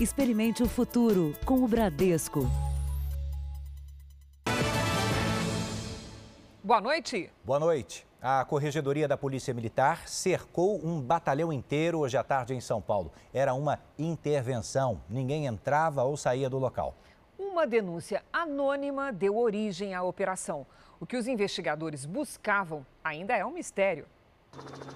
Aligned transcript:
Experimente 0.00 0.62
o 0.62 0.68
futuro 0.68 1.34
com 1.44 1.64
o 1.64 1.66
Bradesco. 1.66 2.48
Boa 6.62 6.80
noite. 6.80 7.28
Boa 7.44 7.58
noite. 7.58 8.06
A 8.22 8.44
Corregedoria 8.44 9.08
da 9.08 9.16
Polícia 9.16 9.52
Militar 9.52 10.06
cercou 10.06 10.78
um 10.86 11.00
batalhão 11.00 11.52
inteiro 11.52 11.98
hoje 11.98 12.16
à 12.16 12.22
tarde 12.22 12.54
em 12.54 12.60
São 12.60 12.80
Paulo. 12.80 13.10
Era 13.34 13.54
uma 13.54 13.80
intervenção. 13.98 15.00
Ninguém 15.10 15.46
entrava 15.46 16.04
ou 16.04 16.16
saía 16.16 16.48
do 16.48 16.58
local. 16.58 16.94
Uma 17.36 17.66
denúncia 17.66 18.22
anônima 18.32 19.12
deu 19.12 19.36
origem 19.36 19.94
à 19.94 20.02
operação. 20.04 20.64
O 21.00 21.06
que 21.06 21.16
os 21.16 21.26
investigadores 21.26 22.06
buscavam 22.06 22.86
ainda 23.02 23.36
é 23.36 23.44
um 23.44 23.50
mistério. 23.50 24.06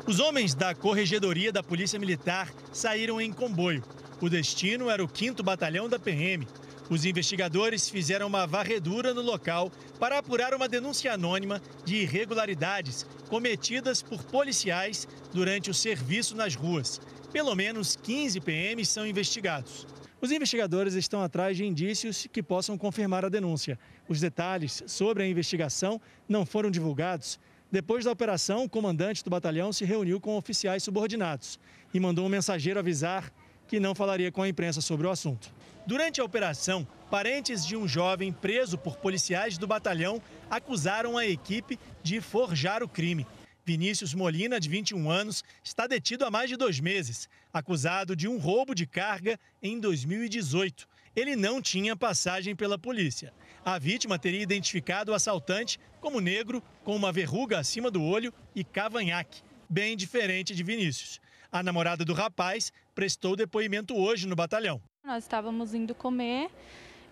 Os 0.05 0.19
homens 0.19 0.53
da 0.53 0.75
Corregedoria 0.75 1.53
da 1.53 1.63
Polícia 1.63 1.99
Militar 1.99 2.53
saíram 2.73 3.21
em 3.21 3.33
comboio. 3.33 3.85
O 4.21 4.29
destino 4.29 4.91
era 4.91 5.05
o 5.05 5.09
5 5.13 5.43
Batalhão 5.45 5.89
da 5.89 5.99
PM. 5.99 6.47
Os 6.91 7.05
investigadores 7.05 7.89
fizeram 7.89 8.27
uma 8.27 8.45
varredura 8.45 9.15
no 9.15 9.23
local 9.23 9.71
para 10.01 10.19
apurar 10.19 10.55
uma 10.55 10.69
denúncia 10.69 11.13
anônima 11.13 11.63
de 11.85 11.97
irregularidades 11.97 13.07
cometidas 13.29 14.03
por 14.03 14.23
policiais 14.25 15.07
durante 15.33 15.71
o 15.71 15.75
serviço 15.75 16.35
nas 16.35 16.57
ruas. 16.57 17.01
Pelo 17.33 17.55
menos 17.55 17.97
15 17.97 18.41
PMs 18.41 18.89
são 18.89 19.07
investigados. 19.07 19.87
Os 20.21 20.31
investigadores 20.31 20.95
estão 20.95 21.23
atrás 21.23 21.57
de 21.57 21.65
indícios 21.65 22.27
que 22.31 22.43
possam 22.43 22.77
confirmar 22.77 23.25
a 23.25 23.29
denúncia. 23.29 23.79
Os 24.09 24.21
detalhes 24.21 24.83
sobre 24.87 25.23
a 25.23 25.29
investigação 25.29 26.01
não 26.29 26.45
foram 26.45 26.71
divulgados. 26.71 27.39
Depois 27.73 28.05
da 28.05 28.13
operação, 28.13 28.65
o 28.65 28.69
comandante 28.69 29.25
do 29.25 29.31
batalhão 29.31 29.73
se 29.73 29.83
reuniu 29.83 30.21
com 30.21 30.37
oficiais 30.37 30.83
subordinados 30.83 31.59
e 31.95 31.99
mandou 31.99 32.27
um 32.27 32.29
mensageiro 32.29 32.79
avisar 32.79 33.33
que 33.67 33.81
não 33.81 33.95
falaria 33.95 34.31
com 34.31 34.43
a 34.43 34.49
imprensa 34.49 34.83
sobre 34.83 35.07
o 35.07 35.11
assunto. 35.11 35.51
Durante 35.87 36.21
a 36.21 36.25
operação, 36.25 36.87
parentes 37.11 37.65
de 37.65 37.75
um 37.75 37.89
jovem 37.89 38.31
preso 38.31 38.77
por 38.77 38.99
policiais 38.99 39.57
do 39.57 39.67
batalhão 39.67 40.21
acusaram 40.51 41.17
a 41.17 41.27
equipe 41.27 41.79
de 42.03 42.21
forjar 42.21 42.83
o 42.83 42.89
crime. 42.89 43.27
Vinícius 43.65 44.13
Molina, 44.13 44.61
de 44.61 44.69
21 44.69 45.11
anos, 45.11 45.43
está 45.65 45.87
detido 45.87 46.27
há 46.27 46.31
mais 46.31 46.51
de 46.51 46.59
dois 46.59 46.79
meses, 46.79 47.27
acusado 47.51 48.15
de 48.15 48.29
um 48.29 48.37
roubo 48.37 48.75
de 48.75 48.87
carga 48.87 49.41
em 49.63 49.81
2018. 49.81 50.87
Ele 51.17 51.35
não 51.37 51.63
tinha 51.63 51.97
passagem 51.97 52.55
pela 52.55 52.79
polícia. 52.79 53.33
A 53.65 53.79
vítima 53.79 54.19
teria 54.19 54.43
identificado 54.43 55.13
o 55.13 55.15
assaltante 55.15 55.79
como 56.01 56.21
negro, 56.21 56.61
com 56.83 56.97
uma 56.97 57.13
verruga 57.13 57.61
acima 57.61 57.93
do 57.93 58.03
olho 58.03 58.35
e 58.57 58.65
cavanhaque, 58.65 59.41
bem 59.71 59.97
diferente 59.97 60.53
de 60.53 60.65
Vinícius. 60.65 61.21
A 61.51 61.63
namorada 61.63 62.05
do 62.05 62.13
rapaz 62.13 62.73
prestou 62.93 63.37
depoimento 63.37 63.95
hoje 63.95 64.27
no 64.27 64.35
batalhão. 64.35 64.83
Nós 65.05 65.23
estávamos 65.23 65.75
indo 65.75 65.95
comer 65.95 66.51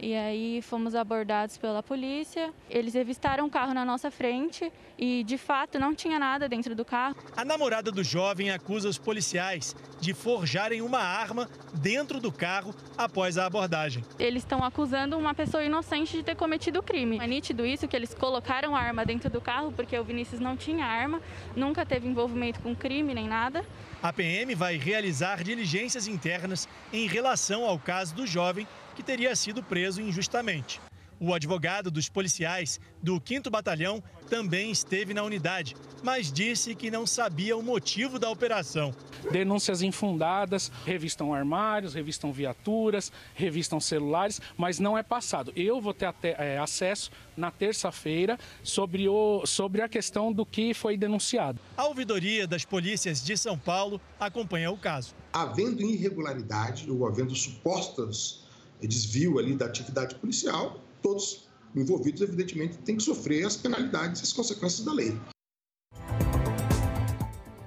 e 0.01 0.15
aí 0.15 0.63
fomos 0.63 0.95
abordados 0.95 1.59
pela 1.59 1.83
polícia. 1.83 2.53
Eles 2.71 2.95
revistaram 2.95 3.47
o 3.47 3.51
carro 3.51 3.75
na 3.75 3.85
nossa 3.85 4.11
frente 4.11 4.73
e, 4.99 5.23
de 5.25 5.37
fato, 5.37 5.79
não 5.79 5.95
tinha 5.95 6.19
nada 6.19 6.49
dentro 6.49 6.75
do 6.75 6.85
carro. 6.85 7.15
A 7.37 7.45
namorada 7.45 7.93
do 7.93 8.03
jovem 8.03 8.51
acusa 8.51 8.89
os 8.89 8.99
policiais 8.99 9.77
de 10.01 10.15
forjarem 10.15 10.81
uma 10.81 11.01
arma 11.01 11.49
dentro 11.75 12.19
do 12.19 12.33
carro 12.33 12.75
após 12.97 13.37
a 13.37 13.45
abordagem. 13.45 14.03
Eles 14.19 14.43
estão 14.43 14.65
acusando 14.65 15.19
uma 15.19 15.35
pessoa 15.35 15.63
inocente 15.63 16.17
de 16.17 16.23
ter 16.23 16.35
cometido 16.35 16.81
o 16.81 16.83
crime. 16.83 17.19
É 17.19 17.27
nítido 17.27 17.67
isso 17.67 17.87
que 17.87 17.95
eles 17.95 18.15
colocaram 18.15 18.75
a 18.75 18.81
arma 18.81 19.05
dentro 19.05 19.29
do 19.29 19.41
carro 19.41 19.71
porque 19.71 19.99
o 19.99 20.05
Vinícius 20.05 20.41
não 20.41 20.57
tinha 20.57 20.87
arma, 20.87 21.21
nunca 21.55 21.85
teve 21.85 22.09
envolvimento 22.09 22.61
com 22.61 22.75
crime 22.75 23.15
nem 23.15 23.29
nada. 23.29 23.65
A 24.03 24.15
PM 24.15 24.55
vai 24.55 24.79
realizar 24.79 25.45
diligências 25.45 26.09
internas 26.09 26.67
em 26.91 27.07
relação 27.07 27.67
ao 27.67 27.79
caso 27.79 28.15
do 28.15 28.27
jovem 28.27 28.67
que 28.95 29.03
teria 29.03 29.35
sido 29.35 29.63
preso 29.63 30.01
injustamente. 30.01 30.81
O 31.23 31.35
advogado 31.35 31.91
dos 31.91 32.09
policiais 32.09 32.81
do 33.03 33.21
5 33.23 33.51
Batalhão 33.51 34.03
também 34.31 34.71
esteve 34.71 35.13
na 35.13 35.23
unidade, 35.23 35.77
mas 36.03 36.33
disse 36.33 36.75
que 36.75 36.91
não 36.91 37.07
sabia 37.07 37.55
o 37.55 37.63
motivo 37.63 38.19
da 38.19 38.31
operação. 38.31 38.95
Denúncias 39.31 39.83
infundadas, 39.83 40.73
revistam 40.87 41.35
armários, 41.35 41.93
revistam 41.93 42.33
viaturas, 42.33 43.13
revistam 43.35 43.79
celulares, 43.79 44.41
mas 44.57 44.79
não 44.79 44.97
é 44.97 45.03
passado. 45.03 45.53
Eu 45.55 45.79
vou 45.79 45.93
ter 45.93 46.07
até, 46.07 46.37
é, 46.39 46.59
acesso 46.59 47.11
na 47.37 47.51
terça-feira 47.51 48.39
sobre, 48.63 49.07
o, 49.07 49.45
sobre 49.45 49.83
a 49.83 49.91
questão 49.91 50.33
do 50.33 50.47
que 50.47 50.73
foi 50.73 50.97
denunciado. 50.97 51.61
A 51.77 51.85
ouvidoria 51.85 52.47
das 52.47 52.65
polícias 52.65 53.23
de 53.23 53.37
São 53.37 53.59
Paulo 53.59 54.01
acompanha 54.19 54.71
o 54.71 54.79
caso. 54.79 55.15
Havendo 55.35 55.83
irregularidade 55.83 56.91
ou 56.91 57.07
havendo 57.07 57.35
supostas 57.35 58.49
desvio 58.87 59.39
ali 59.39 59.55
da 59.55 59.67
atividade 59.67 60.15
policial, 60.17 60.81
todos 61.03 61.49
envolvidos, 61.75 62.21
evidentemente, 62.21 62.79
têm 62.79 62.97
que 62.97 63.03
sofrer 63.03 63.45
as 63.47 63.57
penalidades 63.57 64.21
e 64.21 64.25
as 64.25 64.33
consequências 64.33 64.85
da 64.85 64.93
lei. 64.93 65.17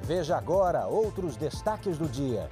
Veja 0.01 0.37
agora 0.37 0.85
outros 0.85 1.37
destaques 1.37 1.97
do 1.97 2.07
dia. 2.07 2.49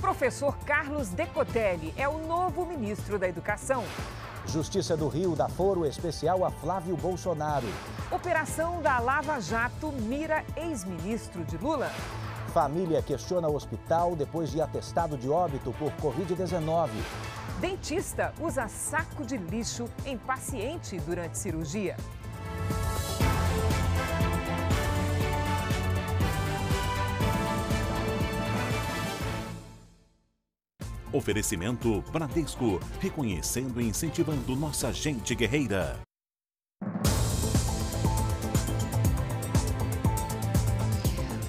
Professor 0.00 0.56
Carlos 0.64 1.08
Decotelli 1.08 1.92
é 1.96 2.08
o 2.08 2.18
novo 2.26 2.66
ministro 2.66 3.18
da 3.18 3.28
Educação. 3.28 3.84
Justiça 4.46 4.96
do 4.96 5.08
Rio 5.08 5.36
dá 5.36 5.48
foro 5.48 5.84
especial 5.84 6.44
a 6.44 6.50
Flávio 6.50 6.96
Bolsonaro. 6.96 7.66
Operação 8.10 8.80
da 8.80 8.98
Lava 8.98 9.40
Jato 9.40 9.92
mira 9.92 10.44
ex-ministro 10.56 11.44
de 11.44 11.56
Lula. 11.58 11.90
Família 12.54 13.02
questiona 13.02 13.46
o 13.46 13.54
hospital 13.54 14.16
depois 14.16 14.50
de 14.50 14.60
atestado 14.60 15.18
de 15.18 15.28
óbito 15.28 15.74
por 15.78 15.92
Covid-19. 16.00 16.88
Dentista 17.60 18.32
usa 18.38 18.68
saco 18.68 19.24
de 19.24 19.36
lixo 19.36 19.90
em 20.06 20.16
paciente 20.16 20.96
durante 21.00 21.36
cirurgia. 21.36 21.96
Oferecimento 31.12 32.00
Bradesco, 32.12 32.78
reconhecendo 33.00 33.80
e 33.80 33.88
incentivando 33.88 34.54
nossa 34.54 34.92
gente 34.92 35.34
guerreira. 35.34 36.07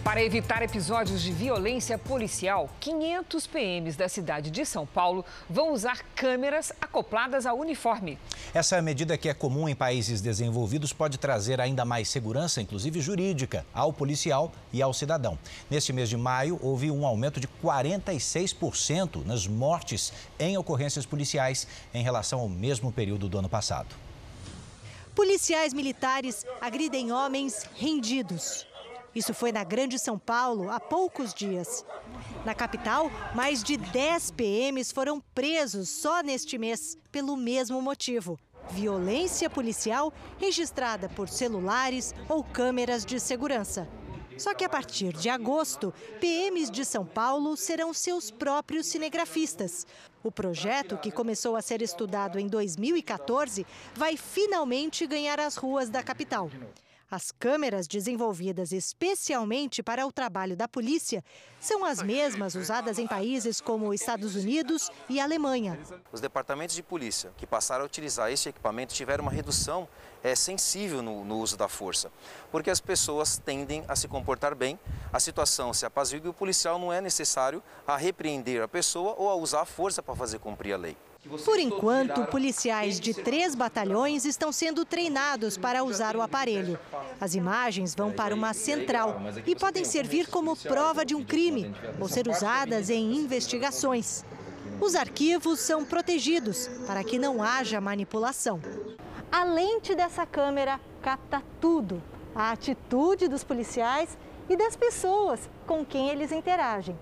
Para 0.10 0.24
evitar 0.24 0.64
episódios 0.64 1.22
de 1.22 1.32
violência 1.32 1.96
policial, 1.96 2.68
500 2.80 3.46
PMs 3.46 3.96
da 3.96 4.10
cidade 4.10 4.50
de 4.50 4.66
São 4.66 4.84
Paulo 4.84 5.24
vão 5.48 5.72
usar 5.72 6.04
câmeras 6.16 6.74
acopladas 6.82 7.46
ao 7.46 7.56
uniforme. 7.60 8.18
Essa 8.52 8.82
medida 8.82 9.16
que 9.20 9.30
é 9.30 9.36
comum 9.36 9.70
em 9.70 9.76
países 9.76 10.20
desenvolvidos 10.20 10.92
pode 10.92 11.20
trazer 11.20 11.62
ainda 11.62 11.86
mais 11.86 12.10
segurança, 12.10 12.60
inclusive 12.60 13.00
jurídica, 13.02 13.64
ao 13.72 13.94
policial 13.94 14.52
e 14.74 14.82
ao 14.82 14.96
cidadão. 14.96 15.38
Neste 15.70 15.94
mês 15.94 16.10
de 16.10 16.18
maio, 16.18 16.60
houve 16.60 16.90
um 16.90 17.06
aumento 17.06 17.40
de 17.40 17.48
46% 17.64 19.24
nas 19.24 19.46
mortes 19.46 20.12
em 20.40 20.58
ocorrências 20.58 21.06
policiais 21.06 21.68
em 21.94 22.02
relação 22.02 22.40
ao 22.40 22.50
mesmo 22.50 22.92
período 22.92 23.30
do 23.30 23.38
ano 23.38 23.48
passado. 23.48 23.96
Policiais 25.14 25.72
militares 25.72 26.48
agridem 26.60 27.12
homens 27.12 27.70
rendidos. 27.76 28.69
Isso 29.16 29.34
foi 29.34 29.52
na 29.52 29.64
Grande 29.64 29.98
São 29.98 30.20
Paulo 30.20 30.70
há 30.70 30.80
poucos 30.80 31.34
dias. 31.34 31.84
Na 32.46 32.54
capital, 32.54 33.12
mais 33.34 33.64
de 33.64 33.76
10 33.76 34.32
PMs 34.32 34.92
foram 34.92 35.20
presos 35.34 35.90
só 35.90 36.22
neste 36.22 36.58
mês 36.58 36.98
pelo 37.12 37.36
mesmo 37.36 37.82
motivo: 37.82 38.40
violência 38.70 39.50
policial 39.50 40.14
registrada 40.38 41.10
por 41.10 41.28
celulares 41.28 42.14
ou 42.28 42.44
câmeras 42.44 43.04
de 43.04 43.20
segurança. 43.20 43.88
Só 44.38 44.54
que 44.54 44.64
a 44.64 44.70
partir 44.70 45.12
de 45.12 45.28
agosto, 45.28 45.94
PMs 46.22 46.72
de 46.72 46.86
São 46.86 47.06
Paulo 47.06 47.58
serão 47.58 47.94
seus 47.94 48.32
próprios 48.32 48.86
cinegrafistas. 48.86 49.86
O 50.24 50.32
projeto, 50.32 50.98
que 50.98 51.12
começou 51.12 51.58
a 51.58 51.62
ser 51.62 51.82
estudado 51.82 52.40
em 52.40 52.48
2014, 52.48 53.66
vai 53.94 54.16
finalmente 54.16 55.06
ganhar 55.06 55.42
as 55.42 55.58
ruas 55.58 55.90
da 55.90 56.02
capital. 56.02 56.50
As 57.12 57.32
câmeras 57.32 57.88
desenvolvidas 57.88 58.72
especialmente 58.72 59.82
para 59.82 60.06
o 60.06 60.12
trabalho 60.12 60.56
da 60.56 60.68
polícia 60.68 61.24
são 61.60 61.84
as 61.84 62.04
mesmas 62.04 62.54
usadas 62.54 63.00
em 63.00 63.08
países 63.08 63.60
como 63.60 63.92
Estados 63.96 64.36
Unidos 64.36 64.92
e 65.10 65.20
Alemanha. 65.20 65.80
Os 66.12 66.22
departamentos 66.22 66.76
de 66.76 66.84
polícia 66.84 67.32
que 67.36 67.48
passaram 67.48 67.82
a 67.82 67.88
utilizar 67.88 68.32
este 68.32 68.50
equipamento 68.50 68.94
tiveram 68.94 69.24
uma 69.24 69.32
redução 69.32 69.90
é, 70.24 70.36
sensível 70.36 71.02
no, 71.02 71.26
no 71.26 71.40
uso 71.40 71.58
da 71.58 71.68
força, 71.68 72.12
porque 72.52 72.70
as 72.70 72.80
pessoas 72.80 73.40
tendem 73.40 73.84
a 73.88 73.96
se 73.96 74.08
comportar 74.08 74.54
bem, 74.54 74.80
a 75.12 75.20
situação 75.20 75.74
se 75.74 75.88
apazigua 75.88 76.28
e 76.28 76.30
o 76.30 76.34
policial 76.34 76.78
não 76.78 76.94
é 76.94 77.02
necessário 77.02 77.64
a 77.88 77.98
repreender 77.98 78.62
a 78.62 78.68
pessoa 78.68 79.16
ou 79.18 79.32
a 79.32 79.36
usar 79.36 79.62
a 79.62 79.66
força 79.66 80.04
para 80.04 80.16
fazer 80.16 80.38
cumprir 80.38 80.74
a 80.74 80.78
lei. 80.78 80.96
Por 81.46 81.60
enquanto, 81.60 82.26
policiais 82.26 83.00
de 83.00 83.14
três 83.14 83.54
batalhões 83.54 84.26
estão 84.26 84.52
sendo 84.52 84.84
treinados 84.84 85.58
para 85.58 85.84
usar 85.84 86.16
o 86.16 86.22
aparelho. 86.22 86.80
As 87.22 87.36
imagens 87.36 87.94
vão 87.94 88.12
para 88.12 88.34
uma 88.34 88.54
central 88.54 89.22
e 89.46 89.56
podem 89.56 89.86
servir 89.86 90.28
como 90.28 90.56
prova 90.56 91.06
de 91.06 91.14
um 91.14 91.24
crime 91.24 91.74
ou 92.00 92.10
ser 92.10 92.28
usadas 92.28 92.90
em 92.90 93.16
investigações. 93.16 94.26
Os 94.82 94.96
arquivos 94.96 95.60
são 95.60 95.86
protegidos 95.86 96.68
para 96.88 97.04
que 97.04 97.20
não 97.20 97.44
haja 97.44 97.80
manipulação. 97.80 98.60
A 99.32 99.44
lente 99.44 99.94
dessa 99.94 100.26
câmera 100.26 100.80
capta 101.02 101.44
tudo: 101.62 102.02
a 102.34 102.52
atitude 102.52 103.28
dos 103.28 103.44
policiais 103.44 104.18
e 104.50 104.56
das 104.56 104.76
pessoas 104.76 105.48
com 105.68 105.86
quem 105.86 106.10
eles 106.10 106.32
interagem. 106.32 106.98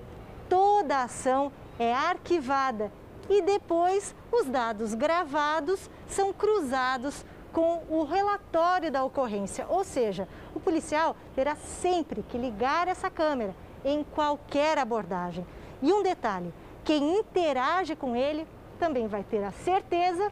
Toda 0.50 0.98
a 0.98 1.04
ação 1.04 1.52
é 1.80 1.94
arquivada 1.94 2.92
e 3.30 3.42
depois 3.42 4.16
os 4.32 4.46
dados 4.46 4.94
gravados 4.94 5.90
são 6.08 6.32
cruzados 6.34 7.26
com 7.52 7.84
o 7.90 8.04
relatório 8.04 8.92
da 8.92 9.04
ocorrência, 9.04 9.66
ou 9.68 9.84
seja, 9.84 10.28
o 10.54 10.60
policial 10.60 11.16
terá 11.34 11.56
sempre 11.56 12.24
que 12.24 12.38
ligar 12.38 12.88
essa 12.88 13.10
câmera 13.10 13.56
em 13.84 14.04
qualquer 14.04 14.78
abordagem. 14.78 15.46
E 15.82 15.92
um 15.92 16.04
detalhe: 16.04 16.54
quem 16.84 17.20
interage 17.20 17.96
com 17.96 18.16
ele 18.16 18.46
também 18.80 19.08
vai 19.08 19.24
ter 19.24 19.44
a 19.44 19.52
certeza 19.52 20.32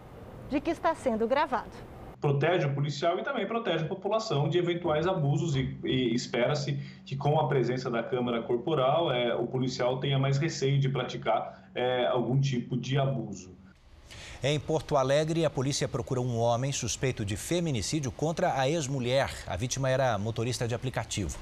de 0.50 0.60
que 0.62 0.70
está 0.70 0.94
sendo 0.94 1.28
gravado. 1.28 1.72
Protege 2.22 2.66
o 2.66 2.74
policial 2.74 3.20
e 3.20 3.24
também 3.24 3.46
protege 3.46 3.86
a 3.86 3.88
população 3.88 4.48
de 4.50 4.58
eventuais 4.58 5.06
abusos 5.06 5.56
e, 5.56 5.78
e 5.84 6.14
espera-se 6.14 6.74
que 7.06 7.16
com 7.16 7.40
a 7.40 7.48
presença 7.48 7.90
da 7.90 8.02
câmera 8.02 8.42
corporal 8.42 9.12
é, 9.12 9.36
o 9.36 9.46
policial 9.46 10.00
tenha 10.00 10.18
mais 10.18 10.38
receio 10.38 10.80
de 10.80 10.90
praticar 10.90 11.65
é, 11.76 12.08
algum 12.08 12.40
tipo 12.40 12.78
de 12.78 12.98
abuso. 12.98 13.54
Em 14.42 14.60
Porto 14.60 14.96
Alegre, 14.96 15.44
a 15.44 15.50
polícia 15.50 15.88
procura 15.88 16.22
um 16.22 16.38
homem 16.38 16.72
suspeito 16.72 17.26
de 17.26 17.36
feminicídio 17.36 18.12
contra 18.12 18.60
a 18.60 18.70
ex-mulher. 18.70 19.32
A 19.46 19.56
vítima 19.58 19.90
era 19.90 20.18
motorista 20.18 20.68
de 20.68 20.74
aplicativo. 20.74 21.38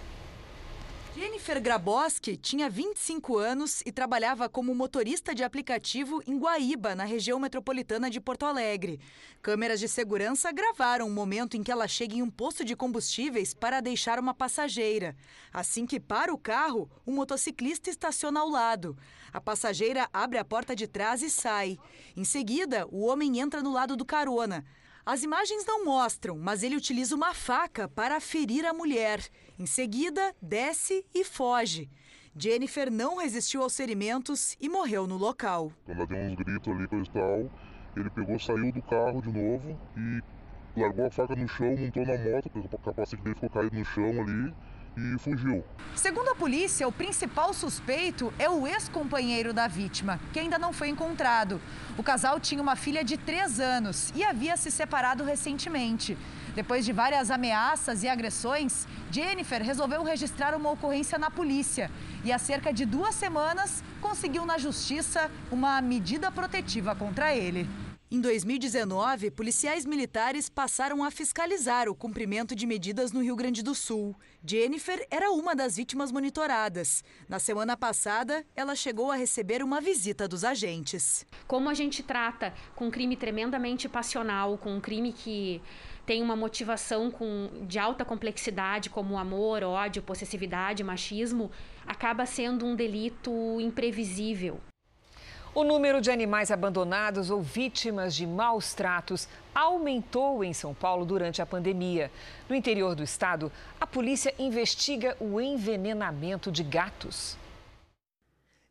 Jennifer 1.24 1.62
Graboski 1.62 2.36
tinha 2.36 2.70
25 2.70 3.38
anos 3.38 3.82
e 3.86 3.94
trabalhava 3.94 4.50
como 4.50 4.76
motorista 4.76 5.34
de 5.34 5.42
aplicativo 5.42 6.22
em 6.28 6.38
Guaíba, 6.38 6.96
na 6.96 7.06
região 7.06 7.40
metropolitana 7.40 8.10
de 8.10 8.20
Porto 8.20 8.46
Alegre. 8.46 9.00
Câmeras 9.42 9.80
de 9.80 9.88
segurança 9.88 10.52
gravaram 10.52 11.08
o 11.08 11.10
momento 11.10 11.56
em 11.56 11.64
que 11.64 11.72
ela 11.72 11.88
chega 11.88 12.16
em 12.16 12.22
um 12.22 12.30
posto 12.30 12.66
de 12.66 12.76
combustíveis 12.76 13.54
para 13.54 13.80
deixar 13.80 14.20
uma 14.20 14.34
passageira. 14.34 15.16
Assim 15.54 15.86
que 15.86 15.98
para 15.98 16.34
o 16.34 16.38
carro, 16.38 16.92
o 17.06 17.12
um 17.12 17.16
motociclista 17.16 17.90
estaciona 17.90 18.42
ao 18.42 18.50
lado. 18.50 18.98
A 19.32 19.40
passageira 19.40 20.10
abre 20.12 20.38
a 20.38 20.44
porta 20.44 20.76
de 20.76 20.90
trás 20.90 21.22
e 21.22 21.30
sai. 21.30 21.80
Em 22.18 22.26
seguida, 22.26 22.86
o 22.92 23.06
homem 23.06 23.40
entra 23.40 23.64
no 23.64 23.72
lado 23.72 23.96
do 23.96 24.04
carona. 24.04 24.66
As 25.06 25.24
imagens 25.24 25.66
não 25.66 25.86
mostram, 25.86 26.38
mas 26.38 26.64
ele 26.64 26.76
utiliza 26.76 27.16
uma 27.16 27.34
faca 27.34 27.88
para 27.88 28.20
ferir 28.20 28.66
a 28.66 28.74
mulher. 28.74 29.22
Em 29.58 29.66
seguida, 29.66 30.36
desce 30.42 31.06
e 31.14 31.24
foge. 31.24 31.90
Jennifer 32.36 32.92
não 32.92 33.18
resistiu 33.18 33.62
aos 33.62 33.76
ferimentos 33.78 34.58
e 34.60 34.68
morreu 34.68 35.06
no 35.06 35.18
local. 35.18 35.72
Quando 35.86 35.98
ela 35.98 36.08
deu 36.08 36.18
uns 36.18 36.36
gritos 36.36 36.74
ali 36.74 36.84
e 36.84 37.10
tal, 37.12 37.52
ele 37.96 38.10
pegou, 38.10 38.40
saiu 38.40 38.72
do 38.72 38.82
carro 38.82 39.22
de 39.22 39.32
novo 39.32 39.80
e 39.96 40.80
largou 40.80 41.06
a 41.06 41.12
faca 41.12 41.36
no 41.36 41.48
chão, 41.48 41.76
montou 41.78 42.06
na 42.06 42.18
moto, 42.18 42.50
o 42.56 42.78
capacete 42.80 43.22
dele 43.22 43.36
ficou 43.36 43.50
caído 43.52 43.78
no 43.78 43.86
chão 43.86 44.10
ali 44.10 44.54
e 44.98 45.18
fugiu. 45.20 45.64
Segundo 45.96 46.30
a 46.30 46.36
polícia, 46.36 46.88
o 46.88 46.92
principal 46.92 47.54
suspeito 47.54 48.34
é 48.40 48.50
o 48.50 48.68
ex-companheiro 48.68 49.54
da 49.54 49.68
vítima, 49.68 50.20
que 50.32 50.40
ainda 50.40 50.58
não 50.58 50.74
foi 50.74 50.90
encontrado. 50.90 51.62
O 51.98 52.04
casal 52.04 52.40
tinha 52.40 52.62
uma 52.62 52.76
filha 52.76 53.04
de 53.04 53.18
3 53.18 53.60
anos 53.60 54.12
e 54.16 54.24
havia 54.24 54.58
se 54.58 54.72
separado 54.72 55.24
recentemente. 55.24 56.18
Depois 56.56 56.86
de 56.86 56.94
várias 56.94 57.32
ameaças 57.32 58.04
e 58.04 58.08
agressões, 58.08 58.88
Jennifer 59.10 59.62
resolveu 59.64 60.04
registrar 60.04 60.56
uma 60.56 60.70
ocorrência 60.72 61.18
na 61.18 61.32
polícia 61.32 61.90
e, 62.24 62.32
há 62.32 62.38
cerca 62.38 62.72
de 62.72 62.86
duas 62.86 63.16
semanas, 63.16 63.84
conseguiu 64.00 64.46
na 64.46 64.58
justiça 64.58 65.32
uma 65.52 65.82
medida 65.82 66.32
protetiva 66.32 66.96
contra 66.96 67.36
ele. 67.36 67.68
Em 68.14 68.22
2019, 68.22 69.32
policiais 69.32 69.88
militares 69.88 70.48
passaram 70.48 71.04
a 71.04 71.10
fiscalizar 71.10 71.90
o 71.90 71.96
cumprimento 71.96 72.54
de 72.54 72.68
medidas 72.68 73.12
no 73.12 73.24
Rio 73.24 73.36
Grande 73.36 73.64
do 73.64 73.74
Sul. 73.74 74.16
Jennifer 74.46 75.04
era 75.10 75.32
uma 75.32 75.56
das 75.56 75.78
vítimas 75.78 76.12
monitoradas. 76.12 77.04
Na 77.28 77.40
semana 77.40 77.76
passada, 77.76 78.46
ela 78.56 78.76
chegou 78.76 79.10
a 79.10 79.16
receber 79.16 79.64
uma 79.64 79.82
visita 79.82 80.28
dos 80.28 80.44
agentes. 80.44 81.26
Como 81.48 81.68
a 81.68 81.74
gente 81.74 82.04
trata 82.04 82.54
com 82.76 82.86
um 82.86 82.92
crime 82.92 83.16
tremendamente 83.16 83.90
passional, 83.90 84.60
com 84.60 84.76
um 84.76 84.80
crime 84.80 85.12
que 85.12 85.60
tem 86.06 86.22
uma 86.22 86.36
motivação 86.36 87.10
com, 87.10 87.50
de 87.68 87.80
alta 87.80 88.06
complexidade, 88.06 88.92
como 88.92 89.18
amor, 89.18 89.64
ódio, 89.64 90.04
possessividade, 90.04 90.84
machismo, 90.84 91.50
acaba 91.84 92.28
sendo 92.28 92.64
um 92.64 92.76
delito 92.76 93.60
imprevisível. 93.60 94.62
O 95.56 95.64
número 95.64 96.02
de 96.02 96.10
animais 96.10 96.50
abandonados 96.50 97.30
ou 97.30 97.40
vítimas 97.40 98.16
de 98.16 98.26
maus 98.26 98.74
tratos 98.74 99.28
aumentou 99.54 100.44
em 100.44 100.52
São 100.52 100.74
Paulo 100.74 101.06
durante 101.06 101.44
a 101.44 101.46
pandemia. 101.46 102.10
No 102.50 102.56
interior 102.56 102.96
do 102.96 103.04
estado, 103.04 103.52
a 103.80 103.86
polícia 103.86 104.34
investiga 104.40 105.16
o 105.20 105.40
envenenamento 105.40 106.52
de 106.52 106.64
gatos. 106.64 107.38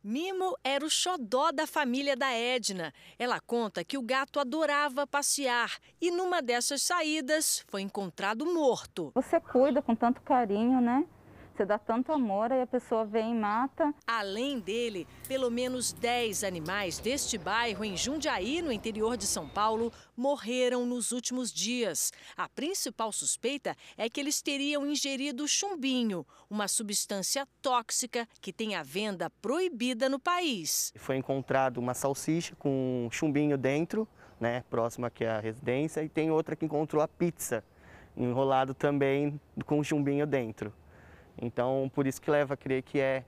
Mimo 0.03 0.57
era 0.61 0.85
o 0.85 0.89
xodó 0.89 1.53
da 1.53 1.65
família 1.65 2.17
da 2.17 2.33
Edna. 2.33 2.93
Ela 3.17 3.39
conta 3.39 3.85
que 3.85 3.97
o 3.97 4.01
gato 4.01 4.37
adorava 4.37 5.07
passear 5.07 5.77
e 6.01 6.11
numa 6.11 6.41
dessas 6.41 6.81
saídas 6.81 7.63
foi 7.69 7.81
encontrado 7.81 8.45
morto. 8.45 9.13
Você 9.15 9.39
cuida 9.39 9.81
com 9.81 9.95
tanto 9.95 10.19
carinho, 10.19 10.81
né? 10.81 11.05
Você 11.55 11.65
dá 11.65 11.77
tanto 11.77 12.11
amor 12.11 12.51
e 12.51 12.61
a 12.61 12.65
pessoa 12.65 13.05
vem 13.05 13.31
e 13.31 13.35
mata. 13.35 13.93
Além 14.07 14.59
dele, 14.59 15.07
pelo 15.27 15.51
menos 15.51 15.93
10 15.93 16.43
animais 16.43 16.97
deste 16.97 17.37
bairro 17.37 17.85
em 17.85 17.95
Jundiaí, 17.95 18.59
no 18.59 18.71
interior 18.71 19.15
de 19.15 19.27
São 19.27 19.47
Paulo, 19.47 19.93
morreram 20.17 20.83
nos 20.83 21.11
últimos 21.11 21.53
dias. 21.53 22.11
A 22.35 22.49
principal 22.49 23.11
suspeita 23.11 23.77
é 23.95 24.09
que 24.09 24.19
eles 24.19 24.41
teriam 24.41 24.83
ingerido 24.83 25.47
chumbinho, 25.47 26.25
uma 26.49 26.67
substância 26.67 27.47
tóxica 27.61 28.27
que 28.41 28.51
tem 28.51 28.73
a 28.73 28.81
venda 28.81 29.29
proibida 29.39 30.09
no 30.09 30.19
país. 30.19 30.91
Foi 30.95 31.17
encontrado 31.17 31.77
uma 31.77 31.93
salsicha 31.93 32.55
com 32.55 33.07
chumbinho 33.11 33.59
dentro, 33.59 34.07
né, 34.39 34.63
próxima 34.71 35.05
aqui 35.05 35.23
à 35.23 35.39
residência, 35.39 36.03
e 36.03 36.09
tem 36.09 36.31
outra 36.31 36.55
que 36.55 36.65
encontrou 36.65 37.03
a 37.03 37.07
pizza 37.07 37.63
enrolado 38.17 38.73
também 38.73 39.39
com 39.67 39.83
chumbinho 39.83 40.25
dentro. 40.25 40.73
Então, 41.41 41.91
por 41.93 42.07
isso 42.07 42.21
que 42.21 42.29
leva 42.29 42.53
a 42.53 42.57
crer 42.57 42.83
que 42.83 42.99
é 42.99 43.23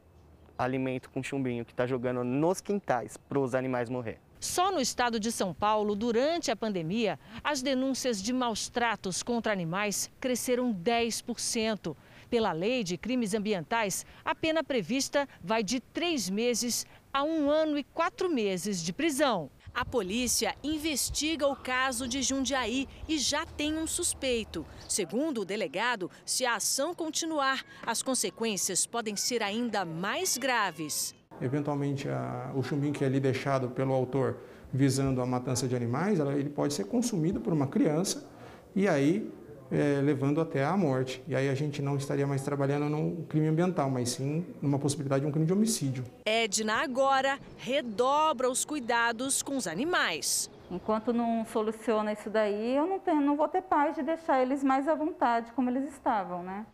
alimento 0.58 1.10
com 1.10 1.22
chumbinho 1.22 1.66
que 1.66 1.72
está 1.72 1.86
jogando 1.86 2.24
nos 2.24 2.62
quintais 2.62 3.18
para 3.18 3.40
os 3.40 3.54
animais 3.54 3.90
morrer. 3.90 4.20
Só 4.40 4.72
no 4.72 4.80
estado 4.80 5.20
de 5.20 5.32
São 5.32 5.54
Paulo, 5.54 5.96
durante 5.96 6.52
a 6.52 6.56
pandemia, 6.56 7.20
as 7.44 7.62
denúncias 7.62 8.22
de 8.22 8.32
maus 8.32 8.70
tratos 8.70 9.24
contra 9.24 9.52
animais 9.52 10.12
cresceram 10.20 10.74
10%. 10.74 11.96
Pela 12.30 12.52
lei 12.52 12.84
de 12.84 12.98
crimes 12.98 13.34
ambientais, 13.34 14.06
a 14.24 14.36
pena 14.36 14.64
prevista 14.64 15.28
vai 15.44 15.64
de 15.64 15.80
três 15.80 16.30
meses 16.30 16.86
a 17.14 17.24
um 17.24 17.50
ano 17.50 17.78
e 17.78 17.84
quatro 17.84 18.30
meses 18.30 18.84
de 18.84 18.92
prisão. 18.92 19.50
A 19.76 19.84
polícia 19.84 20.56
investiga 20.64 21.46
o 21.46 21.54
caso 21.54 22.08
de 22.08 22.22
Jundiaí 22.22 22.88
e 23.10 23.18
já 23.18 23.46
tem 23.46 23.78
um 23.78 23.86
suspeito. 23.86 24.66
Segundo 24.88 25.42
o 25.42 25.46
delegado, 25.46 26.10
se 26.26 26.46
a 26.46 26.56
ação 26.56 26.96
continuar, 26.96 27.62
as 27.86 28.02
consequências 28.02 28.86
podem 28.86 29.18
ser 29.18 29.44
ainda 29.44 29.84
mais 29.84 30.38
graves. 30.38 31.14
Eventualmente, 31.42 32.08
a, 32.08 32.54
o 32.56 32.64
chumbinho 32.64 32.94
que 32.94 33.04
é 33.04 33.08
ali 33.08 33.20
deixado 33.20 33.68
pelo 33.68 33.94
autor 33.94 34.38
visando 34.72 35.22
a 35.22 35.26
matança 35.26 35.68
de 35.68 35.76
animais, 35.76 36.22
ele 36.22 36.50
pode 36.50 36.74
ser 36.74 36.86
consumido 36.86 37.42
por 37.42 37.52
uma 37.52 37.68
criança 37.68 38.26
e 38.74 38.88
aí 38.88 39.30
é, 39.76 40.02
levando 40.02 40.40
até 40.40 40.64
à 40.64 40.76
morte. 40.78 41.22
E 41.28 41.36
aí 41.36 41.50
a 41.50 41.56
gente 41.56 41.82
não 41.82 41.98
estaria 41.98 42.26
mais 42.26 42.42
trabalhando 42.42 42.90
num 42.90 43.26
crime 43.28 43.48
ambiental, 43.48 43.90
mas 43.90 44.10
sim 44.10 44.46
numa 44.62 44.80
possibilidade 44.80 45.22
de 45.22 45.28
um 45.28 45.32
crime 45.32 45.46
de 45.46 45.54
homicídio. 45.54 46.06
Edna 46.26 46.82
agora 46.82 47.38
redobra 47.58 48.50
os 48.50 48.64
cuidados 48.64 49.44
com 49.44 49.58
os 49.58 49.68
animais. 49.68 50.50
Enquanto 50.72 51.14
não 51.14 51.46
soluciona 51.46 52.14
isso 52.14 52.30
daí, 52.30 52.76
eu 52.76 52.88
não, 52.88 53.00
tenho, 53.00 53.22
não 53.22 53.36
vou 53.36 53.48
ter 53.48 53.62
paz 53.62 53.96
de 53.96 54.02
deixar 54.02 54.42
eles 54.42 54.64
mais 54.64 54.88
à 54.88 54.96
vontade 54.96 55.52
como 55.52 55.70
eles 55.70 55.92
estavam, 55.92 56.42
né? 56.42 56.66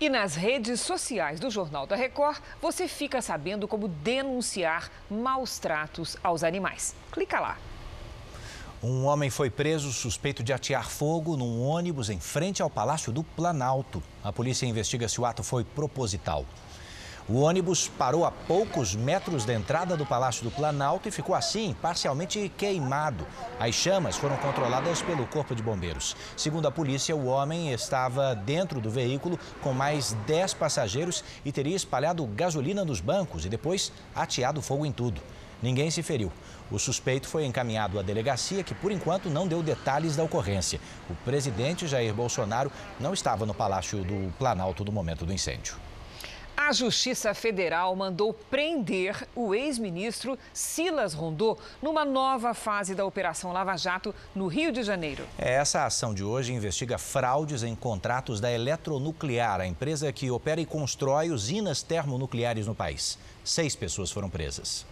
E 0.00 0.08
nas 0.08 0.34
redes 0.34 0.80
sociais 0.80 1.38
do 1.38 1.48
Jornal 1.48 1.86
da 1.86 1.94
Record, 1.94 2.40
você 2.60 2.88
fica 2.88 3.22
sabendo 3.22 3.68
como 3.68 3.86
denunciar 3.86 4.90
maus 5.08 5.60
tratos 5.60 6.16
aos 6.24 6.42
animais. 6.42 6.94
Clica 7.12 7.38
lá. 7.38 7.56
Um 8.82 9.04
homem 9.04 9.30
foi 9.30 9.48
preso 9.48 9.92
suspeito 9.92 10.42
de 10.42 10.52
atear 10.52 10.90
fogo 10.90 11.36
num 11.36 11.62
ônibus 11.64 12.10
em 12.10 12.18
frente 12.18 12.60
ao 12.60 12.68
Palácio 12.68 13.12
do 13.12 13.22
Planalto. 13.22 14.02
A 14.24 14.32
polícia 14.32 14.66
investiga 14.66 15.08
se 15.08 15.20
o 15.20 15.24
ato 15.24 15.44
foi 15.44 15.62
proposital. 15.62 16.44
O 17.28 17.42
ônibus 17.42 17.86
parou 17.86 18.24
a 18.24 18.32
poucos 18.32 18.96
metros 18.96 19.44
da 19.44 19.54
entrada 19.54 19.96
do 19.96 20.04
Palácio 20.04 20.42
do 20.42 20.50
Planalto 20.50 21.08
e 21.08 21.12
ficou 21.12 21.32
assim, 21.32 21.76
parcialmente 21.80 22.50
queimado. 22.58 23.24
As 23.60 23.72
chamas 23.72 24.16
foram 24.16 24.36
controladas 24.38 25.00
pelo 25.00 25.28
Corpo 25.28 25.54
de 25.54 25.62
Bombeiros. 25.62 26.16
Segundo 26.36 26.66
a 26.66 26.72
polícia, 26.72 27.14
o 27.14 27.26
homem 27.26 27.72
estava 27.72 28.34
dentro 28.34 28.80
do 28.80 28.90
veículo 28.90 29.38
com 29.62 29.72
mais 29.72 30.12
10 30.26 30.54
passageiros 30.54 31.22
e 31.44 31.52
teria 31.52 31.76
espalhado 31.76 32.26
gasolina 32.26 32.84
nos 32.84 33.00
bancos 33.00 33.46
e 33.46 33.48
depois 33.48 33.92
ateado 34.12 34.60
fogo 34.60 34.84
em 34.84 34.90
tudo. 34.90 35.22
Ninguém 35.62 35.90
se 35.90 36.02
feriu. 36.02 36.32
O 36.70 36.78
suspeito 36.78 37.28
foi 37.28 37.44
encaminhado 37.44 37.98
à 37.98 38.02
delegacia, 38.02 38.64
que 38.64 38.74
por 38.74 38.90
enquanto 38.90 39.30
não 39.30 39.46
deu 39.46 39.62
detalhes 39.62 40.16
da 40.16 40.24
ocorrência. 40.24 40.80
O 41.08 41.14
presidente 41.14 41.86
Jair 41.86 42.12
Bolsonaro 42.12 42.72
não 42.98 43.14
estava 43.14 43.46
no 43.46 43.54
Palácio 43.54 44.02
do 44.02 44.32
Planalto 44.38 44.84
no 44.84 44.90
momento 44.90 45.24
do 45.24 45.32
incêndio. 45.32 45.76
A 46.56 46.72
Justiça 46.72 47.34
Federal 47.34 47.94
mandou 47.96 48.32
prender 48.32 49.26
o 49.34 49.54
ex-ministro 49.54 50.38
Silas 50.52 51.12
Rondô 51.12 51.58
numa 51.82 52.04
nova 52.04 52.54
fase 52.54 52.94
da 52.94 53.04
Operação 53.04 53.52
Lava 53.52 53.76
Jato 53.76 54.14
no 54.34 54.46
Rio 54.46 54.70
de 54.70 54.82
Janeiro. 54.82 55.24
É, 55.38 55.54
essa 55.54 55.84
ação 55.86 56.14
de 56.14 56.22
hoje 56.22 56.52
investiga 56.52 56.98
fraudes 56.98 57.62
em 57.62 57.74
contratos 57.74 58.38
da 58.38 58.50
Eletronuclear, 58.52 59.60
a 59.60 59.66
empresa 59.66 60.12
que 60.12 60.30
opera 60.30 60.60
e 60.60 60.66
constrói 60.66 61.30
usinas 61.30 61.82
termonucleares 61.82 62.66
no 62.66 62.74
país. 62.74 63.18
Seis 63.42 63.74
pessoas 63.74 64.12
foram 64.12 64.30
presas. 64.30 64.86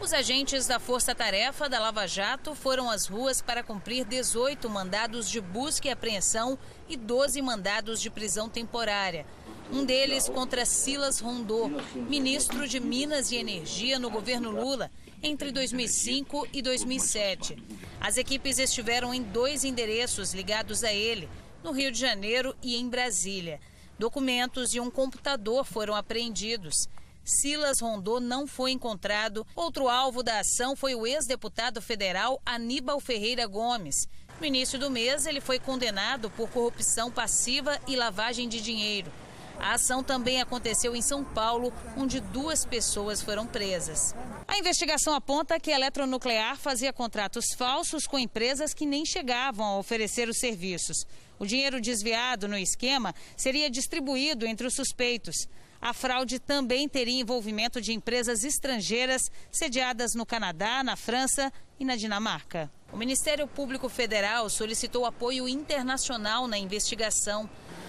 Os 0.00 0.14
agentes 0.14 0.66
da 0.66 0.80
Força 0.80 1.14
Tarefa 1.14 1.68
da 1.68 1.78
Lava 1.78 2.06
Jato 2.06 2.54
foram 2.54 2.88
às 2.90 3.06
ruas 3.06 3.42
para 3.42 3.62
cumprir 3.62 4.06
18 4.06 4.68
mandados 4.70 5.28
de 5.28 5.42
busca 5.42 5.88
e 5.88 5.90
apreensão 5.90 6.58
e 6.88 6.96
12 6.96 7.42
mandados 7.42 8.00
de 8.00 8.08
prisão 8.08 8.48
temporária. 8.48 9.26
Um 9.70 9.84
deles 9.84 10.26
contra 10.26 10.64
Silas 10.64 11.20
Rondô, 11.20 11.70
ministro 11.94 12.66
de 12.66 12.80
Minas 12.80 13.30
e 13.30 13.36
Energia 13.36 13.98
no 13.98 14.08
governo 14.08 14.50
Lula, 14.50 14.90
entre 15.22 15.52
2005 15.52 16.48
e 16.50 16.62
2007. 16.62 17.62
As 18.00 18.16
equipes 18.16 18.58
estiveram 18.58 19.12
em 19.12 19.22
dois 19.22 19.64
endereços 19.64 20.32
ligados 20.32 20.82
a 20.82 20.90
ele, 20.90 21.28
no 21.62 21.72
Rio 21.72 21.92
de 21.92 22.00
Janeiro 22.00 22.56
e 22.62 22.74
em 22.74 22.88
Brasília. 22.88 23.60
Documentos 23.98 24.74
e 24.74 24.80
um 24.80 24.90
computador 24.90 25.62
foram 25.62 25.94
apreendidos. 25.94 26.88
Silas 27.24 27.80
Rondô 27.80 28.20
não 28.20 28.46
foi 28.46 28.72
encontrado. 28.72 29.46
Outro 29.54 29.88
alvo 29.88 30.22
da 30.22 30.40
ação 30.40 30.74
foi 30.74 30.94
o 30.94 31.06
ex-deputado 31.06 31.80
federal 31.80 32.40
Aníbal 32.44 33.00
Ferreira 33.00 33.46
Gomes. 33.46 34.06
No 34.40 34.46
início 34.46 34.78
do 34.78 34.90
mês, 34.90 35.26
ele 35.26 35.40
foi 35.40 35.58
condenado 35.58 36.30
por 36.30 36.48
corrupção 36.48 37.10
passiva 37.10 37.78
e 37.86 37.94
lavagem 37.94 38.48
de 38.48 38.60
dinheiro. 38.60 39.12
A 39.58 39.74
ação 39.74 40.02
também 40.02 40.40
aconteceu 40.40 40.96
em 40.96 41.02
São 41.02 41.22
Paulo, 41.22 41.70
onde 41.94 42.18
duas 42.18 42.64
pessoas 42.64 43.20
foram 43.20 43.46
presas. 43.46 44.14
A 44.48 44.58
investigação 44.58 45.14
aponta 45.14 45.60
que 45.60 45.70
a 45.70 45.76
Eletronuclear 45.76 46.56
fazia 46.56 46.92
contratos 46.92 47.44
falsos 47.56 48.06
com 48.06 48.18
empresas 48.18 48.72
que 48.72 48.86
nem 48.86 49.04
chegavam 49.04 49.66
a 49.66 49.78
oferecer 49.78 50.30
os 50.30 50.38
serviços. 50.38 51.04
O 51.38 51.44
dinheiro 51.44 51.78
desviado 51.78 52.48
no 52.48 52.56
esquema 52.56 53.14
seria 53.36 53.70
distribuído 53.70 54.46
entre 54.46 54.66
os 54.66 54.74
suspeitos. 54.74 55.36
A 55.80 55.94
fraude 55.94 56.38
também 56.38 56.86
teria 56.86 57.20
envolvimento 57.20 57.80
de 57.80 57.94
empresas 57.94 58.44
estrangeiras 58.44 59.22
sediadas 59.50 60.14
no 60.14 60.26
Canadá, 60.26 60.84
na 60.84 60.94
França 60.94 61.50
e 61.78 61.84
na 61.86 61.96
Dinamarca. 61.96 62.70
O 62.92 62.96
Ministério 62.98 63.46
Público 63.46 63.88
Federal 63.88 64.50
solicitou 64.50 65.06
apoio 65.06 65.48
internacional 65.48 66.46
na 66.46 66.58
investigação. 66.58 67.48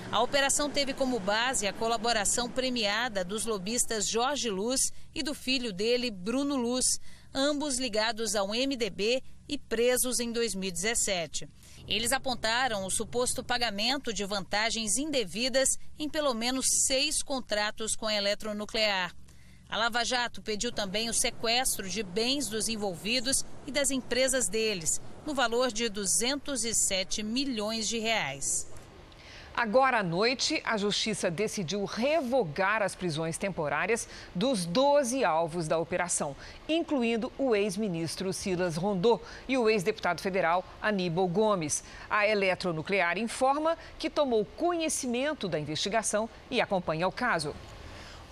A 0.10 0.22
operação 0.22 0.70
teve 0.70 0.94
como 0.94 1.20
base 1.20 1.68
a 1.68 1.74
colaboração 1.74 2.50
premiada 2.50 3.26
dos 3.26 3.46
lobistas 3.46 4.08
Jorge 4.08 4.50
Luz 4.50 4.80
e 5.14 5.22
do 5.22 5.34
filho 5.34 5.74
dele, 5.74 6.10
Bruno 6.10 6.56
Luz, 6.56 6.86
ambos 7.34 7.78
ligados 7.78 8.36
ao 8.36 8.50
MDB 8.50 9.22
e 9.50 9.58
presos 9.58 10.22
em 10.22 10.32
2017. 10.32 11.50
Eles 11.92 12.14
apontaram 12.14 12.86
o 12.86 12.90
suposto 12.90 13.44
pagamento 13.44 14.14
de 14.14 14.24
vantagens 14.24 14.98
indevidas 14.98 15.78
em 16.00 16.08
pelo 16.08 16.34
menos 16.34 16.66
seis 16.88 17.22
contratos 17.22 17.98
com 17.98 18.08
a 18.08 18.14
eletronuclear. 18.14 19.14
A 19.70 19.76
Lava 19.76 20.06
Jato 20.06 20.42
pediu 20.42 20.72
também 20.72 21.10
o 21.10 21.14
sequestro 21.14 21.90
de 21.90 22.02
bens 22.02 22.48
dos 22.48 22.70
envolvidos 22.70 23.44
e 23.68 23.74
das 23.74 23.92
empresas 23.92 24.48
deles, 24.48 25.02
no 25.26 25.34
valor 25.34 25.70
de 25.70 25.90
207 25.90 27.24
milhões 27.24 27.90
de 27.90 28.00
reais. 28.00 28.71
Agora 29.56 30.00
à 30.00 30.04
noite, 30.04 30.62
a 30.66 30.78
Justiça 30.78 31.30
decidiu 31.30 31.84
revogar 31.84 32.82
as 32.82 32.96
prisões 32.96 33.38
temporárias 33.38 34.08
dos 34.34 34.66
12 34.66 35.26
alvos 35.26 35.68
da 35.68 35.78
operação, 35.78 36.36
incluindo 36.70 37.32
o 37.38 37.54
ex-ministro 37.54 38.32
Silas 38.32 38.78
Rondô 38.78 39.20
e 39.48 39.58
o 39.58 39.70
ex-deputado 39.70 40.22
federal 40.22 40.64
Aníbal 40.82 41.28
Gomes. 41.28 41.84
A 42.10 42.26
Eletronuclear 42.26 43.18
informa 43.18 43.78
que 44.00 44.10
tomou 44.10 44.46
conhecimento 44.58 45.50
da 45.50 45.60
investigação 45.60 46.30
e 46.50 46.62
acompanha 46.62 47.08
o 47.08 47.12
caso. 47.12 47.54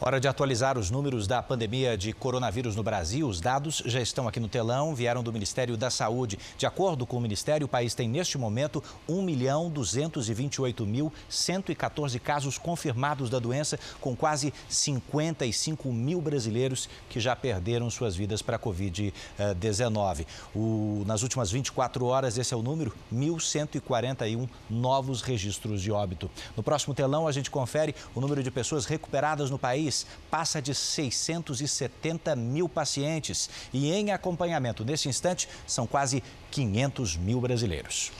Hora 0.01 0.17
de 0.17 0.29
atualizar 0.29 0.77
os 0.77 0.89
números 0.89 1.27
da 1.27 1.43
pandemia 1.43 1.97
de 1.97 2.13
coronavírus 2.13 2.73
no 2.73 2.81
Brasil. 2.81 3.27
Os 3.27 3.41
dados 3.41 3.83
já 3.85 3.99
estão 3.99 4.29
aqui 4.29 4.39
no 4.39 4.47
telão, 4.47 4.95
vieram 4.95 5.21
do 5.21 5.33
Ministério 5.33 5.75
da 5.75 5.89
Saúde. 5.89 6.39
De 6.57 6.65
acordo 6.65 7.05
com 7.05 7.17
o 7.17 7.21
Ministério, 7.21 7.65
o 7.65 7.69
país 7.69 7.93
tem 7.93 8.07
neste 8.07 8.37
momento 8.37 8.81
1 9.09 9.21
milhão 9.21 9.69
228 9.69 10.85
mil 10.85 11.11
114 11.27 12.17
casos 12.17 12.57
confirmados 12.57 13.29
da 13.29 13.39
doença, 13.39 13.77
com 13.99 14.15
quase 14.15 14.53
55 14.69 15.91
mil 15.91 16.21
brasileiros 16.21 16.87
que 17.09 17.19
já 17.19 17.35
perderam 17.35 17.89
suas 17.89 18.15
vidas 18.15 18.41
para 18.41 18.55
a 18.55 18.59
Covid-19. 18.59 20.25
Nas 21.05 21.23
últimas 21.23 21.51
24 21.51 22.05
horas, 22.05 22.37
esse 22.37 22.53
é 22.53 22.57
o 22.57 22.63
número, 22.63 22.95
1.141 23.13 24.47
novos 24.69 25.21
registros 25.21 25.81
de 25.81 25.91
óbito. 25.91 26.31
No 26.55 26.63
próximo 26.63 26.93
telão, 26.93 27.27
a 27.27 27.33
gente 27.33 27.51
confere 27.51 27.93
o 28.15 28.21
número 28.21 28.41
de 28.41 28.49
pessoas 28.49 28.85
recuperadas 28.85 29.49
no 29.49 29.59
país 29.59 29.88
país 29.89 30.05
passa 30.29 30.61
de 30.61 30.75
670 30.75 32.35
mil 32.35 32.69
pacientes 32.69 33.49
e, 33.73 33.91
em 33.91 34.11
acompanhamento 34.11 34.85
neste 34.85 35.09
instante, 35.09 35.49
são 35.65 35.87
quase 35.87 36.23
500 36.51 37.17
mil 37.17 37.41
brasileiros. 37.41 38.11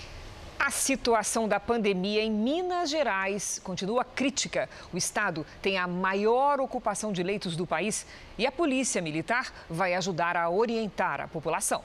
A 0.58 0.72
situação 0.72 1.48
da 1.48 1.60
pandemia 1.60 2.22
em 2.22 2.30
Minas 2.30 2.90
Gerais 2.90 3.62
continua 3.64 4.04
crítica. 4.04 4.68
O 4.92 4.98
estado 4.98 5.46
tem 5.62 5.78
a 5.78 5.88
maior 5.88 6.60
ocupação 6.60 7.14
de 7.14 7.24
leitos 7.24 7.56
do 7.56 7.66
país 7.66 8.06
e 8.38 8.46
a 8.46 8.52
Polícia 8.52 9.02
Militar 9.02 9.54
vai 9.70 9.94
ajudar 9.94 10.36
a 10.36 10.50
orientar 10.50 11.22
a 11.22 11.28
população. 11.28 11.82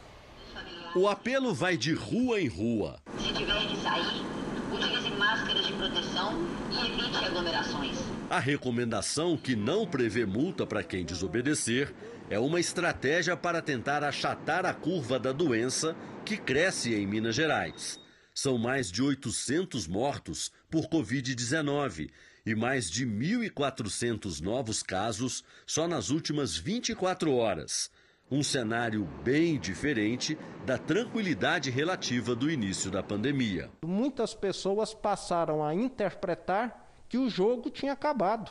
O 0.96 1.08
apelo 1.08 1.54
vai 1.54 1.76
de 1.76 1.92
rua 1.92 2.40
em 2.40 2.48
rua. 2.48 3.00
Se 3.18 3.32
tiver 3.32 3.66
que 3.68 3.76
sair, 3.76 4.24
utilize 4.72 5.10
máscaras 5.10 5.66
de 5.66 5.72
proteção 5.74 6.32
e 6.72 6.86
evite 6.86 7.24
aglomerações. 7.24 8.13
A 8.30 8.38
recomendação, 8.38 9.36
que 9.36 9.54
não 9.54 9.86
prevê 9.86 10.24
multa 10.24 10.66
para 10.66 10.82
quem 10.82 11.04
desobedecer, 11.04 11.94
é 12.30 12.38
uma 12.38 12.58
estratégia 12.58 13.36
para 13.36 13.60
tentar 13.60 14.02
achatar 14.02 14.64
a 14.64 14.72
curva 14.72 15.18
da 15.18 15.30
doença 15.30 15.94
que 16.24 16.36
cresce 16.36 16.94
em 16.94 17.06
Minas 17.06 17.34
Gerais. 17.34 18.00
São 18.34 18.56
mais 18.56 18.90
de 18.90 19.02
800 19.02 19.86
mortos 19.86 20.50
por 20.70 20.88
Covid-19 20.88 22.10
e 22.46 22.54
mais 22.54 22.90
de 22.90 23.06
1.400 23.06 24.40
novos 24.40 24.82
casos 24.82 25.44
só 25.66 25.86
nas 25.86 26.08
últimas 26.08 26.56
24 26.56 27.32
horas. 27.32 27.90
Um 28.30 28.42
cenário 28.42 29.04
bem 29.22 29.58
diferente 29.58 30.36
da 30.64 30.78
tranquilidade 30.78 31.70
relativa 31.70 32.34
do 32.34 32.50
início 32.50 32.90
da 32.90 33.02
pandemia. 33.02 33.70
Muitas 33.84 34.34
pessoas 34.34 34.94
passaram 34.94 35.62
a 35.62 35.74
interpretar 35.74 36.83
que 37.08 37.18
o 37.18 37.28
jogo 37.28 37.70
tinha 37.70 37.92
acabado. 37.92 38.50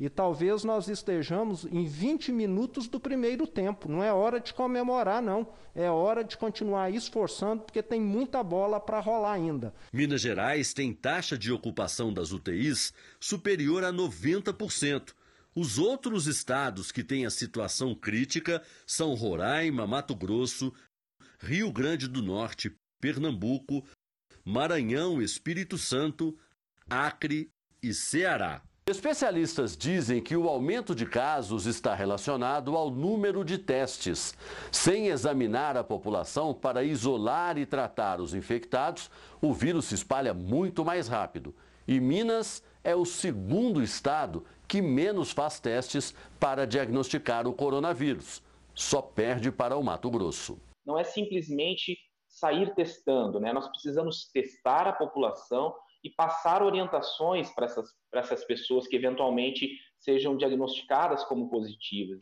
E 0.00 0.08
talvez 0.08 0.64
nós 0.64 0.88
estejamos 0.88 1.64
em 1.64 1.86
20 1.86 2.32
minutos 2.32 2.88
do 2.88 2.98
primeiro 2.98 3.46
tempo. 3.46 3.88
Não 3.88 4.02
é 4.02 4.12
hora 4.12 4.40
de 4.40 4.52
comemorar, 4.52 5.22
não. 5.22 5.46
É 5.74 5.88
hora 5.88 6.24
de 6.24 6.36
continuar 6.36 6.90
esforçando, 6.90 7.62
porque 7.62 7.82
tem 7.82 8.00
muita 8.00 8.42
bola 8.42 8.80
para 8.80 8.98
rolar 8.98 9.34
ainda. 9.34 9.72
Minas 9.92 10.20
Gerais 10.20 10.74
tem 10.74 10.92
taxa 10.92 11.38
de 11.38 11.52
ocupação 11.52 12.12
das 12.12 12.32
UTIs 12.32 12.92
superior 13.20 13.84
a 13.84 13.92
90%. 13.92 15.14
Os 15.54 15.78
outros 15.78 16.26
estados 16.26 16.90
que 16.90 17.04
têm 17.04 17.24
a 17.24 17.30
situação 17.30 17.94
crítica 17.94 18.62
são 18.86 19.14
Roraima, 19.14 19.86
Mato 19.86 20.16
Grosso, 20.16 20.72
Rio 21.38 21.70
Grande 21.70 22.08
do 22.08 22.22
Norte, 22.22 22.74
Pernambuco, 23.00 23.84
Maranhão, 24.44 25.22
Espírito 25.22 25.78
Santo, 25.78 26.36
Acre 26.90 27.50
e 27.82 27.92
Ceará. 27.92 28.62
Especialistas 28.86 29.76
dizem 29.76 30.20
que 30.20 30.36
o 30.36 30.48
aumento 30.48 30.94
de 30.94 31.06
casos 31.06 31.66
está 31.66 31.94
relacionado 31.94 32.76
ao 32.76 32.90
número 32.90 33.44
de 33.44 33.56
testes. 33.56 34.36
Sem 34.72 35.06
examinar 35.06 35.76
a 35.76 35.84
população 35.84 36.52
para 36.52 36.82
isolar 36.82 37.58
e 37.58 37.64
tratar 37.64 38.20
os 38.20 38.34
infectados, 38.34 39.10
o 39.40 39.52
vírus 39.52 39.86
se 39.86 39.94
espalha 39.94 40.34
muito 40.34 40.84
mais 40.84 41.06
rápido. 41.06 41.54
E 41.86 42.00
Minas 42.00 42.62
é 42.82 42.94
o 42.94 43.04
segundo 43.04 43.82
estado 43.82 44.44
que 44.66 44.82
menos 44.82 45.30
faz 45.30 45.60
testes 45.60 46.14
para 46.40 46.66
diagnosticar 46.66 47.46
o 47.46 47.52
coronavírus. 47.52 48.42
Só 48.74 49.00
perde 49.00 49.52
para 49.52 49.76
o 49.76 49.82
Mato 49.82 50.10
Grosso. 50.10 50.58
Não 50.84 50.98
é 50.98 51.04
simplesmente 51.04 51.96
sair 52.26 52.74
testando, 52.74 53.38
né? 53.38 53.52
Nós 53.52 53.68
precisamos 53.68 54.28
testar 54.32 54.88
a 54.88 54.92
população 54.92 55.72
e 56.02 56.10
passar 56.10 56.62
orientações 56.62 57.50
para 57.50 57.66
essas, 57.66 57.88
essas 58.12 58.44
pessoas 58.44 58.86
que 58.86 58.96
eventualmente 58.96 59.68
sejam 59.98 60.36
diagnosticadas 60.36 61.24
como 61.24 61.48
positivas. 61.48 62.20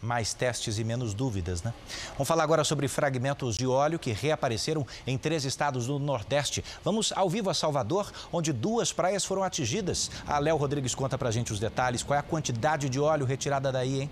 Mais 0.00 0.34
testes 0.34 0.78
e 0.78 0.84
menos 0.84 1.14
dúvidas, 1.14 1.62
né? 1.62 1.72
Vamos 2.12 2.28
falar 2.28 2.44
agora 2.44 2.62
sobre 2.62 2.86
fragmentos 2.88 3.56
de 3.56 3.66
óleo 3.66 3.98
que 3.98 4.12
reapareceram 4.12 4.86
em 5.06 5.16
três 5.16 5.44
estados 5.46 5.86
do 5.86 5.98
Nordeste. 5.98 6.62
Vamos 6.82 7.10
ao 7.12 7.28
vivo 7.28 7.48
a 7.48 7.54
Salvador, 7.54 8.12
onde 8.30 8.52
duas 8.52 8.92
praias 8.92 9.24
foram 9.24 9.42
atingidas. 9.42 10.10
A 10.26 10.38
Léo 10.38 10.56
Rodrigues 10.56 10.94
conta 10.94 11.16
pra 11.16 11.30
gente 11.30 11.52
os 11.52 11.58
detalhes. 11.58 12.02
Qual 12.02 12.14
é 12.14 12.20
a 12.20 12.22
quantidade 12.22 12.90
de 12.90 13.00
óleo 13.00 13.24
retirada 13.24 13.72
daí, 13.72 14.02
hein? 14.02 14.10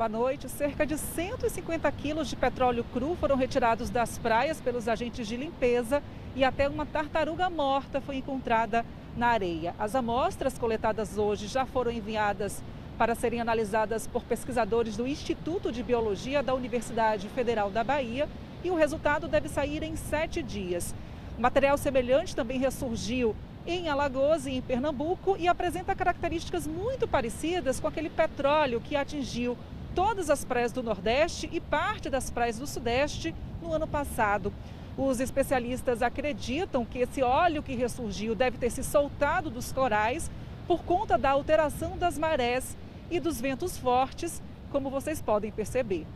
Boa 0.00 0.08
noite. 0.08 0.48
Cerca 0.48 0.86
de 0.86 0.96
150 0.96 1.92
quilos 1.92 2.26
de 2.30 2.34
petróleo 2.34 2.86
cru 2.90 3.14
foram 3.16 3.36
retirados 3.36 3.90
das 3.90 4.16
praias 4.16 4.58
pelos 4.58 4.88
agentes 4.88 5.28
de 5.28 5.36
limpeza 5.36 6.02
e 6.34 6.42
até 6.42 6.66
uma 6.70 6.86
tartaruga 6.86 7.50
morta 7.50 8.00
foi 8.00 8.16
encontrada 8.16 8.82
na 9.14 9.26
areia. 9.26 9.74
As 9.78 9.94
amostras 9.94 10.56
coletadas 10.56 11.18
hoje 11.18 11.48
já 11.48 11.66
foram 11.66 11.90
enviadas 11.92 12.62
para 12.96 13.14
serem 13.14 13.42
analisadas 13.42 14.06
por 14.06 14.24
pesquisadores 14.24 14.96
do 14.96 15.06
Instituto 15.06 15.70
de 15.70 15.82
Biologia 15.82 16.42
da 16.42 16.54
Universidade 16.54 17.28
Federal 17.28 17.70
da 17.70 17.84
Bahia 17.84 18.26
e 18.64 18.70
o 18.70 18.76
resultado 18.76 19.28
deve 19.28 19.50
sair 19.50 19.82
em 19.82 19.96
sete 19.96 20.42
dias. 20.42 20.94
Material 21.38 21.76
semelhante 21.76 22.34
também 22.34 22.58
ressurgiu 22.58 23.36
em 23.66 23.90
Alagoas 23.90 24.46
e 24.46 24.52
em 24.52 24.62
Pernambuco 24.62 25.36
e 25.38 25.46
apresenta 25.46 25.94
características 25.94 26.66
muito 26.66 27.06
parecidas 27.06 27.78
com 27.78 27.86
aquele 27.86 28.08
petróleo 28.08 28.80
que 28.80 28.96
atingiu 28.96 29.58
todas 29.94 30.30
as 30.30 30.44
praias 30.44 30.72
do 30.72 30.82
Nordeste 30.82 31.48
e 31.52 31.60
parte 31.60 32.08
das 32.08 32.30
praias 32.30 32.58
do 32.58 32.66
Sudeste 32.66 33.34
no 33.62 33.72
ano 33.72 33.86
passado. 33.86 34.52
Os 34.96 35.20
especialistas 35.20 36.02
acreditam 36.02 36.84
que 36.84 36.98
esse 36.98 37.22
óleo 37.22 37.62
que 37.62 37.74
ressurgiu 37.74 38.34
deve 38.34 38.58
ter 38.58 38.70
se 38.70 38.82
soltado 38.82 39.50
dos 39.50 39.72
corais 39.72 40.30
por 40.66 40.82
conta 40.82 41.16
da 41.16 41.30
alteração 41.30 41.96
das 41.96 42.18
marés 42.18 42.76
e 43.10 43.18
dos 43.18 43.40
ventos 43.40 43.76
fortes, 43.76 44.42
como 44.70 44.90
vocês 44.90 45.20
podem 45.20 45.50
perceber. 45.50 46.06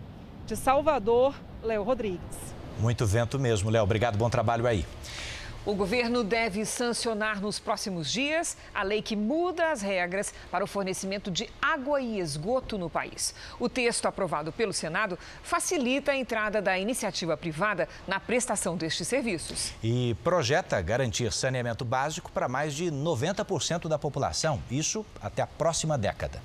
De 0.47 0.55
Salvador, 0.55 1.35
Léo 1.63 1.83
Rodrigues. 1.83 2.55
Muito 2.79 3.07
vento 3.07 3.39
mesmo, 3.39 3.71
Léo. 3.71 3.83
Obrigado, 3.83 4.17
bom 4.17 4.29
trabalho 4.29 4.67
aí. 4.67 4.85
O 5.67 5.75
governo 5.75 6.23
deve 6.23 6.67
sancionar 6.67 7.41
nos 7.41 7.59
próximos 7.59 8.13
dias 8.13 8.55
a 8.75 8.83
lei 8.83 9.01
que 9.01 9.17
muda 9.17 9.73
as 9.73 9.81
regras 9.81 10.35
para 10.51 10.63
o 10.63 10.67
fornecimento 10.67 11.31
de 11.31 11.49
água 11.61 12.03
e 12.03 12.21
esgoto 12.21 12.77
no 12.77 12.91
país. 12.91 13.35
O 13.59 13.67
texto 13.67 14.05
aprovado 14.05 14.53
pelo 14.53 14.75
Senado 14.75 15.19
facilita 15.43 16.13
a 16.13 16.17
entrada 16.17 16.61
da 16.61 16.79
iniciativa 16.79 17.35
privada 17.35 17.89
na 18.07 18.21
prestação 18.21 18.77
destes 18.77 19.09
serviços. 19.09 19.73
E 19.83 20.15
projeta 20.23 20.83
garantir 20.83 21.33
saneamento 21.33 21.83
básico 21.83 22.31
para 22.31 22.47
mais 22.47 22.75
de 22.75 22.91
90% 22.91 23.89
da 23.89 23.99
população, 23.99 24.63
isso 24.71 25.05
até 25.23 25.41
a 25.41 25.47
próxima 25.47 25.97
década. 25.97 26.43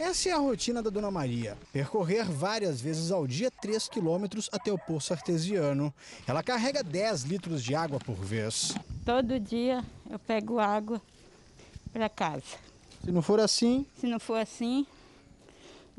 Essa 0.00 0.30
é 0.30 0.32
a 0.32 0.38
rotina 0.38 0.82
da 0.82 0.88
Dona 0.88 1.10
Maria. 1.10 1.58
Percorrer 1.74 2.24
várias 2.24 2.80
vezes 2.80 3.10
ao 3.10 3.26
dia 3.26 3.50
3 3.50 3.86
quilômetros 3.86 4.48
até 4.50 4.72
o 4.72 4.78
poço 4.78 5.12
artesiano. 5.12 5.92
Ela 6.26 6.42
carrega 6.42 6.82
10 6.82 7.24
litros 7.24 7.62
de 7.62 7.74
água 7.74 7.98
por 7.98 8.16
vez. 8.16 8.74
Todo 9.04 9.38
dia 9.38 9.84
eu 10.08 10.18
pego 10.18 10.58
água 10.58 11.02
para 11.92 12.08
casa. 12.08 12.56
Se 13.04 13.12
não 13.12 13.20
for 13.20 13.40
assim? 13.40 13.84
Se 14.00 14.06
não 14.06 14.18
for 14.18 14.36
assim, 14.36 14.86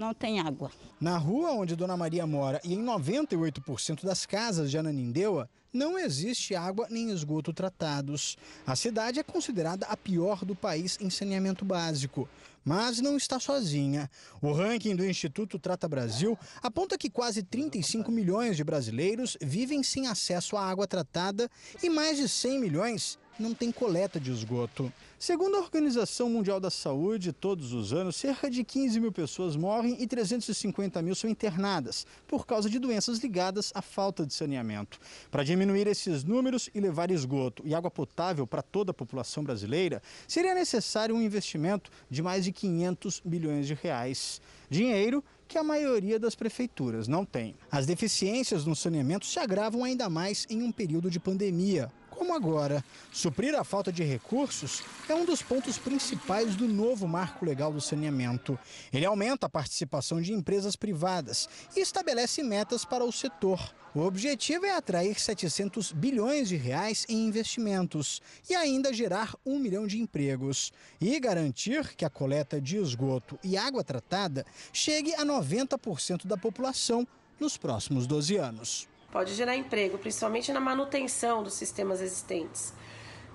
não 0.01 0.15
tem 0.15 0.39
água. 0.39 0.71
Na 0.99 1.17
rua 1.17 1.51
onde 1.51 1.75
Dona 1.75 1.95
Maria 1.95 2.25
mora 2.25 2.59
e 2.63 2.73
em 2.73 2.83
98% 2.83 4.03
das 4.03 4.25
casas 4.25 4.71
de 4.71 4.77
Ananindeua, 4.77 5.47
não 5.71 5.97
existe 5.97 6.55
água 6.55 6.87
nem 6.89 7.11
esgoto 7.11 7.53
tratados. 7.53 8.35
A 8.65 8.75
cidade 8.75 9.19
é 9.19 9.23
considerada 9.23 9.85
a 9.85 9.95
pior 9.95 10.43
do 10.43 10.55
país 10.55 10.97
em 10.99 11.09
saneamento 11.09 11.63
básico. 11.63 12.27
Mas 12.65 12.99
não 12.99 13.15
está 13.15 13.39
sozinha. 13.39 14.09
O 14.41 14.51
ranking 14.51 14.95
do 14.95 15.05
Instituto 15.05 15.57
Trata 15.57 15.87
Brasil 15.87 16.37
aponta 16.61 16.97
que 16.97 17.09
quase 17.09 17.41
35 17.41 18.11
milhões 18.11 18.57
de 18.57 18.63
brasileiros 18.63 19.37
vivem 19.41 19.81
sem 19.81 20.07
acesso 20.07 20.57
à 20.57 20.65
água 20.65 20.85
tratada 20.85 21.49
e 21.81 21.89
mais 21.89 22.17
de 22.17 22.27
100 22.27 22.59
milhões 22.59 23.19
não 23.41 23.53
têm 23.53 23.71
coleta 23.71 24.19
de 24.19 24.31
esgoto. 24.31 24.91
Segundo 25.19 25.55
a 25.55 25.59
Organização 25.59 26.29
Mundial 26.29 26.59
da 26.59 26.69
Saúde, 26.69 27.33
todos 27.33 27.73
os 27.73 27.91
anos, 27.93 28.15
cerca 28.15 28.49
de 28.49 28.63
15 28.63 28.99
mil 28.99 29.11
pessoas 29.11 29.55
morrem 29.55 29.97
e 29.99 30.07
350 30.07 31.01
mil 31.01 31.13
são 31.13 31.29
internadas 31.29 32.05
por 32.27 32.45
causa 32.45 32.69
de 32.69 32.79
doenças 32.79 33.19
ligadas 33.19 33.71
à 33.75 33.81
falta 33.81 34.25
de 34.25 34.33
saneamento. 34.33 34.99
Para 35.29 35.43
diminuir 35.43 35.87
esses 35.87 36.23
números 36.23 36.69
e 36.73 36.79
levar 36.79 37.11
esgoto 37.11 37.61
e 37.65 37.75
água 37.75 37.91
potável 37.91 38.47
para 38.47 38.61
toda 38.61 38.91
a 38.91 38.93
população 38.93 39.43
brasileira, 39.43 40.01
seria 40.27 40.55
necessário 40.55 41.15
um 41.15 41.21
investimento 41.21 41.91
de 42.09 42.21
mais 42.21 42.45
de 42.45 42.51
500 42.51 43.21
bilhões 43.25 43.67
de 43.67 43.73
reais. 43.73 44.41
Dinheiro 44.69 45.23
que 45.51 45.57
a 45.57 45.63
maioria 45.63 46.17
das 46.17 46.33
prefeituras 46.33 47.09
não 47.09 47.25
tem. 47.25 47.55
As 47.69 47.85
deficiências 47.85 48.65
no 48.65 48.73
saneamento 48.73 49.25
se 49.25 49.37
agravam 49.37 49.83
ainda 49.83 50.09
mais 50.09 50.47
em 50.49 50.63
um 50.63 50.71
período 50.71 51.11
de 51.11 51.19
pandemia, 51.19 51.91
como 52.21 52.35
agora. 52.35 52.85
Suprir 53.11 53.55
a 53.55 53.63
falta 53.63 53.91
de 53.91 54.03
recursos 54.03 54.83
é 55.09 55.15
um 55.15 55.25
dos 55.25 55.41
pontos 55.41 55.79
principais 55.79 56.55
do 56.55 56.67
novo 56.67 57.07
marco 57.07 57.43
legal 57.43 57.73
do 57.73 57.81
saneamento. 57.81 58.59
Ele 58.93 59.07
aumenta 59.07 59.47
a 59.47 59.49
participação 59.49 60.21
de 60.21 60.31
empresas 60.31 60.75
privadas 60.75 61.49
e 61.75 61.79
estabelece 61.79 62.43
metas 62.43 62.85
para 62.85 63.03
o 63.03 63.11
setor. 63.11 63.73
O 63.95 64.01
objetivo 64.01 64.67
é 64.67 64.75
atrair 64.75 65.19
700 65.19 65.91
bilhões 65.93 66.47
de 66.47 66.57
reais 66.57 67.07
em 67.09 67.25
investimentos 67.25 68.21
e 68.47 68.53
ainda 68.53 68.93
gerar 68.93 69.33
um 69.43 69.57
milhão 69.57 69.87
de 69.87 69.99
empregos 69.99 70.71
e 71.01 71.19
garantir 71.19 71.95
que 71.95 72.05
a 72.05 72.09
coleta 72.09 72.61
de 72.61 72.77
esgoto 72.77 73.39
e 73.43 73.57
água 73.57 73.83
tratada 73.83 74.45
chegue 74.71 75.15
a 75.15 75.25
90% 75.25 76.27
da 76.27 76.37
população 76.37 77.07
nos 77.39 77.57
próximos 77.57 78.05
12 78.05 78.37
anos 78.37 78.90
pode 79.11 79.33
gerar 79.33 79.55
emprego, 79.55 79.97
principalmente 79.97 80.51
na 80.51 80.59
manutenção 80.59 81.43
dos 81.43 81.53
sistemas 81.53 82.01
existentes. 82.01 82.73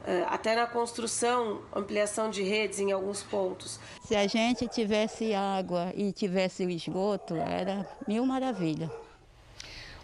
Eh, 0.06 0.24
até 0.28 0.54
na 0.54 0.66
construção, 0.66 1.62
ampliação 1.74 2.30
de 2.30 2.42
redes 2.42 2.78
em 2.78 2.92
alguns 2.92 3.22
pontos. 3.22 3.80
Se 4.04 4.14
a 4.14 4.26
gente 4.26 4.68
tivesse 4.68 5.34
água 5.34 5.92
e 5.96 6.12
tivesse 6.12 6.64
o 6.64 6.70
esgoto, 6.70 7.34
era 7.34 7.84
mil 8.06 8.24
maravilha. 8.24 8.90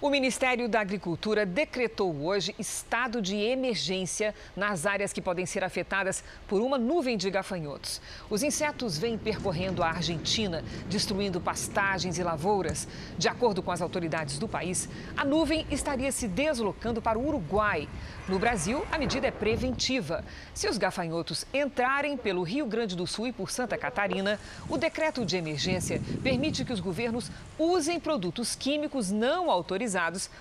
O 0.03 0.11
Ministério 0.11 0.69
da 0.69 0.81
Agricultura 0.81 1.47
decretou 1.47 2.25
hoje 2.25 2.53
estado 2.59 3.23
de 3.23 3.37
emergência 3.37 4.35
nas 4.57 4.85
áreas 4.85 5.12
que 5.12 5.23
podem 5.23 5.47
ser 5.47 5.62
afetadas 5.62 6.25
por 6.49 6.61
uma 6.61 6.77
nuvem 6.77 7.17
de 7.17 7.31
gafanhotos. 7.31 8.01
Os 8.29 8.43
insetos 8.43 8.99
vêm 8.99 9.17
percorrendo 9.17 9.81
a 9.81 9.91
Argentina, 9.91 10.65
destruindo 10.88 11.41
pastagens 11.41 12.19
e 12.19 12.23
lavouras. 12.25 12.88
De 13.17 13.29
acordo 13.29 13.62
com 13.62 13.71
as 13.71 13.81
autoridades 13.81 14.41
do 14.41 14.49
país, 14.49 14.88
a 15.17 15.25
nuvem 15.25 15.65
estaria 15.71 16.11
se 16.11 16.27
deslocando 16.27 17.01
para 17.01 17.17
o 17.17 17.25
Uruguai. 17.25 17.88
No 18.29 18.41
Brasil, 18.41 18.85
a 18.91 18.99
medida 18.99 19.29
é 19.29 19.31
preventiva. 19.31 20.25
Se 20.53 20.69
os 20.69 20.79
gafanhotos 20.79 21.47
entrarem 21.55 22.17
pelo 22.17 22.43
Rio 22.43 22.67
Grande 22.67 22.97
do 22.97 23.07
Sul 23.07 23.29
e 23.29 23.33
por 23.33 23.53
Santa 23.53 23.79
Catarina, 23.79 24.41
o 24.69 24.77
decreto 24.77 25.25
de 25.25 25.37
emergência 25.37 26.03
permite 26.25 26.65
que 26.65 26.73
os 26.73 26.81
governos 26.81 27.31
usem 27.57 28.01
produtos 28.01 28.57
químicos 28.57 29.12
não 29.12 29.49
autorizados 29.49 29.91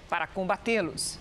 para 0.10 0.28
combatê-los. 0.28 1.20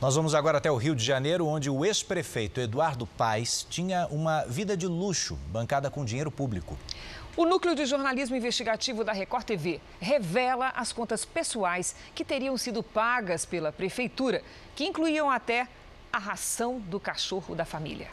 Nós 0.00 0.14
vamos 0.14 0.34
agora 0.34 0.58
até 0.58 0.70
o 0.70 0.76
Rio 0.76 0.94
de 0.94 1.02
Janeiro, 1.02 1.46
onde 1.46 1.70
o 1.70 1.84
ex-prefeito 1.84 2.60
Eduardo 2.60 3.06
Paes 3.06 3.66
tinha 3.68 4.06
uma 4.08 4.44
vida 4.44 4.76
de 4.76 4.86
luxo, 4.86 5.36
bancada 5.48 5.90
com 5.90 6.04
dinheiro 6.04 6.30
público. 6.30 6.78
O 7.34 7.46
Núcleo 7.46 7.74
de 7.74 7.86
Jornalismo 7.86 8.36
Investigativo 8.36 9.04
da 9.04 9.12
Record 9.12 9.44
TV 9.44 9.80
revela 10.00 10.68
as 10.76 10.92
contas 10.92 11.24
pessoais 11.24 11.96
que 12.14 12.24
teriam 12.24 12.56
sido 12.58 12.82
pagas 12.82 13.44
pela 13.46 13.72
prefeitura, 13.72 14.42
que 14.74 14.84
incluíam 14.84 15.30
até 15.30 15.66
a 16.12 16.18
ração 16.18 16.78
do 16.78 17.00
cachorro 17.00 17.54
da 17.54 17.64
família. 17.64 18.08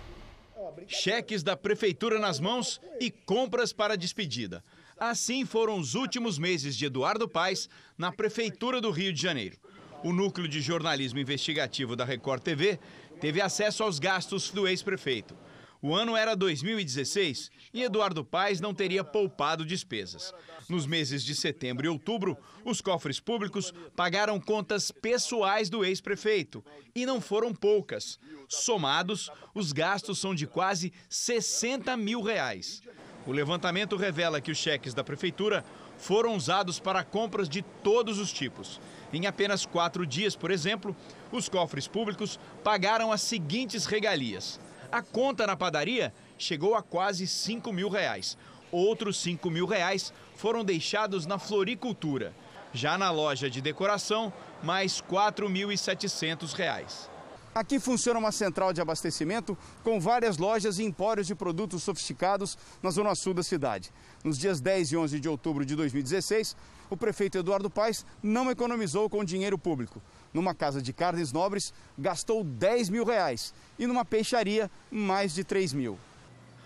Cheques 0.88 1.44
da 1.44 1.56
prefeitura 1.56 2.20
nas 2.20 2.40
mãos 2.40 2.82
e 3.00 3.12
compras 3.12 3.72
para 3.72 3.98
despedida. 3.98 4.64
Assim 5.00 5.46
foram 5.46 5.80
os 5.80 5.96
últimos 5.96 6.38
meses 6.38 6.76
de 6.76 6.86
Eduardo 6.86 7.28
Paes 7.28 7.68
na 7.98 8.12
prefeitura 8.12 8.80
do 8.80 8.92
Rio 8.92 9.12
de 9.12 9.22
Janeiro. 9.22 9.58
O 10.04 10.14
Núcleo 10.14 10.48
de 10.48 10.62
Jornalismo 10.62 11.20
Investigativo 11.20 11.96
da 11.96 12.06
Record 12.06 12.44
TV 12.44 12.80
teve 13.20 13.42
acesso 13.42 13.84
aos 13.84 14.00
gastos 14.00 14.52
do 14.52 14.68
ex-prefeito. 14.68 15.36
O 15.82 15.94
ano 15.94 16.16
era 16.16 16.34
2016 16.34 17.52
e 17.74 17.84
Eduardo 17.84 18.24
Paes 18.24 18.62
não 18.62 18.74
teria 18.74 19.04
poupado 19.04 19.66
despesas. 19.66 20.34
Nos 20.70 20.86
meses 20.86 21.24
de 21.24 21.36
setembro 21.36 21.86
e 21.86 21.90
outubro, 21.90 22.38
os 22.64 22.80
cofres 22.80 23.20
públicos 23.20 23.74
pagaram 23.94 24.40
contas 24.40 24.92
pessoais 24.92 25.70
do 25.70 25.84
ex-prefeito. 25.84 26.64
E 26.96 27.06
não 27.06 27.20
foram 27.20 27.54
poucas. 27.54 28.18
Somados, 28.48 29.30
os 29.54 29.74
gastos 29.74 30.20
são 30.20 30.34
de 30.34 30.48
quase 30.48 30.94
60 31.10 31.98
mil 31.98 32.22
reais. 32.22 32.82
O 33.26 33.32
levantamento 33.32 33.96
revela 33.96 34.42
que 34.42 34.52
os 34.52 34.58
cheques 34.58 34.94
da 34.94 35.04
prefeitura 35.04 35.64
foram 35.98 36.36
usados 36.36 36.80
para 36.80 37.04
compras 37.04 37.48
de 37.48 37.62
todos 37.62 38.20
os 38.20 38.34
tipos. 38.34 38.82
Em 39.14 39.28
apenas 39.28 39.66
quatro 39.66 40.06
dias, 40.06 40.36
por 40.36 40.52
exemplo, 40.52 40.96
os 41.32 41.48
cofres 41.48 41.88
públicos 41.88 42.38
pagaram 42.64 43.12
as 43.12 43.22
seguintes 43.22 43.86
regalias: 43.86 44.60
a 44.92 45.02
conta 45.02 45.48
na 45.48 45.56
padaria 45.56 46.14
chegou 46.38 46.76
a 46.76 46.84
quase 46.84 47.26
5 47.26 47.72
mil 47.72 47.88
reais. 47.88 48.38
Outros 48.72 49.18
5 49.18 49.50
mil 49.50 49.66
reais 49.66 50.12
foram 50.36 50.66
deixados 50.66 51.26
na 51.26 51.40
floricultura. 51.40 52.34
Já 52.74 52.98
na 52.98 53.12
loja 53.12 53.50
de 53.50 53.62
decoração, 53.62 54.34
mais 54.64 55.00
R$ 55.00 55.06
4.700. 55.12 57.13
Aqui 57.56 57.80
funciona 57.80 58.20
uma 58.20 58.32
central 58.32 58.74
de 58.74 58.82
abastecimento 58.82 59.56
com 59.84 60.00
várias 60.00 60.38
lojas 60.38 60.80
e 60.80 60.84
empórios 60.84 61.28
de 61.28 61.36
produtos 61.36 61.84
sofisticados 61.84 62.58
na 62.82 62.90
zona 62.90 63.14
sul 63.14 63.32
da 63.32 63.44
cidade. 63.44 63.92
Nos 64.24 64.40
dias 64.40 64.60
10 64.60 64.92
e 64.92 64.98
11 64.98 65.20
de 65.20 65.30
outubro 65.30 65.64
de 65.64 65.76
2016, 65.76 66.56
o 66.90 66.98
prefeito 66.98 67.38
Eduardo 67.38 67.70
Paes 67.70 68.04
não 68.24 68.50
economizou 68.50 69.08
com 69.08 69.24
dinheiro 69.24 69.56
público. 69.56 70.02
Numa 70.34 70.56
casa 70.56 70.82
de 70.82 70.92
carnes 70.92 71.32
nobres, 71.32 71.72
gastou 71.96 72.44
10 72.44 72.90
mil 72.90 73.06
reais 73.06 73.54
e 73.78 73.86
numa 73.86 74.04
peixaria, 74.04 74.70
mais 74.90 75.36
de 75.36 75.44
3 75.44 75.74
mil. 75.74 76.00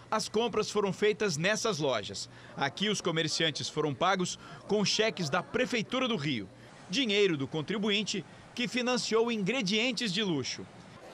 As 0.10 0.30
compras 0.30 0.72
foram 0.72 0.94
feitas 0.94 1.36
nessas 1.36 1.80
lojas. 1.80 2.30
Aqui, 2.56 2.88
os 2.88 3.02
comerciantes 3.02 3.68
foram 3.68 3.94
pagos 3.94 4.40
com 4.70 4.86
cheques 4.86 5.30
da 5.30 5.44
Prefeitura 5.44 6.08
do 6.08 6.16
Rio. 6.16 6.48
Dinheiro 6.90 7.36
do 7.36 7.46
contribuinte 7.46 8.24
que 8.56 8.70
financiou 8.70 9.30
ingredientes 9.30 10.14
de 10.14 10.24
luxo. 10.24 10.66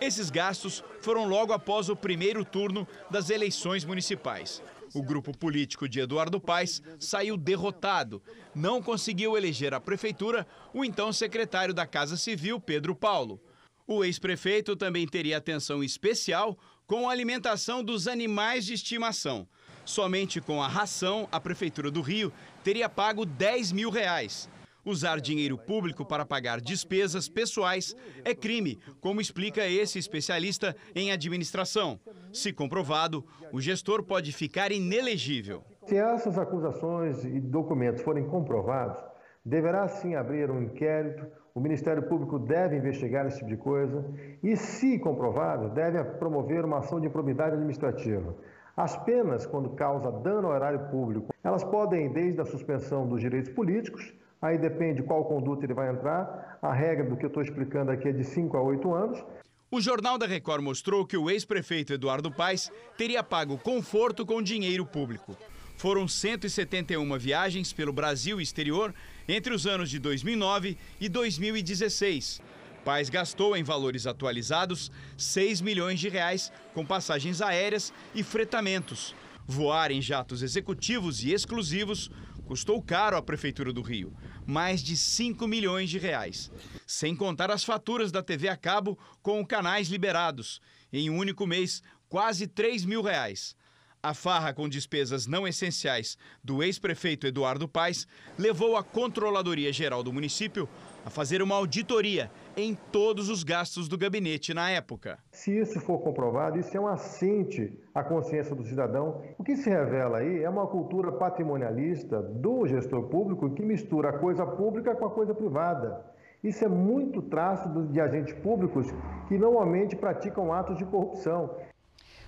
Esses 0.01 0.29
gastos 0.29 0.83
foram 1.01 1.25
logo 1.25 1.53
após 1.53 1.89
o 1.89 1.95
primeiro 1.95 2.43
turno 2.43 2.87
das 3.09 3.29
eleições 3.29 3.85
municipais. 3.85 4.61
O 4.93 5.01
grupo 5.01 5.35
político 5.35 5.89
de 5.89 5.99
Eduardo 5.99 6.39
Paes 6.39 6.81
saiu 6.99 7.35
derrotado. 7.35 8.21
Não 8.53 8.81
conseguiu 8.81 9.35
eleger 9.35 9.73
a 9.73 9.81
prefeitura 9.81 10.45
o 10.73 10.85
então 10.85 11.11
secretário 11.11 11.73
da 11.73 11.87
Casa 11.87 12.15
Civil, 12.15 12.59
Pedro 12.59 12.95
Paulo. 12.95 13.41
O 13.87 14.03
ex-prefeito 14.05 14.75
também 14.75 15.07
teria 15.07 15.37
atenção 15.37 15.83
especial 15.83 16.57
com 16.85 17.09
a 17.09 17.11
alimentação 17.11 17.83
dos 17.83 18.07
animais 18.07 18.65
de 18.65 18.73
estimação. 18.73 19.47
Somente 19.83 20.39
com 20.39 20.61
a 20.61 20.67
ração, 20.67 21.27
a 21.31 21.39
Prefeitura 21.39 21.91
do 21.91 22.01
Rio 22.01 22.31
teria 22.63 22.87
pago 22.87 23.25
10 23.25 23.71
mil 23.71 23.89
reais. 23.89 24.47
Usar 24.85 25.21
dinheiro 25.21 25.57
público 25.57 26.03
para 26.03 26.25
pagar 26.25 26.59
despesas 26.59 27.29
pessoais 27.29 27.95
é 28.25 28.35
crime, 28.35 28.77
como 28.99 29.21
explica 29.21 29.65
esse 29.65 29.97
especialista 29.97 30.75
em 30.93 31.09
administração. 31.09 31.97
Se 32.33 32.51
comprovado, 32.51 33.23
o 33.53 33.61
gestor 33.61 34.03
pode 34.03 34.33
ficar 34.33 34.73
inelegível. 34.73 35.63
Se 35.85 35.95
essas 35.95 36.37
acusações 36.37 37.23
e 37.23 37.39
documentos 37.39 38.01
forem 38.01 38.25
comprovados, 38.25 39.01
deverá 39.45 39.87
sim 39.87 40.15
abrir 40.15 40.51
um 40.51 40.61
inquérito, 40.61 41.25
o 41.55 41.61
Ministério 41.61 42.03
Público 42.03 42.37
deve 42.37 42.75
investigar 42.75 43.25
esse 43.25 43.37
tipo 43.37 43.49
de 43.51 43.57
coisa 43.57 44.03
e, 44.43 44.57
se 44.57 44.99
comprovado, 44.99 45.69
deve 45.69 46.03
promover 46.17 46.65
uma 46.65 46.79
ação 46.79 46.99
de 46.99 47.07
improbidade 47.07 47.55
administrativa. 47.55 48.35
As 48.75 48.97
penas, 49.05 49.45
quando 49.45 49.69
causa 49.69 50.11
dano 50.11 50.47
ao 50.47 50.55
erário 50.55 50.89
público, 50.89 51.33
elas 51.41 51.63
podem 51.63 52.11
desde 52.11 52.41
a 52.41 52.45
suspensão 52.45 53.07
dos 53.07 53.21
direitos 53.21 53.51
políticos 53.51 54.13
aí 54.43 54.57
depende 54.57 55.01
qual 55.01 55.23
conduta 55.23 55.65
ele 55.65 55.73
vai 55.73 55.89
entrar. 55.89 56.59
A 56.61 56.73
regra 56.73 57.09
do 57.09 57.15
que 57.15 57.25
eu 57.25 57.27
estou 57.27 57.41
explicando 57.41 57.91
aqui 57.91 58.09
é 58.09 58.11
de 58.11 58.25
5 58.25 58.57
a 58.57 58.61
8 58.61 58.93
anos. 58.93 59.23
O 59.71 59.81
Jornal 59.81 60.17
da 60.17 60.27
Record 60.27 60.61
mostrou 60.61 61.05
que 61.05 61.17
o 61.17 61.31
ex-prefeito 61.31 61.93
Eduardo 61.93 62.29
Paes 62.29 62.69
teria 62.97 63.23
pago 63.23 63.57
conforto 63.57 64.25
com 64.25 64.43
dinheiro 64.43 64.85
público. 64.85 65.35
Foram 65.77 66.07
171 66.07 67.17
viagens 67.17 67.73
pelo 67.73 67.91
Brasil 67.91 68.39
e 68.39 68.43
exterior 68.43 68.93
entre 69.27 69.53
os 69.53 69.65
anos 69.65 69.89
de 69.89 69.97
2009 69.97 70.77
e 70.99 71.09
2016. 71.09 72.41
Paes 72.85 73.09
gastou 73.09 73.55
em 73.55 73.63
valores 73.63 74.05
atualizados 74.05 74.91
6 75.17 75.61
milhões 75.61 75.99
de 75.99 76.09
reais 76.09 76.51
com 76.73 76.85
passagens 76.85 77.41
aéreas 77.41 77.93
e 78.13 78.21
fretamentos. 78.23 79.15
Voar 79.47 79.89
em 79.89 80.01
jatos 80.01 80.43
executivos 80.43 81.23
e 81.23 81.33
exclusivos 81.33 82.11
custou 82.45 82.81
caro 82.81 83.17
à 83.17 83.21
Prefeitura 83.21 83.73
do 83.73 83.81
Rio 83.81 84.13
mais 84.45 84.81
de 84.81 84.97
5 84.97 85.47
milhões 85.47 85.89
de 85.89 85.97
reais. 85.97 86.51
Sem 86.85 87.15
contar 87.15 87.51
as 87.51 87.63
faturas 87.63 88.11
da 88.11 88.21
TV 88.21 88.47
a 88.47 88.57
cabo 88.57 88.97
com 89.21 89.45
canais 89.45 89.87
liberados. 89.87 90.61
Em 90.91 91.09
um 91.09 91.17
único 91.17 91.47
mês, 91.47 91.81
quase 92.09 92.47
3 92.47 92.85
mil 92.85 93.01
reais. 93.01 93.55
A 94.01 94.13
farra 94.13 94.53
com 94.53 94.67
despesas 94.67 95.25
não 95.25 95.47
essenciais 95.47 96.17
do 96.43 96.61
ex-prefeito 96.61 97.25
Eduardo 97.25 97.69
Paes 97.69 98.05
levou 98.37 98.75
a 98.75 98.83
Controladoria 98.83 99.71
Geral 99.71 100.03
do 100.03 100.11
município 100.11 100.67
a 101.05 101.09
fazer 101.09 101.41
uma 101.41 101.55
auditoria 101.55 102.31
em 102.55 102.75
todos 102.91 103.29
os 103.29 103.43
gastos 103.43 103.87
do 103.87 103.97
gabinete 103.97 104.53
na 104.53 104.69
época. 104.69 105.19
Se 105.31 105.51
isso 105.57 105.79
for 105.79 105.99
comprovado, 105.99 106.59
isso 106.59 106.75
é 106.75 106.79
um 106.79 106.87
assinte 106.87 107.77
à 107.93 108.03
consciência 108.03 108.55
do 108.55 108.63
cidadão. 108.63 109.21
O 109.37 109.43
que 109.43 109.55
se 109.55 109.69
revela 109.69 110.19
aí 110.19 110.43
é 110.43 110.49
uma 110.49 110.67
cultura 110.67 111.11
patrimonialista 111.11 112.21
do 112.21 112.65
gestor 112.67 113.03
público 113.09 113.49
que 113.51 113.61
mistura 113.61 114.09
a 114.09 114.19
coisa 114.19 114.45
pública 114.45 114.95
com 114.95 115.05
a 115.05 115.09
coisa 115.09 115.33
privada. 115.33 116.05
Isso 116.43 116.63
é 116.65 116.67
muito 116.67 117.21
traço 117.21 117.69
de 117.87 118.01
agentes 118.01 118.33
públicos 118.35 118.87
que 119.27 119.37
normalmente 119.37 119.95
praticam 119.95 120.51
atos 120.51 120.77
de 120.77 120.85
corrupção. 120.85 121.55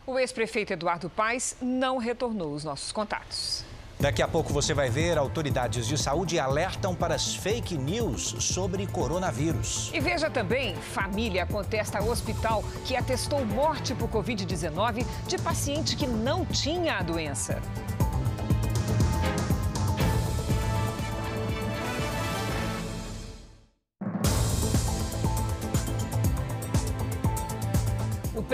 O 0.07 0.17
ex-prefeito 0.17 0.71
Eduardo 0.71 1.09
Paes 1.09 1.57
não 1.61 1.97
retornou 1.97 2.53
os 2.53 2.63
nossos 2.63 2.91
contatos. 2.91 3.65
Daqui 3.99 4.21
a 4.21 4.27
pouco 4.27 4.51
você 4.51 4.73
vai 4.73 4.89
ver 4.89 5.17
autoridades 5.17 5.87
de 5.87 5.97
saúde 5.97 6.37
alertam 6.37 6.93
para 6.93 7.15
as 7.15 7.33
fake 7.35 7.77
news 7.77 8.35
sobre 8.39 8.85
coronavírus. 8.85 9.89
E 9.93 9.99
veja 9.99 10.29
também, 10.29 10.75
família 10.75 11.45
contesta 11.45 12.03
hospital 12.03 12.63
que 12.83 12.95
atestou 12.95 13.45
morte 13.45 13.95
por 13.95 14.09
Covid-19 14.09 15.05
de 15.27 15.37
paciente 15.37 15.95
que 15.95 16.05
não 16.05 16.45
tinha 16.45 16.97
a 16.97 17.01
doença. 17.01 17.61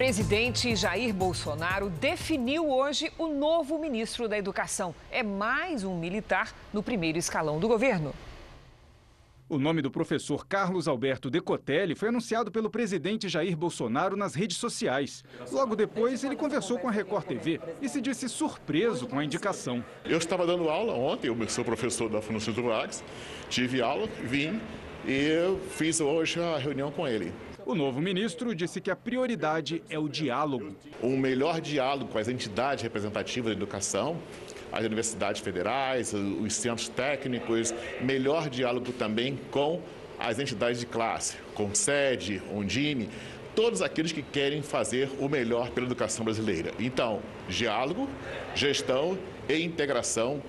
Presidente 0.01 0.75
Jair 0.75 1.13
Bolsonaro 1.13 1.87
definiu 1.87 2.67
hoje 2.71 3.11
o 3.19 3.27
novo 3.27 3.77
ministro 3.77 4.27
da 4.27 4.35
Educação. 4.35 4.95
É 5.11 5.21
mais 5.21 5.83
um 5.83 5.95
militar 5.95 6.55
no 6.73 6.81
primeiro 6.81 7.19
escalão 7.19 7.59
do 7.59 7.67
governo. 7.67 8.11
O 9.47 9.59
nome 9.59 9.79
do 9.79 9.91
professor 9.91 10.47
Carlos 10.47 10.87
Alberto 10.87 11.29
Decotelli 11.29 11.93
foi 11.93 12.09
anunciado 12.09 12.51
pelo 12.51 12.67
presidente 12.67 13.29
Jair 13.29 13.55
Bolsonaro 13.55 14.17
nas 14.17 14.33
redes 14.33 14.57
sociais. 14.57 15.23
Logo 15.51 15.75
depois, 15.75 16.23
ele 16.23 16.35
conversou 16.35 16.79
com 16.79 16.89
a 16.89 16.91
Record 16.91 17.27
TV 17.27 17.61
e 17.79 17.87
se 17.87 18.01
disse 18.01 18.27
surpreso 18.27 19.05
com 19.05 19.19
a 19.19 19.23
indicação. 19.23 19.85
Eu 20.03 20.17
estava 20.17 20.47
dando 20.47 20.67
aula 20.67 20.95
ontem, 20.95 21.27
eu 21.27 21.37
sou 21.47 21.63
professor 21.63 22.09
da 22.09 22.23
Fundação 22.23 22.55
do 22.55 22.63
Vargas, 22.63 23.03
tive 23.51 23.83
aula, 23.83 24.07
vim 24.23 24.59
e 25.05 25.55
fiz 25.69 26.01
hoje 26.01 26.41
a 26.41 26.57
reunião 26.57 26.89
com 26.89 27.07
ele. 27.07 27.31
O 27.65 27.75
novo 27.75 28.01
ministro 28.01 28.55
disse 28.55 28.81
que 28.81 28.89
a 28.89 28.95
prioridade 28.95 29.83
é 29.89 29.97
o 29.97 30.09
diálogo. 30.09 30.75
Um 31.01 31.17
melhor 31.17 31.61
diálogo 31.61 32.11
com 32.11 32.17
as 32.17 32.27
entidades 32.27 32.83
representativas 32.83 33.51
da 33.51 33.57
educação, 33.57 34.17
as 34.71 34.83
universidades 34.83 35.41
federais, 35.41 36.13
os 36.13 36.53
centros 36.53 36.89
técnicos, 36.89 37.73
melhor 38.01 38.49
diálogo 38.49 38.91
também 38.91 39.39
com 39.51 39.81
as 40.19 40.39
entidades 40.39 40.79
de 40.79 40.85
classe, 40.85 41.37
com 41.53 41.73
sede, 41.73 42.41
Ondime, 42.51 43.09
todos 43.55 43.81
aqueles 43.81 44.11
que 44.11 44.21
querem 44.21 44.61
fazer 44.61 45.09
o 45.19 45.27
melhor 45.27 45.69
pela 45.69 45.85
educação 45.85 46.25
brasileira. 46.25 46.71
Então, 46.79 47.21
diálogo, 47.47 48.09
gestão 48.55 49.17
e 49.47 49.61
integração 49.61 50.41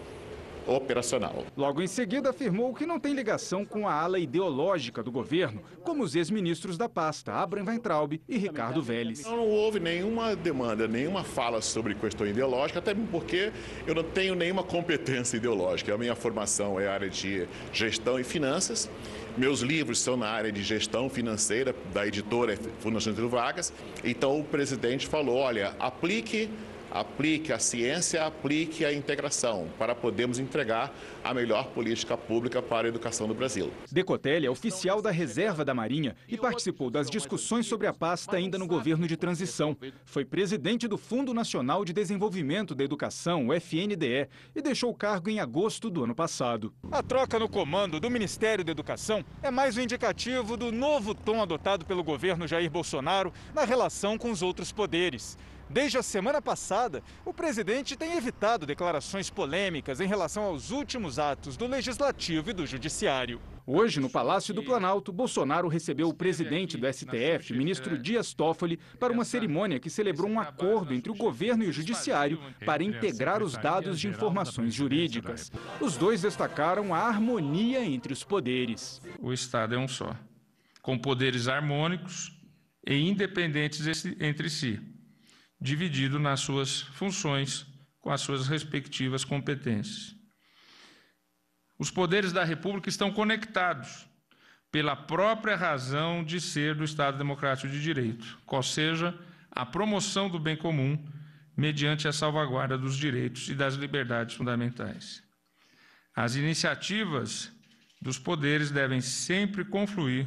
operacional. 0.67 1.45
Logo 1.57 1.83
em 1.83 1.87
seguida, 1.87 2.31
afirmou 2.31 2.75
que 2.75 2.87
não 2.87 2.99
tem 2.99 3.15
ligação 3.15 3.65
com 3.65 3.89
a 3.89 3.95
ala 3.95 4.19
ideológica 4.19 5.03
do 5.03 5.11
governo, 5.11 5.63
como 5.83 6.03
os 6.03 6.15
ex-ministros 6.15 6.77
da 6.77 6.89
pasta, 6.89 7.33
Abraham 7.33 7.67
Weintraub 7.67 8.21
e 8.29 8.39
Ricardo 8.39 8.83
Vélez. 8.83 9.25
Não 9.25 9.49
houve 9.49 9.81
nenhuma 9.81 10.37
demanda, 10.37 10.87
nenhuma 10.87 11.25
fala 11.25 11.61
sobre 11.61 11.95
questão 11.95 12.27
ideológica, 12.27 12.79
até 12.79 12.95
porque 12.95 13.53
eu 13.87 13.95
não 13.95 14.05
tenho 14.05 14.35
nenhuma 14.35 14.63
competência 14.63 15.37
ideológica. 15.37 15.95
A 15.95 15.99
minha 15.99 16.15
formação 16.15 16.79
é 16.79 16.89
área 16.89 17.09
de 17.09 17.47
gestão 17.73 18.19
e 18.19 18.25
finanças. 18.25 18.91
Meus 19.37 19.61
livros 19.61 19.99
são 19.99 20.17
na 20.17 20.29
área 20.29 20.53
de 20.53 20.63
gestão 20.63 21.09
financeira 21.09 21.75
da 21.93 22.07
editora 22.07 22.57
Fundação 22.81 23.15
de 23.15 23.23
Vagas. 23.23 23.73
Então 24.05 24.39
o 24.39 24.45
presidente 24.45 25.07
falou: 25.07 25.37
olha, 25.37 25.75
aplique 25.79 26.51
aplique 26.93 27.53
a 27.53 27.59
ciência, 27.59 28.25
aplique 28.25 28.85
a 28.85 28.93
integração, 28.93 29.69
para 29.79 29.95
podermos 29.95 30.39
entregar 30.39 30.95
a 31.25 31.33
melhor 31.33 31.69
política 31.69 32.17
pública 32.17 32.61
para 32.61 32.87
a 32.87 32.91
educação 32.91 33.27
do 33.27 33.35
Brasil. 33.35 33.73
Decotelli 33.91 34.47
é 34.47 34.51
oficial 34.51 35.01
da 35.01 35.11
reserva 35.11 35.65
da 35.65 35.75
Marinha 35.75 36.15
e 36.29 36.37
participou 36.37 36.91
das 36.91 37.09
discussões 37.09 37.67
sobre 37.67 37.87
a 37.87 37.93
pasta 37.93 38.37
ainda 38.37 38.59
no 38.59 38.67
governo 38.67 39.07
de 39.07 39.17
transição. 39.17 39.77
Foi 40.05 40.25
presidente 40.25 40.87
do 40.87 40.99
Fundo 40.99 41.33
Nacional 41.33 41.85
de 41.85 41.93
Desenvolvimento 41.93 42.75
da 42.75 42.85
Educação, 42.85 43.49
o 43.49 43.55
FNDE, 43.55 44.29
e 44.55 44.61
deixou 44.61 44.91
o 44.91 44.95
cargo 44.95 45.31
em 45.31 45.41
agosto 45.41 45.89
do 45.89 46.05
ano 46.05 46.15
passado. 46.15 46.73
A 46.91 47.03
troca 47.03 47.39
no 47.39 47.49
comando 47.49 47.99
do 47.99 48.11
Ministério 48.11 48.65
da 48.65 48.73
Educação 48.73 49.25
é 49.43 49.51
mais 49.51 49.77
um 49.77 49.81
indicativo 49.81 50.57
do 50.57 50.71
novo 50.71 51.15
tom 51.15 51.41
adotado 51.41 51.87
pelo 51.87 52.05
governo 52.05 52.47
Jair 52.47 52.71
Bolsonaro 52.71 53.33
na 53.55 53.65
relação 53.65 54.19
com 54.19 54.31
os 54.31 54.43
outros 54.43 54.73
poderes. 54.73 55.39
Desde 55.73 55.97
a 55.97 56.03
semana 56.03 56.43
passada, 56.43 57.03
o 57.25 57.33
presidente 57.33 57.97
tem 57.97 58.13
evitado 58.13 58.67
declarações 58.67 59.31
polêmicas 59.31 60.01
em 60.01 60.07
relação 60.07 60.43
aos 60.43 60.71
últimos 60.71 61.19
atos 61.19 61.57
do 61.57 61.67
Legislativo 61.67 62.51
e 62.51 62.53
do 62.53 62.67
Judiciário. 62.67 63.41
Hoje, 63.67 63.99
no 63.99 64.11
Palácio 64.11 64.53
do 64.53 64.63
Planalto, 64.63 65.11
Bolsonaro 65.11 65.69
recebeu 65.69 66.11
o 66.11 66.15
presidente 66.15 66.77
do 66.77 66.87
STF, 66.93 67.55
ministro 67.55 67.97
Dias 67.97 68.35
Toffoli, 68.35 68.79
para 69.01 69.15
uma 69.15 69.25
cerimônia 69.25 69.81
que 69.81 69.89
celebrou 69.89 70.31
um 70.31 70.39
acordo 70.39 70.93
entre 70.93 71.11
o 71.11 71.17
governo 71.17 71.65
e 71.65 71.69
o 71.69 71.73
judiciário 71.73 72.39
para 72.67 72.85
integrar 72.85 73.43
os 73.43 73.57
dados 73.57 73.99
de 73.99 74.09
informações 74.09 74.75
jurídicas. 74.75 75.51
Os 75.81 75.97
dois 75.97 76.21
destacaram 76.21 76.93
a 76.93 76.99
harmonia 76.99 77.83
entre 77.83 78.13
os 78.13 78.23
poderes. 78.23 79.01
O 79.19 79.33
Estado 79.33 79.75
é 79.75 79.79
um 79.79 79.89
só, 79.89 80.15
com 80.83 80.99
poderes 80.99 81.49
harmônicos 81.49 82.39
e 82.87 83.09
independentes 83.09 84.05
entre 84.21 84.51
si, 84.51 84.92
dividido 85.63 86.19
nas 86.19 86.41
suas 86.41 86.81
funções 86.83 87.65
com 88.01 88.11
as 88.11 88.21
suas 88.21 88.49
respectivas 88.49 89.25
competências. 89.25 90.17
Os 91.79 91.89
poderes 91.89 92.33
da 92.33 92.43
República 92.43 92.89
estão 92.89 93.13
conectados 93.13 94.05
pela 94.73 94.97
própria 94.97 95.55
razão 95.55 96.25
de 96.25 96.41
ser 96.41 96.75
do 96.75 96.83
Estado 96.83 97.17
Democrático 97.17 97.69
de 97.69 97.81
Direito, 97.81 98.41
qual 98.45 98.63
seja 98.63 99.17
a 99.53 99.65
promoção 99.65 100.29
do 100.29 100.41
bem 100.41 100.57
comum 100.57 100.99
mediante 101.57 102.09
a 102.09 102.13
salvaguarda 102.13 102.77
dos 102.77 102.97
direitos 102.97 103.49
e 103.49 103.55
das 103.55 103.75
liberdades 103.75 104.35
fundamentais. 104.35 105.23
As 106.17 106.35
iniciativas 106.35 107.53
dos 108.01 108.19
poderes 108.19 108.71
devem 108.73 109.01
sempre 109.01 109.65
confluir, 109.65 110.27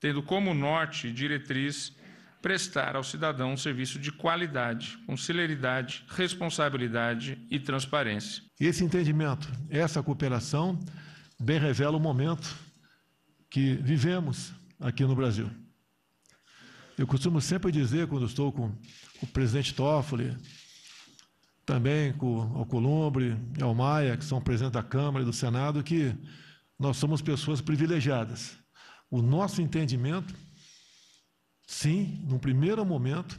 tendo 0.00 0.22
como 0.22 0.54
norte 0.54 1.08
e 1.08 1.12
diretriz 1.12 1.94
prestar 2.40 2.96
ao 2.96 3.04
cidadão 3.04 3.52
um 3.52 3.56
serviço 3.56 3.98
de 3.98 4.10
qualidade, 4.10 4.98
com 5.06 5.16
celeridade, 5.16 6.04
responsabilidade 6.08 7.38
e 7.50 7.58
transparência. 7.58 8.42
Esse 8.58 8.84
entendimento, 8.84 9.48
essa 9.68 10.02
cooperação, 10.02 10.78
bem 11.38 11.58
revela 11.58 11.96
o 11.96 12.00
momento 12.00 12.54
que 13.50 13.74
vivemos 13.74 14.52
aqui 14.78 15.04
no 15.04 15.14
Brasil. 15.14 15.50
Eu 16.96 17.06
costumo 17.06 17.40
sempre 17.40 17.72
dizer, 17.72 18.06
quando 18.06 18.26
estou 18.26 18.52
com 18.52 18.72
o 19.22 19.26
presidente 19.26 19.74
Toffoli, 19.74 20.36
também 21.64 22.12
com 22.12 22.38
o 22.38 22.58
Alcolumbre 22.58 23.36
e 23.58 23.62
ao 23.62 23.74
Maia, 23.74 24.16
que 24.16 24.24
são 24.24 24.40
presidentes 24.40 24.74
da 24.74 24.82
Câmara 24.82 25.22
e 25.22 25.26
do 25.26 25.32
Senado, 25.32 25.82
que 25.82 26.14
nós 26.78 26.96
somos 26.96 27.22
pessoas 27.22 27.60
privilegiadas. 27.60 28.58
O 29.10 29.22
nosso 29.22 29.60
entendimento 29.62 30.34
sim, 31.70 32.20
no 32.28 32.36
primeiro 32.36 32.84
momento, 32.84 33.38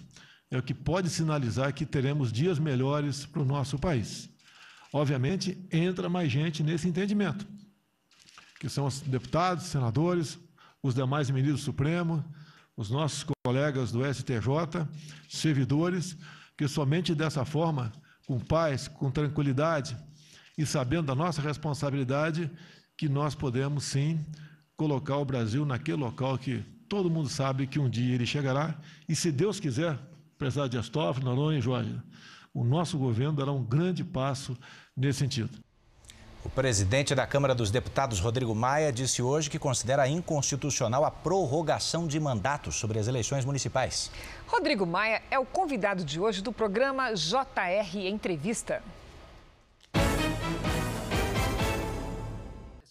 é 0.49 0.57
o 0.57 0.63
que 0.63 0.73
pode 0.73 1.09
sinalizar 1.09 1.73
que 1.73 1.85
teremos 1.85 2.31
dias 2.31 2.57
melhores 2.57 3.25
para 3.25 3.41
o 3.41 3.45
nosso 3.45 3.77
país. 3.77 4.29
Obviamente, 4.93 5.57
entra 5.69 6.07
mais 6.07 6.31
gente 6.31 6.63
nesse 6.63 6.87
entendimento, 6.87 7.45
que 8.57 8.69
são 8.69 8.85
os 8.85 9.01
deputados, 9.01 9.65
senadores, 9.65 10.39
os 10.81 10.95
demais 10.95 11.29
ministros 11.29 11.59
do 11.59 11.65
Supremo, 11.65 12.23
os 12.77 12.89
nossos 12.89 13.25
colegas 13.45 13.91
do 13.91 14.01
STJ, 14.01 14.87
servidores, 15.29 16.17
que 16.57 16.69
somente 16.69 17.13
dessa 17.13 17.43
forma, 17.43 17.91
com 18.25 18.39
paz, 18.39 18.87
com 18.87 19.11
tranquilidade 19.11 19.97
e 20.57 20.65
sabendo 20.65 21.07
da 21.07 21.15
nossa 21.15 21.41
responsabilidade, 21.41 22.49
que 22.95 23.09
nós 23.09 23.35
podemos 23.35 23.83
sim 23.83 24.25
colocar 24.77 25.17
o 25.17 25.25
Brasil 25.25 25.65
naquele 25.65 25.97
local 25.97 26.37
que 26.37 26.63
todo 26.91 27.09
mundo 27.09 27.29
sabe 27.29 27.67
que 27.67 27.79
um 27.79 27.89
dia 27.89 28.15
ele 28.15 28.25
chegará, 28.25 28.75
e 29.07 29.15
se 29.15 29.31
Deus 29.31 29.61
quiser, 29.61 29.97
prezado 30.37 30.67
de 30.67 30.77
Astófilo, 30.77 31.33
Noronha 31.33 31.57
e 31.57 31.61
Jorge, 31.61 31.97
o 32.53 32.65
nosso 32.65 32.97
governo 32.97 33.31
dará 33.31 33.49
um 33.49 33.63
grande 33.63 34.03
passo 34.03 34.57
nesse 34.93 35.19
sentido. 35.19 35.57
O 36.43 36.49
presidente 36.49 37.15
da 37.15 37.25
Câmara 37.25 37.55
dos 37.55 37.71
Deputados, 37.71 38.19
Rodrigo 38.19 38.53
Maia, 38.53 38.91
disse 38.91 39.21
hoje 39.21 39.49
que 39.49 39.57
considera 39.57 40.05
inconstitucional 40.05 41.05
a 41.05 41.11
prorrogação 41.11 42.05
de 42.05 42.19
mandatos 42.19 42.75
sobre 42.75 42.99
as 42.99 43.07
eleições 43.07 43.45
municipais. 43.45 44.11
Rodrigo 44.45 44.85
Maia 44.85 45.21
é 45.31 45.39
o 45.39 45.45
convidado 45.45 46.03
de 46.03 46.19
hoje 46.19 46.41
do 46.41 46.51
programa 46.51 47.13
JR 47.13 47.95
Entrevista. 48.05 48.83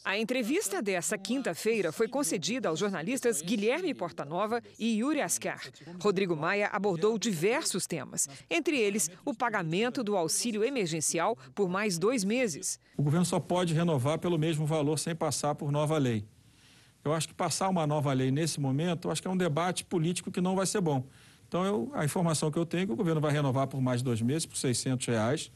A 0.02 0.18
entrevista 0.18 0.80
dessa 0.80 1.18
quinta-feira 1.18 1.92
foi 1.92 2.08
concedida 2.08 2.70
aos 2.70 2.78
jornalistas 2.78 3.42
Guilherme 3.42 3.92
Portanova 3.92 4.62
e 4.78 4.98
Yuri 5.00 5.20
Ascar. 5.20 5.60
Rodrigo 6.00 6.34
Maia 6.34 6.68
abordou 6.72 7.18
diversos 7.18 7.86
temas, 7.86 8.26
entre 8.48 8.78
eles 8.78 9.10
o 9.26 9.34
pagamento 9.34 10.02
do 10.02 10.16
auxílio 10.16 10.64
emergencial 10.64 11.36
por 11.54 11.68
mais 11.68 11.98
dois 11.98 12.24
meses. 12.24 12.80
O 12.96 13.02
governo 13.02 13.26
só 13.26 13.38
pode 13.38 13.74
renovar 13.74 14.18
pelo 14.18 14.38
mesmo 14.38 14.64
valor 14.64 14.98
sem 14.98 15.14
passar 15.14 15.54
por 15.54 15.70
nova 15.70 15.98
lei. 15.98 16.24
Eu 17.04 17.12
acho 17.12 17.28
que 17.28 17.34
passar 17.34 17.68
uma 17.68 17.86
nova 17.86 18.10
lei 18.14 18.30
nesse 18.30 18.58
momento, 18.58 19.08
eu 19.08 19.12
acho 19.12 19.20
que 19.20 19.28
é 19.28 19.30
um 19.30 19.36
debate 19.36 19.84
político 19.84 20.30
que 20.30 20.40
não 20.40 20.56
vai 20.56 20.64
ser 20.64 20.80
bom. 20.80 21.04
Então, 21.46 21.64
eu, 21.64 21.90
a 21.94 22.06
informação 22.06 22.50
que 22.50 22.58
eu 22.58 22.64
tenho 22.64 22.84
é 22.84 22.86
que 22.86 22.92
o 22.92 22.96
governo 22.96 23.20
vai 23.20 23.32
renovar 23.32 23.66
por 23.66 23.82
mais 23.82 24.00
dois 24.00 24.22
meses, 24.22 24.46
por 24.46 24.56
600 24.56 25.06
reais. 25.06 25.52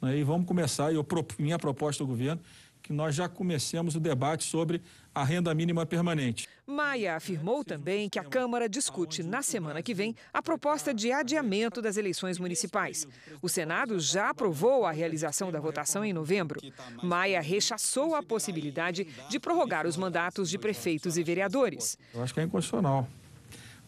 Né, 0.00 0.18
e 0.18 0.24
vamos 0.24 0.46
começar, 0.46 0.92
e 0.92 0.96
minha 1.38 1.58
proposta 1.58 2.02
ao 2.02 2.06
governo 2.06 2.40
que 2.82 2.92
nós 2.92 3.14
já 3.14 3.28
comecemos 3.28 3.94
o 3.94 4.00
debate 4.00 4.44
sobre 4.44 4.82
a 5.14 5.22
renda 5.22 5.54
mínima 5.54 5.86
permanente. 5.86 6.48
Maia 6.66 7.16
afirmou 7.16 7.64
também 7.64 8.08
que 8.08 8.18
a 8.18 8.24
Câmara 8.24 8.68
discute 8.68 9.22
na 9.22 9.42
semana 9.42 9.82
que 9.82 9.94
vem 9.94 10.16
a 10.32 10.42
proposta 10.42 10.92
de 10.92 11.12
adiamento 11.12 11.80
das 11.80 11.96
eleições 11.96 12.38
municipais. 12.38 13.06
O 13.40 13.48
Senado 13.48 14.00
já 14.00 14.30
aprovou 14.30 14.84
a 14.84 14.90
realização 14.90 15.52
da 15.52 15.60
votação 15.60 16.04
em 16.04 16.12
novembro. 16.12 16.60
Maia 17.02 17.40
rechaçou 17.40 18.14
a 18.14 18.22
possibilidade 18.22 19.06
de 19.28 19.38
prorrogar 19.38 19.86
os 19.86 19.96
mandatos 19.96 20.50
de 20.50 20.58
prefeitos 20.58 21.16
e 21.16 21.22
vereadores. 21.22 21.96
Eu 22.12 22.22
acho 22.22 22.34
que 22.34 22.40
é 22.40 22.42
inconstitucional, 22.42 23.06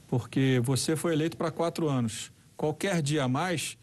porque 0.07 0.61
você 0.63 0.95
foi 0.95 1.15
eleito 1.15 1.37
para 1.37 1.51
quatro 1.51 1.89
anos. 1.89 2.31
Qualquer 2.57 3.03
dia 3.03 3.25
a 3.25 3.29
mais 3.29 3.77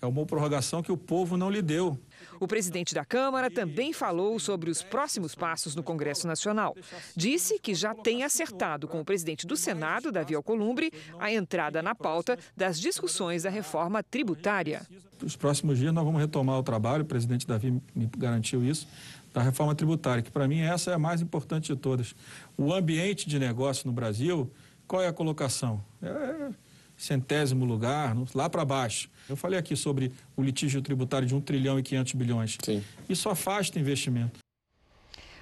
é 0.00 0.06
uma 0.06 0.26
prorrogação 0.26 0.82
que 0.82 0.90
o 0.90 0.96
povo 0.96 1.36
não 1.36 1.50
lhe 1.50 1.62
deu. 1.62 1.98
O 2.40 2.46
presidente 2.46 2.94
da 2.94 3.04
Câmara 3.04 3.50
também 3.50 3.92
falou 3.92 4.38
sobre 4.38 4.70
os 4.70 4.82
próximos 4.82 5.34
passos 5.34 5.74
no 5.74 5.82
Congresso 5.82 6.26
Nacional. 6.26 6.76
Disse 7.14 7.58
que 7.58 7.74
já 7.74 7.94
tem 7.94 8.22
acertado 8.22 8.88
com 8.88 9.00
o 9.00 9.04
presidente 9.04 9.46
do 9.46 9.56
Senado, 9.56 10.12
Davi 10.12 10.34
Alcolumbre, 10.34 10.92
a 11.18 11.32
entrada 11.32 11.82
na 11.82 11.94
pauta 11.94 12.38
das 12.56 12.80
discussões 12.80 13.42
da 13.42 13.50
reforma 13.50 14.02
tributária. 14.02 14.86
Nos 15.22 15.36
próximos 15.36 15.78
dias 15.78 15.92
nós 15.92 16.04
vamos 16.04 16.20
retomar 16.20 16.58
o 16.58 16.62
trabalho, 16.62 17.02
o 17.02 17.06
presidente 17.06 17.46
Davi 17.46 17.80
me 17.94 18.10
garantiu 18.16 18.62
isso, 18.64 18.86
da 19.32 19.42
reforma 19.42 19.74
tributária, 19.74 20.22
que 20.22 20.30
para 20.30 20.46
mim 20.48 20.60
essa 20.60 20.90
é 20.90 20.94
a 20.94 20.98
mais 20.98 21.20
importante 21.20 21.72
de 21.72 21.78
todas. 21.78 22.14
O 22.56 22.72
ambiente 22.72 23.28
de 23.28 23.38
negócio 23.38 23.86
no 23.86 23.92
Brasil, 23.92 24.50
qual 24.86 25.02
é 25.02 25.08
a 25.08 25.12
colocação? 25.12 25.82
É 26.02 26.65
centésimo 26.96 27.64
lugar, 27.64 28.16
lá 28.34 28.48
para 28.48 28.64
baixo. 28.64 29.08
Eu 29.28 29.36
falei 29.36 29.58
aqui 29.58 29.76
sobre 29.76 30.12
o 30.36 30.42
litígio 30.42 30.80
tributário 30.80 31.26
de 31.26 31.34
1 31.34 31.40
trilhão 31.40 31.78
e 31.78 31.82
500 31.82 32.12
bilhões. 32.14 32.58
Sim. 32.62 32.82
Isso 33.08 33.28
afasta 33.28 33.78
investimento. 33.78 34.38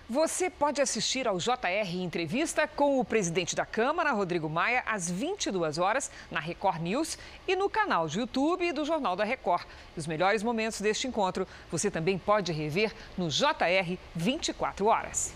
Você 0.09 0.51
pode 0.51 0.83
assistir 0.83 1.27
ao 1.27 1.39
JR 1.39 1.95
Entrevista 1.95 2.69
com 2.69 3.01
o 3.01 3.05
presidente 3.05 3.57
da 3.57 3.65
Câmara, 3.65 4.13
Rodrigo 4.13 4.51
Maia, 4.51 4.83
às 4.85 5.11
22 5.11 5.79
horas 5.79 6.11
na 6.31 6.41
Record 6.41 6.83
News 6.83 7.19
e 7.49 7.57
no 7.57 7.71
canal 7.71 8.07
de 8.07 8.19
YouTube 8.19 8.71
do 8.73 8.85
Jornal 8.85 9.17
da 9.17 9.25
Record. 9.25 9.67
Os 9.97 10.07
melhores 10.07 10.43
momentos 10.43 10.79
deste 10.79 11.07
encontro 11.07 11.49
você 11.71 11.91
também 11.91 12.19
pode 12.19 12.53
rever 12.53 12.93
no 13.17 13.31
JR 13.31 13.97
24 14.15 14.85
horas. 14.85 15.33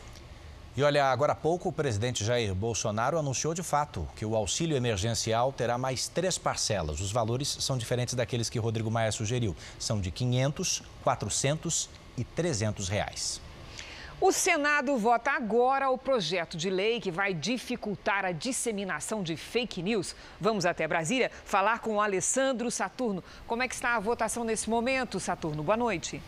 E 0.79 0.83
olha, 0.85 1.07
agora 1.07 1.33
há 1.33 1.35
pouco 1.35 1.71
o 1.71 1.73
presidente 1.73 2.25
Jair 2.25 2.55
Bolsonaro 2.55 3.19
anunciou 3.19 3.53
de 3.53 3.65
fato 3.65 4.09
que 4.15 4.25
o 4.25 4.37
auxílio 4.37 4.77
emergencial 4.77 5.53
terá 5.53 5.77
mais 5.77 6.07
três 6.07 6.39
parcelas. 6.39 7.01
Os 7.01 7.11
valores 7.11 7.49
são 7.49 7.77
diferentes 7.77 8.15
daqueles 8.15 8.49
que 8.49 8.61
Rodrigo 8.61 8.89
Maia 8.89 9.11
sugeriu. 9.11 9.57
São 9.77 10.01
de 10.01 10.13
500, 10.13 10.85
400 11.03 11.91
e 12.17 12.23
300 12.23 12.89
reais. 12.89 13.41
O 14.21 14.31
Senado 14.31 14.97
vota 14.97 15.33
agora 15.33 15.91
o 15.91 15.99
projeto 15.99 16.57
de 16.57 16.71
lei 16.71 17.01
que 17.01 17.11
vai 17.11 17.35
dificultar 17.35 18.25
a 18.25 18.31
disseminação 18.31 19.21
de 19.21 19.37
fake 19.37 19.83
news. 19.83 20.15
Vamos 20.41 20.65
até 20.65 20.87
Brasília 20.87 21.33
falar 21.45 21.81
com 21.81 21.97
o 21.97 22.01
Alessandro 22.01 22.71
Saturno. 22.71 23.25
Como 23.49 23.65
é 23.65 23.67
que 23.67 23.75
está 23.75 23.97
a 23.97 24.01
votação 24.01 24.45
nesse 24.45 24.71
momento, 24.71 25.19
Saturno? 25.19 25.61
Boa 25.65 25.77
noite. 25.77 26.23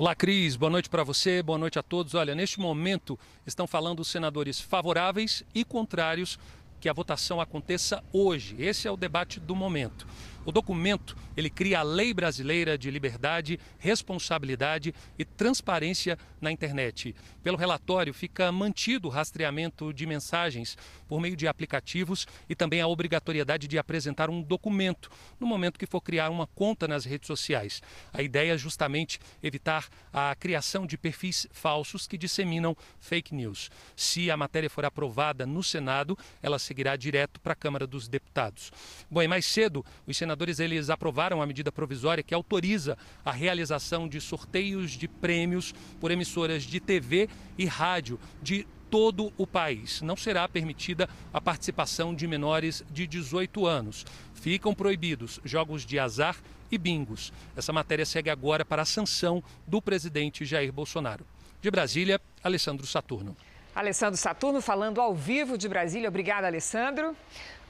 Olá, 0.00 0.14
Cris. 0.14 0.56
Boa 0.56 0.70
noite 0.70 0.88
para 0.88 1.04
você, 1.04 1.42
boa 1.42 1.58
noite 1.58 1.78
a 1.78 1.82
todos. 1.82 2.14
Olha, 2.14 2.34
neste 2.34 2.58
momento 2.58 3.18
estão 3.46 3.66
falando 3.66 4.00
os 4.00 4.08
senadores 4.08 4.58
favoráveis 4.58 5.44
e 5.54 5.62
contrários 5.62 6.38
que 6.80 6.88
a 6.88 6.92
votação 6.94 7.38
aconteça 7.38 8.02
hoje. 8.10 8.56
Esse 8.58 8.88
é 8.88 8.90
o 8.90 8.96
debate 8.96 9.38
do 9.38 9.54
momento. 9.54 10.06
O 10.50 10.52
documento, 10.52 11.16
ele 11.36 11.48
cria 11.48 11.78
a 11.78 11.82
lei 11.84 12.12
brasileira 12.12 12.76
de 12.76 12.90
liberdade, 12.90 13.60
responsabilidade 13.78 14.92
e 15.16 15.24
transparência 15.24 16.18
na 16.40 16.50
internet. 16.50 17.14
Pelo 17.40 17.56
relatório, 17.56 18.12
fica 18.12 18.50
mantido 18.50 19.06
o 19.06 19.10
rastreamento 19.12 19.92
de 19.92 20.06
mensagens 20.06 20.76
por 21.06 21.20
meio 21.20 21.36
de 21.36 21.46
aplicativos 21.46 22.26
e 22.48 22.56
também 22.56 22.80
a 22.80 22.88
obrigatoriedade 22.88 23.68
de 23.68 23.78
apresentar 23.78 24.28
um 24.28 24.42
documento 24.42 25.08
no 25.38 25.46
momento 25.46 25.78
que 25.78 25.86
for 25.86 26.00
criar 26.00 26.30
uma 26.30 26.48
conta 26.48 26.88
nas 26.88 27.04
redes 27.04 27.28
sociais. 27.28 27.80
A 28.12 28.20
ideia 28.20 28.54
é 28.54 28.58
justamente 28.58 29.20
evitar 29.40 29.86
a 30.12 30.34
criação 30.34 30.84
de 30.84 30.98
perfis 30.98 31.46
falsos 31.52 32.08
que 32.08 32.18
disseminam 32.18 32.76
fake 32.98 33.32
news. 33.32 33.70
Se 33.94 34.32
a 34.32 34.36
matéria 34.36 34.68
for 34.68 34.84
aprovada 34.84 35.46
no 35.46 35.62
Senado, 35.62 36.18
ela 36.42 36.58
seguirá 36.58 36.96
direto 36.96 37.40
para 37.40 37.52
a 37.52 37.56
Câmara 37.56 37.86
dos 37.86 38.08
Deputados. 38.08 38.72
Bom, 39.08 39.22
e 39.22 39.28
mais 39.28 39.46
cedo, 39.46 39.84
os 40.08 40.16
senadores 40.40 40.58
eles 40.58 40.88
aprovaram 40.88 41.42
a 41.42 41.46
medida 41.46 41.70
provisória 41.70 42.22
que 42.22 42.34
autoriza 42.34 42.96
a 43.24 43.30
realização 43.30 44.08
de 44.08 44.20
sorteios 44.20 44.92
de 44.92 45.06
prêmios 45.06 45.74
por 46.00 46.10
emissoras 46.10 46.62
de 46.62 46.80
TV 46.80 47.28
e 47.58 47.66
rádio 47.66 48.18
de 48.42 48.66
todo 48.90 49.32
o 49.36 49.46
país. 49.46 50.00
Não 50.00 50.16
será 50.16 50.48
permitida 50.48 51.08
a 51.32 51.40
participação 51.40 52.14
de 52.14 52.26
menores 52.26 52.82
de 52.90 53.06
18 53.06 53.66
anos. 53.66 54.06
Ficam 54.34 54.74
proibidos 54.74 55.38
jogos 55.44 55.84
de 55.84 55.98
azar 55.98 56.36
e 56.70 56.78
bingos. 56.78 57.32
Essa 57.54 57.72
matéria 57.72 58.06
segue 58.06 58.30
agora 58.30 58.64
para 58.64 58.82
a 58.82 58.86
sanção 58.86 59.44
do 59.66 59.82
presidente 59.82 60.44
Jair 60.46 60.72
Bolsonaro. 60.72 61.26
De 61.60 61.70
Brasília, 61.70 62.18
Alessandro 62.42 62.86
Saturno. 62.86 63.36
Alessandro 63.74 64.16
Saturno 64.16 64.60
falando 64.60 65.00
ao 65.00 65.14
vivo 65.14 65.56
de 65.56 65.68
Brasília. 65.68 66.08
Obrigada, 66.08 66.46
Alessandro. 66.46 67.14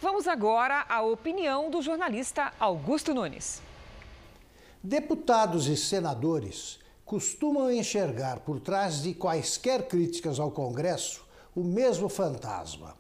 Vamos 0.02 0.26
agora 0.26 0.86
à 0.88 1.02
opinião 1.02 1.68
do 1.68 1.82
jornalista 1.82 2.54
Augusto 2.58 3.12
Nunes. 3.12 3.60
Deputados 4.82 5.66
e 5.66 5.76
senadores 5.76 6.78
costumam 7.04 7.70
enxergar 7.70 8.40
por 8.40 8.60
trás 8.60 9.02
de 9.02 9.12
quaisquer 9.12 9.88
críticas 9.88 10.40
ao 10.40 10.50
Congresso 10.50 11.22
o 11.54 11.62
mesmo 11.62 12.08
fantasma. 12.08 12.96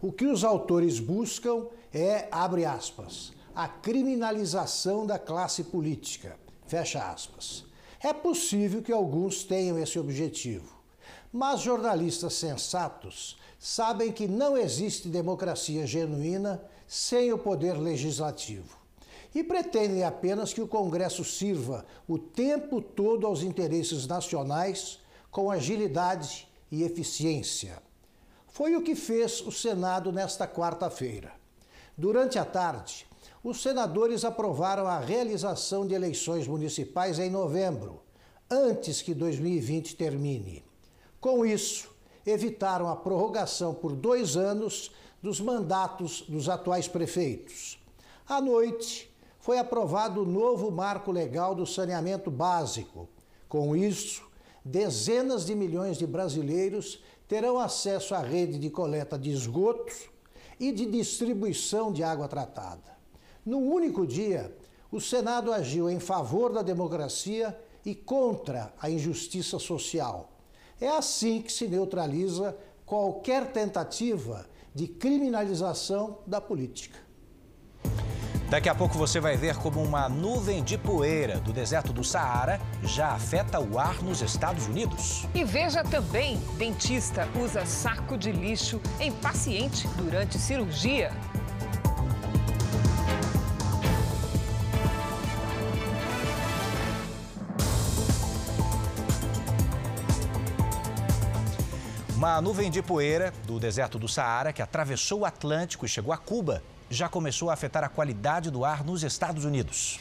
O 0.00 0.10
que 0.10 0.24
os 0.24 0.42
autores 0.42 0.98
buscam 0.98 1.66
é, 1.92 2.26
abre 2.32 2.64
aspas, 2.64 3.34
a 3.54 3.68
criminalização 3.68 5.06
da 5.06 5.18
classe 5.18 5.64
política, 5.64 6.38
fecha 6.66 7.02
aspas. 7.10 7.66
É 8.02 8.14
possível 8.14 8.80
que 8.80 8.92
alguns 8.92 9.44
tenham 9.44 9.78
esse 9.78 9.98
objetivo, 9.98 10.72
mas 11.30 11.60
jornalistas 11.60 12.32
sensatos 12.32 13.38
sabem 13.60 14.10
que 14.10 14.26
não 14.26 14.56
existe 14.56 15.06
democracia 15.06 15.86
genuína 15.86 16.62
sem 16.88 17.30
o 17.30 17.36
poder 17.36 17.74
legislativo 17.74 18.80
e 19.34 19.44
pretendem 19.44 20.02
apenas 20.02 20.52
que 20.54 20.62
o 20.62 20.66
Congresso 20.66 21.22
sirva 21.24 21.84
o 22.08 22.18
tempo 22.18 22.80
todo 22.80 23.26
aos 23.26 23.42
interesses 23.42 24.06
nacionais 24.06 24.98
com 25.30 25.50
agilidade 25.50 26.48
e 26.72 26.82
eficiência. 26.82 27.80
Foi 28.48 28.74
o 28.74 28.82
que 28.82 28.96
fez 28.96 29.40
o 29.42 29.52
Senado 29.52 30.10
nesta 30.10 30.48
quarta-feira. 30.48 31.32
Durante 31.96 32.38
a 32.38 32.44
tarde, 32.44 33.06
os 33.44 33.62
senadores 33.62 34.24
aprovaram 34.24 34.86
a 34.86 34.98
realização 34.98 35.86
de 35.86 35.94
eleições 35.94 36.48
municipais 36.48 37.18
em 37.18 37.30
novembro, 37.30 38.02
antes 38.50 39.02
que 39.02 39.14
2020 39.14 39.96
termine. 39.96 40.64
Com 41.20 41.46
isso, 41.46 41.90
evitaram 42.26 42.88
a 42.88 42.96
prorrogação 42.96 43.74
por 43.74 43.94
dois 43.94 44.36
anos 44.36 44.90
dos 45.22 45.40
mandatos 45.40 46.22
dos 46.22 46.48
atuais 46.48 46.88
prefeitos. 46.88 47.78
À 48.28 48.40
noite, 48.40 49.10
foi 49.38 49.58
aprovado 49.58 50.22
o 50.22 50.26
novo 50.26 50.70
marco 50.70 51.10
legal 51.10 51.54
do 51.54 51.66
saneamento 51.66 52.30
básico. 52.30 53.08
Com 53.48 53.74
isso, 53.74 54.22
dezenas 54.64 55.44
de 55.46 55.54
milhões 55.54 55.96
de 55.96 56.06
brasileiros 56.06 57.02
terão 57.26 57.58
acesso 57.58 58.14
à 58.14 58.20
rede 58.20 58.58
de 58.58 58.70
coleta 58.70 59.18
de 59.18 59.30
esgotos 59.30 60.08
e 60.58 60.72
de 60.72 60.84
distribuição 60.86 61.92
de 61.92 62.02
água 62.02 62.28
tratada. 62.28 62.98
Num 63.44 63.72
único 63.72 64.06
dia, 64.06 64.54
o 64.92 65.00
Senado 65.00 65.52
agiu 65.52 65.88
em 65.88 65.98
favor 65.98 66.52
da 66.52 66.62
democracia 66.62 67.58
e 67.84 67.94
contra 67.94 68.74
a 68.80 68.90
injustiça 68.90 69.58
social. 69.58 70.28
É 70.80 70.88
assim 70.88 71.42
que 71.42 71.52
se 71.52 71.68
neutraliza 71.68 72.56
qualquer 72.86 73.52
tentativa 73.52 74.46
de 74.74 74.88
criminalização 74.88 76.18
da 76.26 76.40
política. 76.40 76.98
Daqui 78.50 78.68
a 78.68 78.74
pouco 78.74 78.98
você 78.98 79.20
vai 79.20 79.36
ver 79.36 79.56
como 79.58 79.80
uma 79.80 80.08
nuvem 80.08 80.64
de 80.64 80.76
poeira 80.76 81.38
do 81.38 81.52
deserto 81.52 81.92
do 81.92 82.02
Saara 82.02 82.60
já 82.82 83.10
afeta 83.10 83.60
o 83.60 83.78
ar 83.78 84.02
nos 84.02 84.22
Estados 84.22 84.66
Unidos. 84.66 85.24
E 85.32 85.44
veja 85.44 85.84
também: 85.84 86.36
dentista 86.58 87.28
usa 87.40 87.64
saco 87.64 88.18
de 88.18 88.32
lixo 88.32 88.80
em 88.98 89.12
paciente 89.12 89.86
durante 89.96 90.36
cirurgia. 90.36 91.12
Uma 102.20 102.38
nuvem 102.38 102.70
de 102.70 102.82
poeira 102.82 103.32
do 103.46 103.58
deserto 103.58 103.98
do 103.98 104.06
Saara 104.06 104.52
que 104.52 104.60
atravessou 104.60 105.20
o 105.20 105.24
Atlântico 105.24 105.86
e 105.86 105.88
chegou 105.88 106.12
a 106.12 106.18
Cuba 106.18 106.62
já 106.90 107.08
começou 107.08 107.48
a 107.48 107.54
afetar 107.54 107.82
a 107.82 107.88
qualidade 107.88 108.50
do 108.50 108.62
ar 108.62 108.84
nos 108.84 109.02
Estados 109.02 109.46
Unidos. 109.46 109.98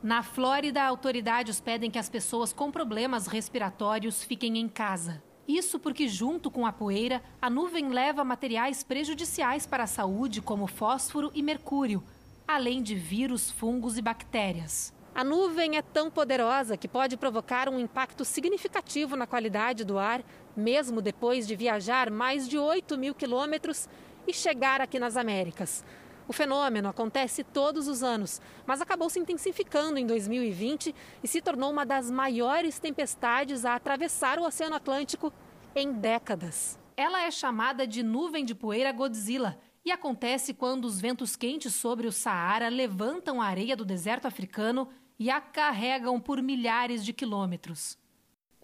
Na 0.00 0.22
Flórida, 0.22 0.80
autoridades 0.84 1.60
pedem 1.60 1.90
que 1.90 1.98
as 1.98 2.08
pessoas 2.08 2.52
com 2.52 2.70
problemas 2.70 3.26
respiratórios 3.26 4.22
fiquem 4.22 4.56
em 4.58 4.68
casa. 4.68 5.20
Isso 5.48 5.76
porque, 5.80 6.06
junto 6.06 6.52
com 6.52 6.64
a 6.64 6.72
poeira, 6.72 7.20
a 7.42 7.50
nuvem 7.50 7.88
leva 7.88 8.22
materiais 8.22 8.84
prejudiciais 8.84 9.66
para 9.66 9.82
a 9.82 9.88
saúde, 9.88 10.40
como 10.40 10.68
fósforo 10.68 11.32
e 11.34 11.42
mercúrio, 11.42 12.00
além 12.46 12.80
de 12.80 12.94
vírus, 12.94 13.50
fungos 13.50 13.98
e 13.98 14.02
bactérias. 14.02 14.94
A 15.14 15.22
nuvem 15.22 15.76
é 15.76 15.82
tão 15.82 16.10
poderosa 16.10 16.76
que 16.76 16.88
pode 16.88 17.16
provocar 17.16 17.68
um 17.68 17.78
impacto 17.78 18.24
significativo 18.24 19.14
na 19.14 19.28
qualidade 19.28 19.84
do 19.84 19.96
ar, 19.96 20.24
mesmo 20.56 21.02
depois 21.02 21.46
de 21.46 21.56
viajar 21.56 22.10
mais 22.10 22.48
de 22.48 22.58
8 22.58 22.96
mil 22.98 23.14
quilômetros 23.14 23.88
e 24.26 24.32
chegar 24.32 24.80
aqui 24.80 24.98
nas 24.98 25.16
Américas. 25.16 25.84
O 26.26 26.32
fenômeno 26.32 26.88
acontece 26.88 27.44
todos 27.44 27.86
os 27.86 28.02
anos, 28.02 28.40
mas 28.66 28.80
acabou 28.80 29.10
se 29.10 29.18
intensificando 29.18 29.98
em 29.98 30.06
2020 30.06 30.94
e 31.22 31.28
se 31.28 31.42
tornou 31.42 31.70
uma 31.70 31.84
das 31.84 32.10
maiores 32.10 32.78
tempestades 32.78 33.64
a 33.64 33.74
atravessar 33.74 34.38
o 34.38 34.44
Oceano 34.44 34.76
Atlântico 34.76 35.32
em 35.74 35.92
décadas. 35.92 36.78
Ela 36.96 37.22
é 37.22 37.30
chamada 37.30 37.86
de 37.86 38.02
nuvem 38.02 38.44
de 38.44 38.54
poeira 38.54 38.92
Godzilla 38.92 39.58
e 39.84 39.92
acontece 39.92 40.54
quando 40.54 40.86
os 40.86 40.98
ventos 40.98 41.36
quentes 41.36 41.74
sobre 41.74 42.06
o 42.06 42.12
Saara 42.12 42.68
levantam 42.68 43.42
a 43.42 43.46
areia 43.46 43.76
do 43.76 43.84
deserto 43.84 44.26
africano 44.26 44.88
e 45.18 45.30
a 45.30 45.40
carregam 45.40 46.18
por 46.18 46.40
milhares 46.40 47.04
de 47.04 47.12
quilômetros. 47.12 47.98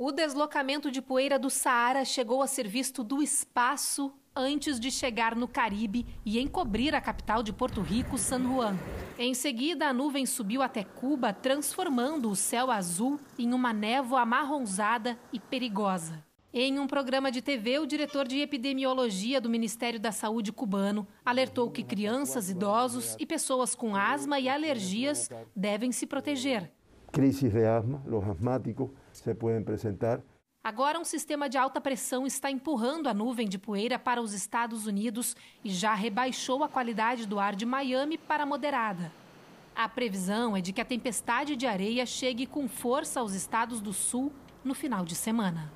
O 0.03 0.13
deslocamento 0.13 0.91
de 0.91 1.03
poeira 1.03 1.39
do 1.39 1.51
Saara 1.51 2.07
chegou 2.07 2.41
a 2.41 2.47
ser 2.47 2.67
visto 2.67 3.05
do 3.05 3.23
espaço 3.23 4.11
antes 4.35 4.81
de 4.81 4.91
chegar 4.91 5.37
no 5.37 5.47
Caribe 5.47 6.07
e 6.25 6.41
encobrir 6.41 6.95
a 6.95 7.03
capital 7.03 7.43
de 7.43 7.53
Porto 7.53 7.83
Rico, 7.83 8.17
San 8.17 8.43
Juan. 8.45 8.79
Em 9.19 9.35
seguida, 9.35 9.89
a 9.89 9.93
nuvem 9.93 10.25
subiu 10.25 10.63
até 10.63 10.85
Cuba, 10.85 11.35
transformando 11.35 12.31
o 12.31 12.35
céu 12.35 12.71
azul 12.71 13.21
em 13.39 13.53
uma 13.53 13.75
névoa 13.75 14.23
amarronzada 14.23 15.19
e 15.31 15.39
perigosa. 15.39 16.25
Em 16.51 16.79
um 16.79 16.87
programa 16.87 17.31
de 17.31 17.43
TV, 17.43 17.79
o 17.79 17.85
diretor 17.85 18.27
de 18.27 18.39
epidemiologia 18.39 19.39
do 19.39 19.51
Ministério 19.51 20.01
da 20.01 20.13
Saúde 20.13 20.51
cubano 20.51 21.07
alertou 21.23 21.71
que 21.71 21.83
crianças, 21.83 22.49
idosos 22.49 23.19
e 23.21 23.27
pessoas 23.27 23.75
com 23.75 23.95
asma 23.95 24.41
e 24.41 24.49
alergias 24.49 25.29
devem 25.55 25.93
se 25.93 26.07
proteger. 26.07 26.73
Crises 27.13 27.53
de 27.53 27.67
asma, 27.67 28.01
os 28.07 28.27
asmáticos 28.31 28.89
se 29.21 29.35
podem 29.35 29.59
apresentar. 29.59 30.21
Agora, 30.63 30.99
um 30.99 31.05
sistema 31.05 31.49
de 31.49 31.57
alta 31.57 31.81
pressão 31.81 32.27
está 32.27 32.51
empurrando 32.51 33.09
a 33.09 33.15
nuvem 33.15 33.49
de 33.49 33.59
poeira 33.59 33.99
para 33.99 34.21
os 34.21 34.35
Estados 34.35 34.87
Unidos 34.87 35.35
e 35.65 35.71
já 35.71 35.95
rebaixou 35.95 36.63
a 36.63 36.69
qualidade 36.69 37.27
do 37.27 37.41
ar 37.41 37.55
de 37.55 37.65
Miami 37.65 38.19
para 38.19 38.45
moderada. 38.45 39.11
A 39.75 39.89
previsão 39.89 40.55
é 40.55 40.61
de 40.61 40.73
que 40.73 40.81
a 40.81 40.85
tempestade 40.85 41.57
de 41.57 41.67
areia 41.67 42.05
chegue 42.05 42.45
com 42.45 42.69
força 42.69 43.21
aos 43.21 43.33
estados 43.33 43.81
do 43.81 43.95
sul 43.95 44.31
no 44.63 44.75
final 44.75 45.05
de 45.05 45.15
semana. 45.15 45.73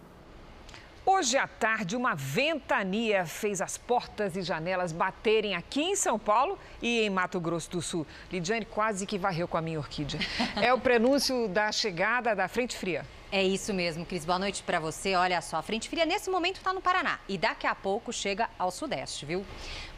Hoje 1.06 1.36
à 1.36 1.46
tarde, 1.46 1.96
uma 1.96 2.14
ventania 2.14 3.26
fez 3.26 3.60
as 3.60 3.76
portas 3.76 4.36
e 4.36 4.42
janelas 4.42 4.90
baterem 4.90 5.54
aqui 5.54 5.82
em 5.82 5.96
São 5.96 6.18
Paulo 6.18 6.58
e 6.80 7.02
em 7.02 7.10
Mato 7.10 7.38
Grosso 7.38 7.70
do 7.72 7.82
Sul. 7.82 8.06
Lidiane 8.32 8.64
quase 8.64 9.06
que 9.06 9.18
varreu 9.18 9.46
com 9.46 9.58
a 9.58 9.60
minha 9.60 9.78
orquídea. 9.78 10.18
É 10.56 10.72
o 10.72 10.80
prenúncio 10.80 11.46
da 11.48 11.70
chegada 11.70 12.34
da 12.34 12.48
frente 12.48 12.74
fria. 12.74 13.04
É 13.36 13.42
isso 13.42 13.74
mesmo, 13.74 14.06
Cris. 14.06 14.24
Boa 14.24 14.38
noite 14.38 14.62
para 14.62 14.78
você. 14.78 15.16
Olha 15.16 15.40
só, 15.42 15.56
a 15.56 15.62
frente 15.62 15.88
fria 15.88 16.06
nesse 16.06 16.30
momento 16.30 16.58
está 16.58 16.72
no 16.72 16.80
Paraná 16.80 17.18
e 17.28 17.36
daqui 17.36 17.66
a 17.66 17.74
pouco 17.74 18.12
chega 18.12 18.48
ao 18.56 18.70
Sudeste, 18.70 19.26
viu? 19.26 19.44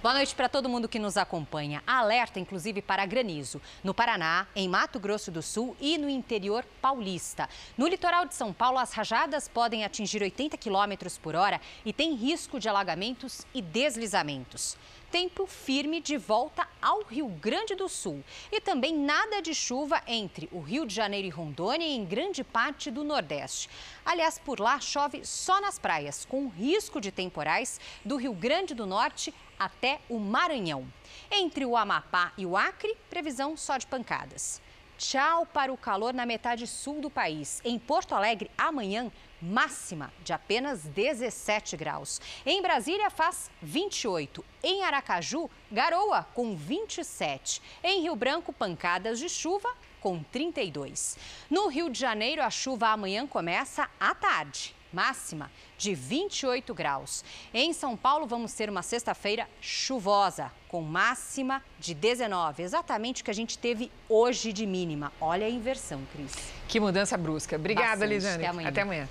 Boa 0.03 0.14
noite 0.14 0.34
para 0.34 0.49
todo 0.49 0.70
mundo 0.70 0.89
que 0.89 0.99
nos 0.99 1.18
acompanha. 1.18 1.82
Alerta, 1.87 2.41
inclusive, 2.41 2.80
para 2.80 3.05
granizo 3.05 3.61
no 3.84 3.93
Paraná, 3.93 4.47
em 4.57 4.66
Mato 4.66 4.99
Grosso 4.99 5.30
do 5.30 5.43
Sul 5.43 5.76
e 5.78 5.99
no 5.99 6.09
interior 6.09 6.64
paulista. 6.80 7.47
No 7.76 7.87
litoral 7.87 8.24
de 8.24 8.34
São 8.34 8.55
Paulo, 8.55 8.78
as 8.78 8.95
rajadas 8.95 9.49
podem 9.49 9.84
atingir 9.84 10.22
80 10.22 10.57
km 10.57 10.95
por 11.20 11.37
hora 11.37 11.61
e 11.84 11.93
tem 11.93 12.14
risco 12.14 12.59
de 12.59 12.70
alagamentos 12.70 13.43
e 13.53 13.61
deslizamentos 13.61 14.78
tempo 15.16 15.46
firme 15.46 15.98
de 15.98 16.18
volta 16.18 16.68
ao 16.82 17.02
Rio 17.02 17.26
Grande 17.26 17.74
do 17.74 17.88
Sul. 17.88 18.22
E 18.52 18.60
também 18.60 18.94
nada 18.94 19.40
de 19.40 19.54
chuva 19.54 20.02
entre 20.06 20.46
o 20.52 20.60
Rio 20.60 20.84
de 20.84 20.94
Janeiro 20.94 21.26
e 21.26 21.30
Rondônia 21.30 21.86
e 21.86 21.96
em 21.96 22.04
grande 22.04 22.44
parte 22.44 22.90
do 22.90 23.02
Nordeste. 23.02 23.70
Aliás, 24.04 24.38
por 24.38 24.60
lá 24.60 24.78
chove 24.78 25.24
só 25.24 25.58
nas 25.58 25.78
praias, 25.78 26.26
com 26.26 26.48
risco 26.48 27.00
de 27.00 27.10
temporais 27.10 27.80
do 28.04 28.16
Rio 28.16 28.34
Grande 28.34 28.74
do 28.74 28.84
Norte 28.84 29.32
até 29.58 30.00
o 30.06 30.18
Maranhão. 30.18 30.86
Entre 31.30 31.64
o 31.64 31.78
Amapá 31.78 32.34
e 32.36 32.44
o 32.44 32.54
Acre, 32.54 32.94
previsão 33.08 33.56
só 33.56 33.78
de 33.78 33.86
pancadas. 33.86 34.60
Tchau 34.98 35.46
para 35.46 35.72
o 35.72 35.78
calor 35.78 36.12
na 36.12 36.26
metade 36.26 36.66
sul 36.66 37.00
do 37.00 37.08
país. 37.08 37.62
Em 37.64 37.78
Porto 37.78 38.14
Alegre, 38.14 38.50
amanhã, 38.56 39.10
máxima 39.41 40.12
de 40.22 40.32
apenas 40.32 40.82
17 40.82 41.76
graus. 41.76 42.20
Em 42.45 42.61
Brasília 42.62 43.11
faz 43.11 43.51
28. 43.62 44.45
Em 44.62 44.82
Aracaju, 44.82 45.51
garoa 45.70 46.24
com 46.34 46.55
27. 46.55 47.62
Em 47.82 48.03
Rio 48.03 48.14
Branco, 48.14 48.53
pancadas 48.53 49.18
de 49.18 49.28
chuva 49.28 49.68
com 50.01 50.22
32. 50.22 51.18
No 51.51 51.68
Rio 51.68 51.91
de 51.91 51.99
Janeiro, 51.99 52.43
a 52.43 52.51
chuva 52.51 52.89
amanhã 52.89 53.26
começa 53.26 53.89
à 53.99 54.14
tarde 54.14 54.76
máxima 54.97 55.51
de 55.76 55.94
28 55.94 56.72
graus. 56.72 57.22
Em 57.53 57.74
São 57.74 57.94
Paulo, 57.94 58.26
vamos 58.26 58.55
ter 58.55 58.70
uma 58.70 58.82
sexta-feira 58.82 59.47
chuvosa, 59.61 60.51
com 60.68 60.80
máxima 60.80 61.62
de 61.78 61.92
19, 61.92 62.62
exatamente 62.62 63.20
o 63.20 63.24
que 63.24 63.30
a 63.30 63.34
gente 63.34 63.59
teve 63.59 63.90
hoje 64.09 64.55
de 64.55 64.64
mínima. 64.64 65.12
Olha 65.20 65.47
a 65.47 65.51
inversão, 65.51 66.01
Cris. 66.14 66.32
Que 66.66 66.80
mudança 66.80 67.14
brusca. 67.18 67.57
Obrigada, 67.57 68.07
Bastante. 68.07 68.36
Até 68.36 68.47
amanhã. 68.47 68.68
Até 68.70 68.80
amanhã. 68.80 69.09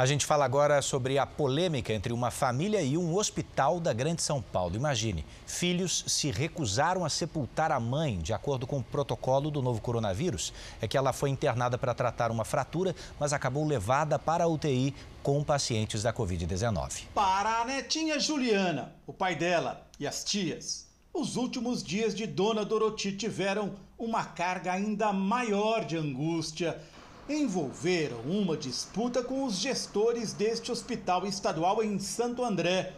A 0.00 0.06
gente 0.06 0.24
fala 0.24 0.46
agora 0.46 0.80
sobre 0.80 1.18
a 1.18 1.26
polêmica 1.26 1.92
entre 1.92 2.10
uma 2.10 2.30
família 2.30 2.80
e 2.80 2.96
um 2.96 3.14
hospital 3.14 3.78
da 3.78 3.92
Grande 3.92 4.22
São 4.22 4.40
Paulo. 4.40 4.74
Imagine, 4.74 5.26
filhos 5.46 6.06
se 6.06 6.30
recusaram 6.30 7.04
a 7.04 7.10
sepultar 7.10 7.70
a 7.70 7.78
mãe, 7.78 8.18
de 8.18 8.32
acordo 8.32 8.66
com 8.66 8.78
o 8.78 8.82
protocolo 8.82 9.50
do 9.50 9.60
novo 9.60 9.78
coronavírus. 9.82 10.54
É 10.80 10.88
que 10.88 10.96
ela 10.96 11.12
foi 11.12 11.28
internada 11.28 11.76
para 11.76 11.92
tratar 11.92 12.30
uma 12.30 12.46
fratura, 12.46 12.96
mas 13.18 13.34
acabou 13.34 13.62
levada 13.66 14.18
para 14.18 14.44
a 14.44 14.46
UTI 14.46 14.94
com 15.22 15.44
pacientes 15.44 16.02
da 16.02 16.14
Covid-19. 16.14 17.02
Para 17.14 17.60
a 17.60 17.66
netinha 17.66 18.18
Juliana, 18.18 18.94
o 19.06 19.12
pai 19.12 19.36
dela 19.36 19.86
e 19.98 20.06
as 20.06 20.24
tias, 20.24 20.88
os 21.12 21.36
últimos 21.36 21.82
dias 21.82 22.14
de 22.14 22.26
Dona 22.26 22.64
Doroti 22.64 23.12
tiveram 23.12 23.74
uma 23.98 24.24
carga 24.24 24.72
ainda 24.72 25.12
maior 25.12 25.84
de 25.84 25.98
angústia 25.98 26.80
envolveram 27.32 28.20
uma 28.22 28.56
disputa 28.56 29.22
com 29.22 29.44
os 29.44 29.56
gestores 29.56 30.32
deste 30.32 30.72
hospital 30.72 31.26
estadual 31.26 31.82
em 31.82 31.98
Santo 31.98 32.44
André. 32.44 32.94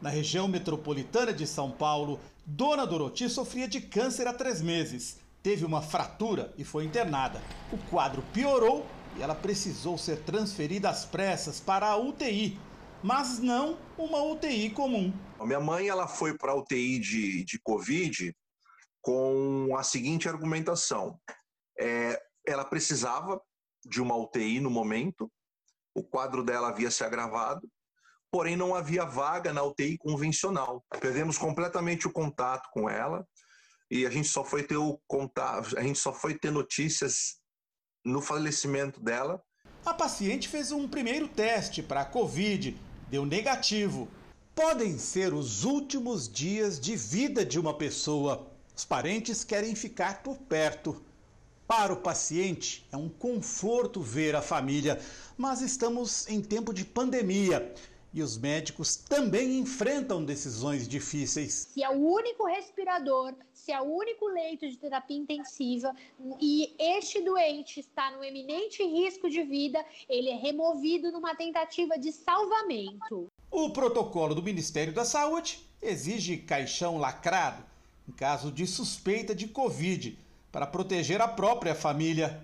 Na 0.00 0.10
região 0.10 0.46
metropolitana 0.46 1.32
de 1.32 1.46
São 1.46 1.70
Paulo, 1.70 2.20
Dona 2.46 2.86
Doroti 2.86 3.28
sofria 3.28 3.66
de 3.66 3.80
câncer 3.80 4.26
há 4.26 4.32
três 4.32 4.60
meses. 4.60 5.18
Teve 5.42 5.64
uma 5.64 5.82
fratura 5.82 6.52
e 6.56 6.64
foi 6.64 6.84
internada. 6.84 7.42
O 7.72 7.78
quadro 7.90 8.22
piorou 8.32 8.86
e 9.16 9.22
ela 9.22 9.34
precisou 9.34 9.96
ser 9.96 10.18
transferida 10.22 10.88
às 10.90 11.04
pressas 11.04 11.60
para 11.60 11.88
a 11.88 11.96
UTI, 11.96 12.58
mas 13.02 13.38
não 13.38 13.78
uma 13.96 14.22
UTI 14.22 14.70
comum. 14.70 15.12
A 15.38 15.46
minha 15.46 15.60
mãe 15.60 15.88
ela 15.88 16.06
foi 16.06 16.36
para 16.36 16.52
a 16.52 16.56
UTI 16.56 16.98
de, 16.98 17.44
de 17.44 17.58
Covid 17.60 18.34
com 19.00 19.76
a 19.76 19.82
seguinte 19.82 20.28
argumentação. 20.28 21.18
É, 21.78 22.20
ela 22.46 22.64
precisava 22.64 23.40
de 23.84 24.00
uma 24.00 24.16
UTI 24.16 24.60
no 24.60 24.70
momento, 24.70 25.30
o 25.94 26.02
quadro 26.02 26.42
dela 26.42 26.68
havia 26.68 26.90
se 26.90 27.04
agravado, 27.04 27.68
porém 28.30 28.56
não 28.56 28.74
havia 28.74 29.04
vaga 29.04 29.52
na 29.52 29.62
UTI 29.62 29.96
convencional. 29.98 30.84
Perdemos 31.00 31.38
completamente 31.38 32.06
o 32.06 32.12
contato 32.12 32.68
com 32.72 32.88
ela 32.88 33.26
e 33.90 34.04
a 34.06 34.10
gente 34.10 34.28
só 34.28 34.44
foi 34.44 34.62
ter 34.64 34.76
o 34.76 35.00
contato, 35.06 35.78
a 35.78 35.82
gente 35.82 35.98
só 35.98 36.12
foi 36.12 36.36
ter 36.36 36.50
notícias 36.50 37.38
no 38.04 38.20
falecimento 38.20 39.00
dela. 39.00 39.40
A 39.86 39.94
paciente 39.94 40.48
fez 40.48 40.72
um 40.72 40.88
primeiro 40.88 41.28
teste 41.28 41.82
para 41.82 42.00
a 42.00 42.04
Covid, 42.04 42.76
deu 43.08 43.24
negativo. 43.24 44.08
Podem 44.54 44.98
ser 44.98 45.32
os 45.34 45.64
últimos 45.64 46.28
dias 46.28 46.80
de 46.80 46.96
vida 46.96 47.44
de 47.44 47.58
uma 47.58 47.76
pessoa. 47.76 48.50
Os 48.76 48.84
parentes 48.84 49.44
querem 49.44 49.74
ficar 49.74 50.22
por 50.22 50.38
perto. 50.38 51.04
Para 51.66 51.94
o 51.94 51.96
paciente, 51.96 52.86
é 52.92 52.96
um 52.96 53.08
conforto 53.08 54.00
ver 54.00 54.36
a 54.36 54.42
família, 54.42 55.00
mas 55.36 55.62
estamos 55.62 56.28
em 56.28 56.42
tempo 56.42 56.74
de 56.74 56.84
pandemia 56.84 57.74
e 58.12 58.22
os 58.22 58.36
médicos 58.36 58.96
também 58.96 59.58
enfrentam 59.58 60.24
decisões 60.24 60.86
difíceis. 60.86 61.68
Se 61.72 61.82
é 61.82 61.88
o 61.88 61.94
único 61.94 62.46
respirador, 62.46 63.34
se 63.52 63.72
é 63.72 63.80
o 63.80 63.84
único 63.84 64.26
leito 64.28 64.68
de 64.68 64.76
terapia 64.76 65.16
intensiva 65.16 65.92
e 66.38 66.74
este 66.78 67.22
doente 67.22 67.80
está 67.80 68.10
no 68.12 68.22
eminente 68.22 68.84
risco 68.84 69.28
de 69.28 69.42
vida, 69.42 69.84
ele 70.08 70.28
é 70.28 70.36
removido 70.36 71.10
numa 71.10 71.34
tentativa 71.34 71.98
de 71.98 72.12
salvamento. 72.12 73.26
O 73.50 73.70
protocolo 73.70 74.34
do 74.34 74.42
Ministério 74.42 74.92
da 74.92 75.04
Saúde 75.04 75.66
exige 75.80 76.36
caixão 76.36 76.98
lacrado 76.98 77.64
em 78.08 78.12
caso 78.12 78.52
de 78.52 78.66
suspeita 78.66 79.34
de 79.34 79.48
Covid 79.48 80.18
para 80.54 80.68
proteger 80.68 81.20
a 81.20 81.26
própria 81.26 81.74
família. 81.74 82.40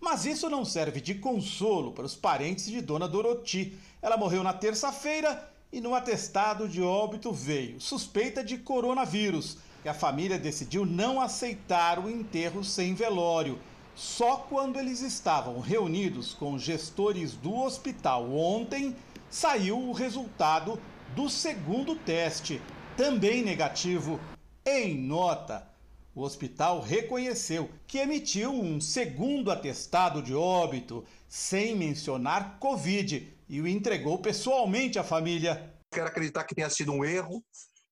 Mas 0.00 0.24
isso 0.24 0.48
não 0.48 0.64
serve 0.64 0.98
de 0.98 1.16
consolo 1.16 1.92
para 1.92 2.06
os 2.06 2.16
parentes 2.16 2.64
de 2.64 2.80
Dona 2.80 3.06
Doroti. 3.06 3.78
Ela 4.00 4.16
morreu 4.16 4.42
na 4.42 4.54
terça-feira 4.54 5.46
e 5.70 5.78
no 5.78 5.94
atestado 5.94 6.66
de 6.66 6.80
óbito 6.80 7.30
veio 7.30 7.78
suspeita 7.78 8.42
de 8.42 8.56
coronavírus, 8.56 9.58
que 9.82 9.90
a 9.90 9.92
família 9.92 10.38
decidiu 10.38 10.86
não 10.86 11.20
aceitar 11.20 11.98
o 11.98 12.08
enterro 12.08 12.64
sem 12.64 12.94
velório. 12.94 13.58
Só 13.94 14.38
quando 14.38 14.78
eles 14.78 15.02
estavam 15.02 15.60
reunidos 15.60 16.32
com 16.32 16.58
gestores 16.58 17.34
do 17.34 17.54
hospital 17.54 18.32
ontem, 18.32 18.96
saiu 19.28 19.78
o 19.78 19.92
resultado 19.92 20.80
do 21.14 21.28
segundo 21.28 21.94
teste, 21.94 22.58
também 22.96 23.42
negativo. 23.42 24.18
Em 24.64 24.96
nota, 24.96 25.69
o 26.14 26.22
hospital 26.22 26.80
reconheceu 26.80 27.70
que 27.86 27.98
emitiu 27.98 28.52
um 28.52 28.80
segundo 28.80 29.50
atestado 29.50 30.22
de 30.22 30.34
óbito, 30.34 31.04
sem 31.28 31.76
mencionar 31.76 32.58
Covid, 32.58 33.32
e 33.48 33.60
o 33.60 33.66
entregou 33.66 34.18
pessoalmente 34.18 34.98
à 34.98 35.04
família. 35.04 35.72
Quero 35.92 36.06
acreditar 36.06 36.44
que 36.44 36.54
tenha 36.54 36.70
sido 36.70 36.92
um 36.92 37.04
erro 37.04 37.42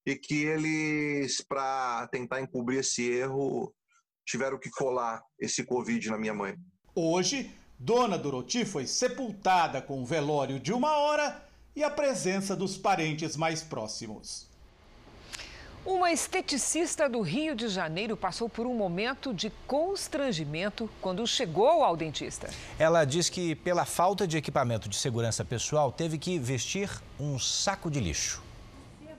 e 0.04 0.16
que 0.16 0.44
eles, 0.44 1.40
para 1.40 2.08
tentar 2.08 2.40
encobrir 2.40 2.80
esse 2.80 3.08
erro, 3.08 3.72
tiveram 4.26 4.58
que 4.58 4.70
colar 4.70 5.22
esse 5.38 5.64
Covid 5.64 6.10
na 6.10 6.18
minha 6.18 6.34
mãe. 6.34 6.56
Hoje, 6.94 7.50
Dona 7.78 8.18
Doroti 8.18 8.64
foi 8.64 8.86
sepultada 8.86 9.80
com 9.80 10.00
um 10.00 10.04
velório 10.04 10.58
de 10.58 10.72
uma 10.72 10.96
hora 10.96 11.44
e 11.76 11.84
a 11.84 11.90
presença 11.90 12.56
dos 12.56 12.76
parentes 12.76 13.36
mais 13.36 13.62
próximos. 13.62 14.48
Uma 15.88 16.12
esteticista 16.12 17.08
do 17.08 17.22
Rio 17.22 17.56
de 17.56 17.66
Janeiro 17.66 18.14
passou 18.14 18.46
por 18.46 18.66
um 18.66 18.74
momento 18.74 19.32
de 19.32 19.48
constrangimento 19.66 20.86
quando 21.00 21.26
chegou 21.26 21.82
ao 21.82 21.96
dentista. 21.96 22.50
Ela 22.78 23.06
diz 23.06 23.30
que, 23.30 23.54
pela 23.54 23.86
falta 23.86 24.26
de 24.26 24.36
equipamento 24.36 24.86
de 24.86 24.96
segurança 24.96 25.46
pessoal, 25.46 25.90
teve 25.90 26.18
que 26.18 26.38
vestir 26.38 26.90
um 27.18 27.38
saco 27.38 27.90
de 27.90 28.00
lixo. 28.00 28.42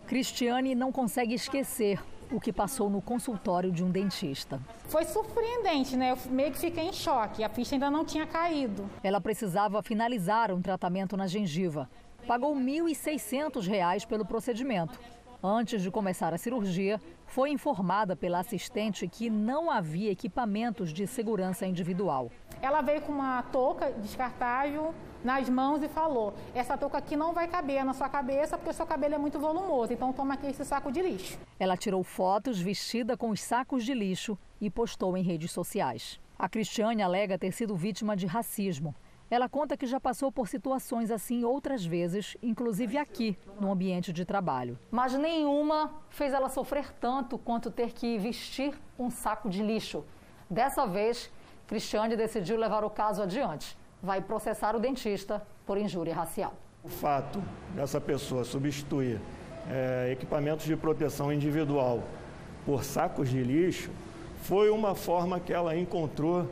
Cristiane 0.05 0.75
não 0.75 0.91
consegue 0.91 1.33
esquecer 1.33 1.99
o 2.31 2.39
que 2.39 2.53
passou 2.53 2.87
no 2.87 3.01
consultório 3.01 3.71
de 3.71 3.83
um 3.83 3.89
dentista. 3.89 4.61
Foi 4.89 5.05
surpreendente, 5.05 5.97
né? 5.97 6.11
Eu 6.11 6.31
meio 6.31 6.51
que 6.51 6.59
fiquei 6.59 6.83
em 6.83 6.93
choque. 6.93 7.43
A 7.43 7.49
ficha 7.49 7.73
ainda 7.73 7.89
não 7.89 8.05
tinha 8.05 8.27
caído. 8.27 8.87
Ela 9.03 9.19
precisava 9.19 9.81
finalizar 9.81 10.51
um 10.51 10.61
tratamento 10.61 11.17
na 11.17 11.25
gengiva. 11.25 11.89
Pagou 12.27 12.53
R$ 12.53 12.61
1.600 12.61 14.05
pelo 14.05 14.23
procedimento. 14.23 14.99
Antes 15.41 15.81
de 15.81 15.89
começar 15.89 16.33
a 16.33 16.37
cirurgia, 16.37 16.99
foi 17.25 17.49
informada 17.49 18.13
pela 18.13 18.39
assistente 18.39 19.07
que 19.07 19.29
não 19.29 19.71
havia 19.71 20.11
equipamentos 20.11 20.91
de 20.91 21.07
segurança 21.07 21.65
individual. 21.65 22.29
Ela 22.61 22.81
veio 22.81 23.01
com 23.01 23.13
uma 23.13 23.41
touca 23.43 23.89
descartável 23.89 24.93
nas 25.23 25.47
mãos 25.47 25.81
e 25.81 25.87
falou: 25.87 26.33
Essa 26.53 26.77
touca 26.77 26.97
aqui 26.97 27.15
não 27.15 27.33
vai 27.33 27.47
caber 27.47 27.85
na 27.85 27.93
sua 27.93 28.09
cabeça 28.09 28.57
porque 28.57 28.71
o 28.71 28.73
seu 28.73 28.85
cabelo 28.85 29.15
é 29.15 29.17
muito 29.17 29.39
volumoso, 29.39 29.93
então 29.93 30.11
toma 30.11 30.33
aqui 30.33 30.47
esse 30.47 30.65
saco 30.65 30.91
de 30.91 31.01
lixo. 31.01 31.39
Ela 31.57 31.77
tirou 31.77 32.03
fotos 32.03 32.59
vestida 32.59 33.15
com 33.15 33.29
os 33.29 33.41
sacos 33.41 33.85
de 33.85 33.93
lixo 33.93 34.37
e 34.59 34.69
postou 34.69 35.15
em 35.15 35.23
redes 35.23 35.53
sociais. 35.53 36.19
A 36.37 36.49
Cristiane 36.49 37.01
alega 37.01 37.39
ter 37.39 37.53
sido 37.53 37.77
vítima 37.77 38.13
de 38.17 38.25
racismo. 38.25 38.93
Ela 39.31 39.47
conta 39.47 39.77
que 39.77 39.85
já 39.85 39.99
passou 39.99 40.31
por 40.31 40.47
situações 40.47 41.11
assim 41.11 41.43
outras 41.43 41.85
vezes, 41.85 42.35
inclusive 42.41 42.97
aqui, 42.97 43.37
no 43.59 43.71
ambiente 43.71 44.11
de 44.11 44.25
trabalho. 44.25 44.77
Mas 44.89 45.13
nenhuma 45.13 45.91
fez 46.09 46.33
ela 46.33 46.49
sofrer 46.49 46.91
tanto 46.93 47.37
quanto 47.37 47.69
ter 47.69 47.91
que 47.91 48.17
vestir 48.17 48.73
um 48.97 49.11
saco 49.11 49.47
de 49.47 49.61
lixo. 49.61 50.03
Dessa 50.49 50.87
vez, 50.87 51.31
Cristiane 51.67 52.15
decidiu 52.15 52.57
levar 52.57 52.83
o 52.83 52.89
caso 52.89 53.21
adiante. 53.21 53.77
Vai 54.01 54.19
processar 54.19 54.75
o 54.75 54.79
dentista 54.79 55.45
por 55.63 55.77
injúria 55.77 56.15
racial. 56.15 56.53
O 56.83 56.89
fato 56.89 57.39
dessa 57.75 58.01
pessoa 58.01 58.43
substituir 58.43 59.21
é, 59.69 60.09
equipamentos 60.11 60.65
de 60.65 60.75
proteção 60.75 61.31
individual 61.31 62.01
por 62.65 62.83
sacos 62.83 63.29
de 63.29 63.43
lixo 63.43 63.91
foi 64.41 64.71
uma 64.71 64.95
forma 64.95 65.39
que 65.39 65.53
ela 65.53 65.75
encontrou 65.75 66.47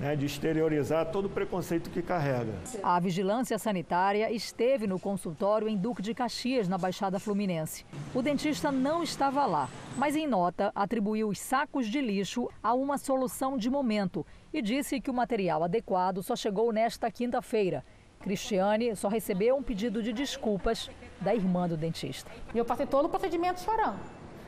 né, 0.00 0.16
de 0.16 0.24
exteriorizar 0.24 1.10
todo 1.12 1.26
o 1.26 1.28
preconceito 1.28 1.90
que 1.90 2.00
carrega. 2.00 2.54
A 2.82 2.98
vigilância 2.98 3.58
sanitária 3.58 4.32
esteve 4.32 4.86
no 4.86 4.98
consultório 4.98 5.68
em 5.68 5.76
Duque 5.76 6.00
de 6.00 6.14
Caxias, 6.14 6.66
na 6.66 6.78
Baixada 6.78 7.20
Fluminense. 7.20 7.84
O 8.14 8.22
dentista 8.22 8.72
não 8.72 9.02
estava 9.02 9.44
lá, 9.44 9.68
mas 9.96 10.16
em 10.16 10.26
nota 10.26 10.72
atribuiu 10.74 11.28
os 11.28 11.38
sacos 11.38 11.86
de 11.86 12.00
lixo 12.00 12.48
a 12.62 12.72
uma 12.72 12.96
solução 12.96 13.58
de 13.58 13.68
momento 13.68 14.26
e 14.52 14.62
disse 14.62 15.00
que 15.00 15.10
o 15.10 15.14
material 15.14 15.62
adequado 15.62 16.22
só 16.22 16.34
chegou 16.34 16.72
nesta 16.72 17.10
quinta-feira. 17.10 17.84
Cristiane 18.20 18.96
só 18.96 19.08
recebeu 19.08 19.56
um 19.56 19.62
pedido 19.62 20.02
de 20.02 20.12
desculpas 20.12 20.90
da 21.20 21.34
irmã 21.34 21.68
do 21.68 21.76
dentista. 21.76 22.30
Eu 22.54 22.64
passei 22.64 22.86
todo 22.86 23.06
o 23.06 23.08
procedimento 23.08 23.60
chorando. 23.60 23.98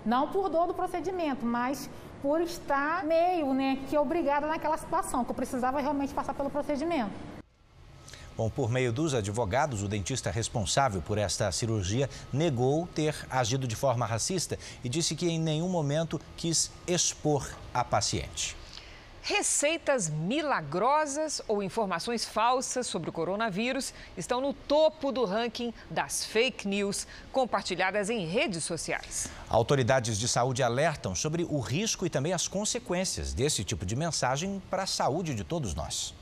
Não 0.05 0.29
por 0.29 0.49
dor 0.49 0.67
do 0.67 0.75
procedimento, 0.75 1.47
mas 1.47 1.89
por 2.23 2.41
estar 2.41 3.05
meio 3.05 3.53
né, 3.53 3.81
que 3.91 3.99
obrigada 3.99 4.47
naquela 4.47 4.79
situação, 4.79 5.25
que 5.25 5.31
eu 5.33 5.35
precisava 5.35 5.81
realmente 5.81 6.15
passar 6.15 6.33
pelo 6.33 6.49
procedimento. 6.49 7.11
Bom, 8.35 8.49
por 8.49 8.71
meio 8.71 8.93
dos 8.93 9.13
advogados, 9.13 9.83
o 9.83 9.89
dentista 9.89 10.31
responsável 10.31 11.03
por 11.03 11.19
esta 11.19 11.53
cirurgia 11.53 12.09
negou 12.33 12.87
ter 12.87 13.15
agido 13.29 13.67
de 13.67 13.77
forma 13.77 14.07
racista 14.07 14.59
e 14.83 14.89
disse 14.89 15.15
que 15.15 15.29
em 15.29 15.39
nenhum 15.39 15.69
momento 15.69 16.19
quis 16.37 16.71
expor 16.87 17.47
a 17.75 17.85
paciente. 17.85 18.57
Receitas 19.25 20.11
milagrosas 20.11 21.41
ou 21.47 21.63
informações 21.63 22.25
falsas 22.25 22.89
sobre 22.89 23.09
o 23.09 23.13
coronavírus 23.13 23.95
estão 24.17 24.41
no 24.41 24.53
topo 24.53 25.13
do 25.13 25.25
ranking 25.25 25.73
das 25.89 26.25
fake 26.25 26.67
news 26.67 27.07
compartilhadas 27.31 28.11
em 28.11 28.27
redes 28.27 28.65
sociais. 28.65 29.29
Autoridades 29.49 30.19
de 30.19 30.27
saúde 30.27 30.61
alertam 30.61 31.15
sobre 31.15 31.45
o 31.45 31.61
risco 31.61 32.05
e 32.05 32.11
também 32.11 32.33
as 32.33 32.49
consequências 32.49 33.33
desse 33.33 33.63
tipo 33.63 33.87
de 33.87 33.95
mensagem 33.95 34.61
para 34.69 34.83
a 34.83 34.89
saúde 34.89 35.37
de 35.37 35.45
todos 35.45 35.73
nós. 35.73 36.13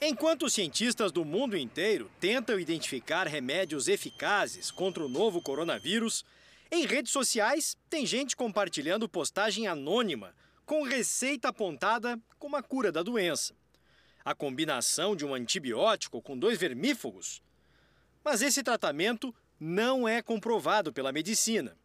Enquanto 0.00 0.48
cientistas 0.48 1.12
do 1.12 1.26
mundo 1.26 1.58
inteiro 1.58 2.10
tentam 2.18 2.58
identificar 2.58 3.26
remédios 3.26 3.86
eficazes 3.86 4.70
contra 4.70 5.04
o 5.04 5.10
novo 5.10 5.42
coronavírus, 5.42 6.24
em 6.72 6.86
redes 6.86 7.12
sociais 7.12 7.76
tem 7.90 8.06
gente 8.06 8.34
compartilhando 8.34 9.06
postagem 9.06 9.66
anônima 9.66 10.32
com 10.66 10.82
receita 10.82 11.48
apontada 11.48 12.20
como 12.40 12.56
a 12.56 12.62
cura 12.62 12.90
da 12.90 13.00
doença. 13.00 13.54
A 14.24 14.34
combinação 14.34 15.14
de 15.14 15.24
um 15.24 15.32
antibiótico 15.32 16.20
com 16.20 16.36
dois 16.36 16.58
vermífugos. 16.58 17.40
Mas 18.24 18.42
esse 18.42 18.64
tratamento 18.64 19.32
não 19.60 20.08
é 20.08 20.20
comprovado 20.20 20.92
pela 20.92 21.12
medicina. 21.12 21.78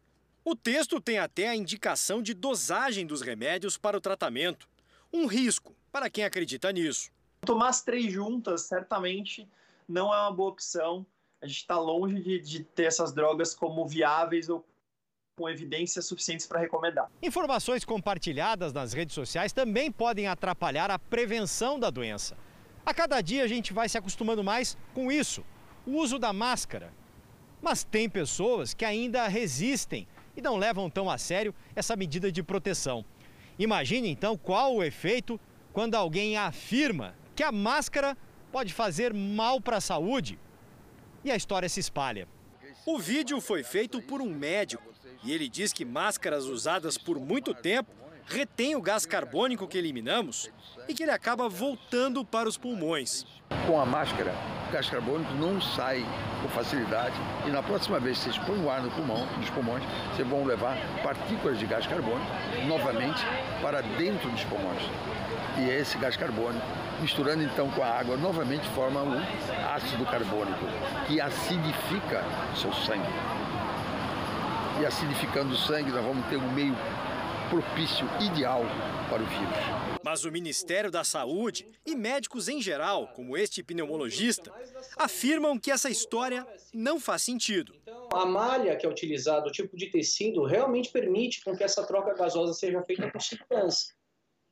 O 0.44 0.56
texto 0.56 1.00
tem 1.00 1.18
até 1.18 1.48
a 1.48 1.54
indicação 1.54 2.20
de 2.20 2.34
dosagem 2.34 3.06
dos 3.06 3.22
remédios 3.22 3.78
para 3.78 3.96
o 3.96 4.00
tratamento. 4.00 4.68
Um 5.12 5.26
risco 5.26 5.76
para 5.92 6.10
quem 6.10 6.24
acredita 6.24 6.72
nisso. 6.72 7.12
Tomar 7.46 7.68
as 7.68 7.82
três 7.82 8.12
juntas 8.12 8.62
certamente 8.62 9.48
não 9.88 10.12
é 10.12 10.20
uma 10.20 10.32
boa 10.32 10.50
opção. 10.50 11.06
A 11.40 11.46
gente 11.46 11.58
está 11.58 11.78
longe 11.78 12.20
de, 12.20 12.40
de 12.40 12.64
ter 12.64 12.84
essas 12.84 13.12
drogas 13.12 13.54
como 13.54 13.86
viáveis 13.86 14.48
ou 14.48 14.66
com 15.42 15.50
evidências 15.50 16.06
suficientes 16.06 16.46
para 16.46 16.60
recomendar. 16.60 17.10
Informações 17.20 17.84
compartilhadas 17.84 18.72
nas 18.72 18.92
redes 18.92 19.12
sociais 19.12 19.52
também 19.52 19.90
podem 19.90 20.28
atrapalhar 20.28 20.88
a 20.88 21.00
prevenção 21.00 21.80
da 21.80 21.90
doença. 21.90 22.36
A 22.86 22.94
cada 22.94 23.20
dia 23.20 23.42
a 23.42 23.48
gente 23.48 23.72
vai 23.72 23.88
se 23.88 23.98
acostumando 23.98 24.44
mais 24.44 24.78
com 24.94 25.10
isso, 25.10 25.44
o 25.84 25.96
uso 25.96 26.16
da 26.16 26.32
máscara. 26.32 26.92
Mas 27.60 27.82
tem 27.82 28.08
pessoas 28.08 28.72
que 28.72 28.84
ainda 28.84 29.26
resistem 29.26 30.06
e 30.36 30.40
não 30.40 30.56
levam 30.56 30.88
tão 30.88 31.10
a 31.10 31.18
sério 31.18 31.52
essa 31.74 31.96
medida 31.96 32.30
de 32.30 32.40
proteção. 32.40 33.04
Imagine 33.58 34.10
então 34.10 34.38
qual 34.38 34.76
o 34.76 34.84
efeito 34.84 35.40
quando 35.72 35.96
alguém 35.96 36.36
afirma 36.36 37.16
que 37.34 37.42
a 37.42 37.50
máscara 37.50 38.16
pode 38.52 38.72
fazer 38.72 39.12
mal 39.12 39.60
para 39.60 39.78
a 39.78 39.80
saúde. 39.80 40.38
E 41.24 41.32
a 41.32 41.36
história 41.36 41.68
se 41.68 41.80
espalha. 41.80 42.28
O 42.86 42.96
vídeo 42.96 43.40
foi 43.40 43.64
feito 43.64 44.00
por 44.02 44.20
um 44.20 44.32
médico 44.32 44.91
e 45.24 45.32
ele 45.32 45.48
diz 45.48 45.72
que 45.72 45.84
máscaras 45.84 46.44
usadas 46.46 46.98
por 46.98 47.18
muito 47.18 47.54
tempo 47.54 47.90
retêm 48.26 48.76
o 48.76 48.80
gás 48.80 49.04
carbônico 49.04 49.66
que 49.66 49.78
eliminamos 49.78 50.50
e 50.88 50.94
que 50.94 51.02
ele 51.02 51.12
acaba 51.12 51.48
voltando 51.48 52.24
para 52.24 52.48
os 52.48 52.56
pulmões. 52.56 53.26
Com 53.66 53.80
a 53.80 53.84
máscara, 53.84 54.32
o 54.68 54.72
gás 54.72 54.88
carbônico 54.88 55.32
não 55.34 55.60
sai 55.60 56.04
com 56.40 56.48
facilidade 56.48 57.14
e 57.46 57.50
na 57.50 57.62
próxima 57.62 58.00
vez 58.00 58.18
que 58.18 58.24
vocês 58.24 58.38
põem 58.38 58.64
o 58.64 58.70
ar 58.70 58.82
no 58.82 58.90
pulmão, 58.90 59.26
nos 59.36 59.50
pulmões, 59.50 59.82
vocês 60.12 60.26
vão 60.26 60.44
levar 60.44 60.76
partículas 61.02 61.58
de 61.58 61.66
gás 61.66 61.86
carbônico 61.86 62.30
novamente 62.66 63.22
para 63.60 63.82
dentro 63.82 64.30
dos 64.30 64.44
pulmões. 64.44 64.82
E 65.58 65.70
é 65.70 65.80
esse 65.80 65.98
gás 65.98 66.16
carbônico, 66.16 66.64
misturando 67.00 67.42
então 67.42 67.70
com 67.70 67.82
a 67.82 67.88
água, 67.88 68.16
novamente 68.16 68.66
forma 68.70 69.02
o 69.02 69.20
ácido 69.74 70.04
carbônico, 70.06 70.64
que 71.06 71.20
acidifica 71.20 72.24
seu 72.56 72.72
sangue 72.72 73.12
e 74.80 74.86
acidificando 74.86 75.54
o 75.54 75.56
sangue, 75.56 75.90
nós 75.90 76.04
vamos 76.04 76.26
ter 76.26 76.36
um 76.36 76.52
meio 76.52 76.74
propício, 77.50 78.06
ideal 78.18 78.62
para 79.10 79.22
o 79.22 79.26
vírus. 79.26 80.00
Mas 80.02 80.24
o 80.24 80.32
Ministério 80.32 80.90
da 80.90 81.04
Saúde 81.04 81.66
e 81.84 81.94
médicos 81.94 82.48
em 82.48 82.62
geral, 82.62 83.08
como 83.08 83.36
este 83.36 83.62
pneumologista, 83.62 84.50
afirmam 84.96 85.58
que 85.58 85.70
essa 85.70 85.90
história 85.90 86.46
não 86.72 86.98
faz 86.98 87.22
sentido. 87.22 87.74
A 88.12 88.24
malha 88.24 88.74
que 88.76 88.86
é 88.86 88.88
utilizada, 88.88 89.48
o 89.48 89.52
tipo 89.52 89.76
de 89.76 89.86
tecido, 89.86 90.44
realmente 90.44 90.90
permite 90.90 91.44
com 91.44 91.54
que 91.54 91.62
essa 91.62 91.86
troca 91.86 92.14
gasosa 92.14 92.54
seja 92.54 92.82
feita 92.82 93.10
com 93.10 93.20
segurança. 93.20 93.92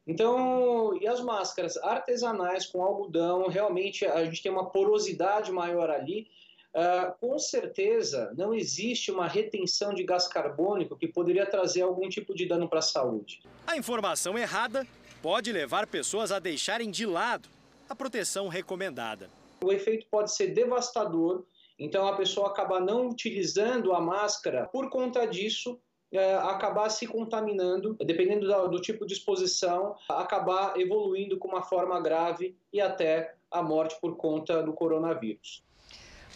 Então, 0.07 0.97
e 1.01 1.07
as 1.07 1.21
máscaras 1.21 1.77
artesanais 1.79 2.67
com 2.67 2.83
algodão, 2.83 3.49
realmente 3.49 4.05
a 4.05 4.25
gente 4.25 4.43
tem 4.43 4.53
uma 4.53 4.71
porosidade 4.71 5.51
maior 5.51 5.89
ali 5.89 6.27
Uh, 6.73 7.13
com 7.19 7.37
certeza 7.37 8.33
não 8.37 8.55
existe 8.55 9.11
uma 9.11 9.27
retenção 9.27 9.93
de 9.93 10.05
gás 10.05 10.29
carbônico 10.29 10.97
que 10.97 11.09
poderia 11.09 11.45
trazer 11.45 11.83
algum 11.83 12.09
tipo 12.09 12.33
de 12.33 12.47
dano 12.47 12.69
para 12.69 12.79
a 12.79 12.83
saúde. 12.83 13.43
A 13.67 13.77
informação 13.77 14.39
errada 14.39 14.87
pode 15.21 15.51
levar 15.51 15.89
pessoas 15.89 16.31
a 16.31 16.39
deixarem 16.39 16.89
de 16.89 17.05
lado 17.05 17.49
a 17.89 17.95
proteção 17.95 18.47
recomendada. 18.47 19.29
O 19.61 19.73
efeito 19.73 20.07
pode 20.09 20.33
ser 20.33 20.55
devastador, 20.55 21.45
então 21.77 22.07
a 22.07 22.17
pessoa 22.17 22.49
acaba 22.49 22.79
não 22.79 23.09
utilizando 23.09 23.93
a 23.93 24.01
máscara 24.01 24.67
por 24.67 24.89
conta 24.89 25.27
disso. 25.27 25.79
É, 26.13 26.35
acabar 26.35 26.89
se 26.89 27.07
contaminando, 27.07 27.95
dependendo 27.95 28.45
do, 28.45 28.69
do 28.69 28.81
tipo 28.81 29.07
de 29.07 29.13
exposição, 29.13 29.95
acabar 30.09 30.77
evoluindo 30.77 31.39
com 31.39 31.47
uma 31.47 31.63
forma 31.63 32.01
grave 32.01 32.57
e 32.73 32.81
até 32.81 33.37
a 33.49 33.63
morte 33.63 33.97
por 34.01 34.17
conta 34.17 34.61
do 34.61 34.73
coronavírus. 34.73 35.63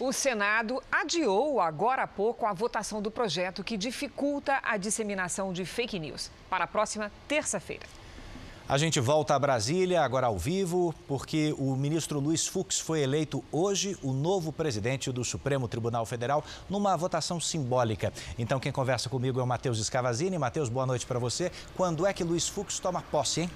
O 0.01 0.13
Senado 0.13 0.83
adiou 0.91 1.61
agora 1.61 2.03
há 2.03 2.07
pouco 2.07 2.47
a 2.47 2.53
votação 2.53 3.01
do 3.01 3.13
projeto 3.13 3.63
que 3.63 3.77
dificulta 3.77 4.59
a 4.65 4.77
disseminação 4.77 5.53
de 5.53 5.65
fake 5.65 6.01
news 6.01 6.33
para 6.51 6.65
a 6.65 6.67
próxima 6.67 7.13
terça-feira. 7.29 7.87
A 8.67 8.77
gente 8.77 8.99
volta 8.99 9.37
a 9.37 9.39
Brasília, 9.39 10.03
agora 10.03 10.27
ao 10.27 10.37
vivo, 10.37 10.93
porque 11.07 11.55
o 11.59 11.77
ministro 11.77 12.19
Luiz 12.19 12.45
Fux 12.45 12.81
foi 12.81 13.03
eleito 13.03 13.45
hoje 13.53 13.97
o 14.03 14.13
novo 14.13 14.51
presidente 14.51 15.13
do 15.13 15.23
Supremo 15.23 15.69
Tribunal 15.69 16.05
Federal 16.05 16.43
numa 16.69 16.97
votação 16.97 17.39
simbólica. 17.39 18.13
Então, 18.37 18.59
quem 18.59 18.73
conversa 18.73 19.09
comigo 19.09 19.39
é 19.39 19.43
o 19.45 19.47
Matheus 19.47 19.79
Escavazini. 19.79 20.39
Matheus, 20.39 20.69
boa 20.69 20.87
noite 20.87 21.07
para 21.07 21.21
você. 21.21 21.53
Quando 21.77 22.05
é 22.05 22.13
que 22.13 22.25
Luiz 22.25 22.49
Fux 22.49 22.81
toma 22.81 23.01
posse, 23.01 23.43
hein? 23.43 23.51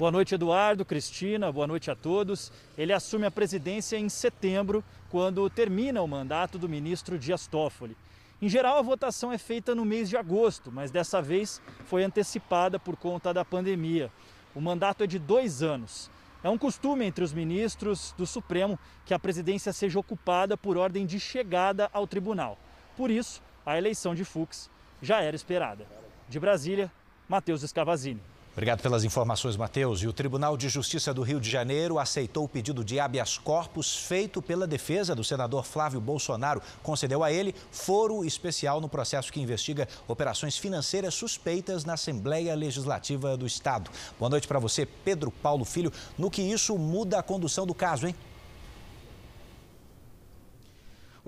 Boa 0.00 0.10
noite, 0.10 0.34
Eduardo, 0.34 0.82
Cristina, 0.82 1.52
boa 1.52 1.66
noite 1.66 1.90
a 1.90 1.94
todos. 1.94 2.50
Ele 2.78 2.90
assume 2.90 3.26
a 3.26 3.30
presidência 3.30 3.98
em 3.98 4.08
setembro, 4.08 4.82
quando 5.10 5.50
termina 5.50 6.00
o 6.00 6.08
mandato 6.08 6.56
do 6.56 6.66
ministro 6.66 7.18
Dias 7.18 7.46
Toffoli. 7.46 7.94
Em 8.40 8.48
geral, 8.48 8.78
a 8.78 8.82
votação 8.82 9.30
é 9.30 9.36
feita 9.36 9.74
no 9.74 9.84
mês 9.84 10.08
de 10.08 10.16
agosto, 10.16 10.72
mas 10.72 10.90
dessa 10.90 11.20
vez 11.20 11.60
foi 11.84 12.02
antecipada 12.02 12.78
por 12.78 12.96
conta 12.96 13.34
da 13.34 13.44
pandemia. 13.44 14.10
O 14.54 14.60
mandato 14.62 15.04
é 15.04 15.06
de 15.06 15.18
dois 15.18 15.62
anos. 15.62 16.10
É 16.42 16.48
um 16.48 16.56
costume 16.56 17.04
entre 17.04 17.22
os 17.22 17.34
ministros 17.34 18.14
do 18.16 18.26
Supremo 18.26 18.78
que 19.04 19.12
a 19.12 19.18
presidência 19.18 19.70
seja 19.70 19.98
ocupada 19.98 20.56
por 20.56 20.78
ordem 20.78 21.04
de 21.04 21.20
chegada 21.20 21.90
ao 21.92 22.06
tribunal. 22.06 22.56
Por 22.96 23.10
isso, 23.10 23.42
a 23.66 23.76
eleição 23.76 24.14
de 24.14 24.24
Fux 24.24 24.70
já 25.02 25.20
era 25.20 25.36
esperada. 25.36 25.86
De 26.26 26.40
Brasília, 26.40 26.90
Matheus 27.28 27.62
Escavazini. 27.62 28.29
Obrigado 28.52 28.82
pelas 28.82 29.04
informações, 29.04 29.56
Matheus. 29.56 30.02
E 30.02 30.08
o 30.08 30.12
Tribunal 30.12 30.56
de 30.56 30.68
Justiça 30.68 31.14
do 31.14 31.22
Rio 31.22 31.40
de 31.40 31.48
Janeiro 31.48 32.00
aceitou 32.00 32.44
o 32.44 32.48
pedido 32.48 32.84
de 32.84 32.98
habeas 32.98 33.38
corpus 33.38 33.96
feito 33.96 34.42
pela 34.42 34.66
defesa 34.66 35.14
do 35.14 35.22
senador 35.22 35.64
Flávio 35.64 36.00
Bolsonaro. 36.00 36.60
Concedeu 36.82 37.22
a 37.22 37.32
ele 37.32 37.54
foro 37.70 38.24
especial 38.24 38.80
no 38.80 38.88
processo 38.88 39.32
que 39.32 39.40
investiga 39.40 39.86
operações 40.08 40.58
financeiras 40.58 41.14
suspeitas 41.14 41.84
na 41.84 41.92
Assembleia 41.92 42.52
Legislativa 42.56 43.36
do 43.36 43.46
Estado. 43.46 43.88
Boa 44.18 44.28
noite 44.28 44.48
para 44.48 44.58
você, 44.58 44.84
Pedro 44.84 45.30
Paulo 45.30 45.64
Filho. 45.64 45.92
No 46.18 46.28
que 46.28 46.42
isso 46.42 46.76
muda 46.76 47.20
a 47.20 47.22
condução 47.22 47.64
do 47.64 47.74
caso, 47.74 48.08
hein? 48.08 48.16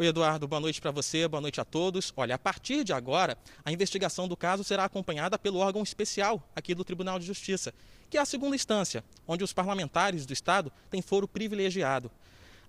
Oi, 0.02 0.08
Eduardo, 0.08 0.48
boa 0.48 0.58
noite 0.58 0.80
para 0.80 0.90
você, 0.90 1.28
boa 1.28 1.40
noite 1.40 1.60
a 1.60 1.64
todos. 1.64 2.12
Olha, 2.16 2.34
a 2.34 2.38
partir 2.38 2.82
de 2.82 2.92
agora, 2.92 3.38
a 3.64 3.70
investigação 3.70 4.26
do 4.26 4.36
caso 4.36 4.64
será 4.64 4.84
acompanhada 4.84 5.38
pelo 5.38 5.60
órgão 5.60 5.80
especial 5.80 6.42
aqui 6.56 6.74
do 6.74 6.82
Tribunal 6.82 7.20
de 7.20 7.24
Justiça, 7.24 7.72
que 8.10 8.18
é 8.18 8.20
a 8.20 8.24
segunda 8.24 8.56
instância, 8.56 9.04
onde 9.28 9.44
os 9.44 9.52
parlamentares 9.52 10.26
do 10.26 10.32
Estado 10.32 10.72
têm 10.90 11.00
foro 11.00 11.28
privilegiado. 11.28 12.10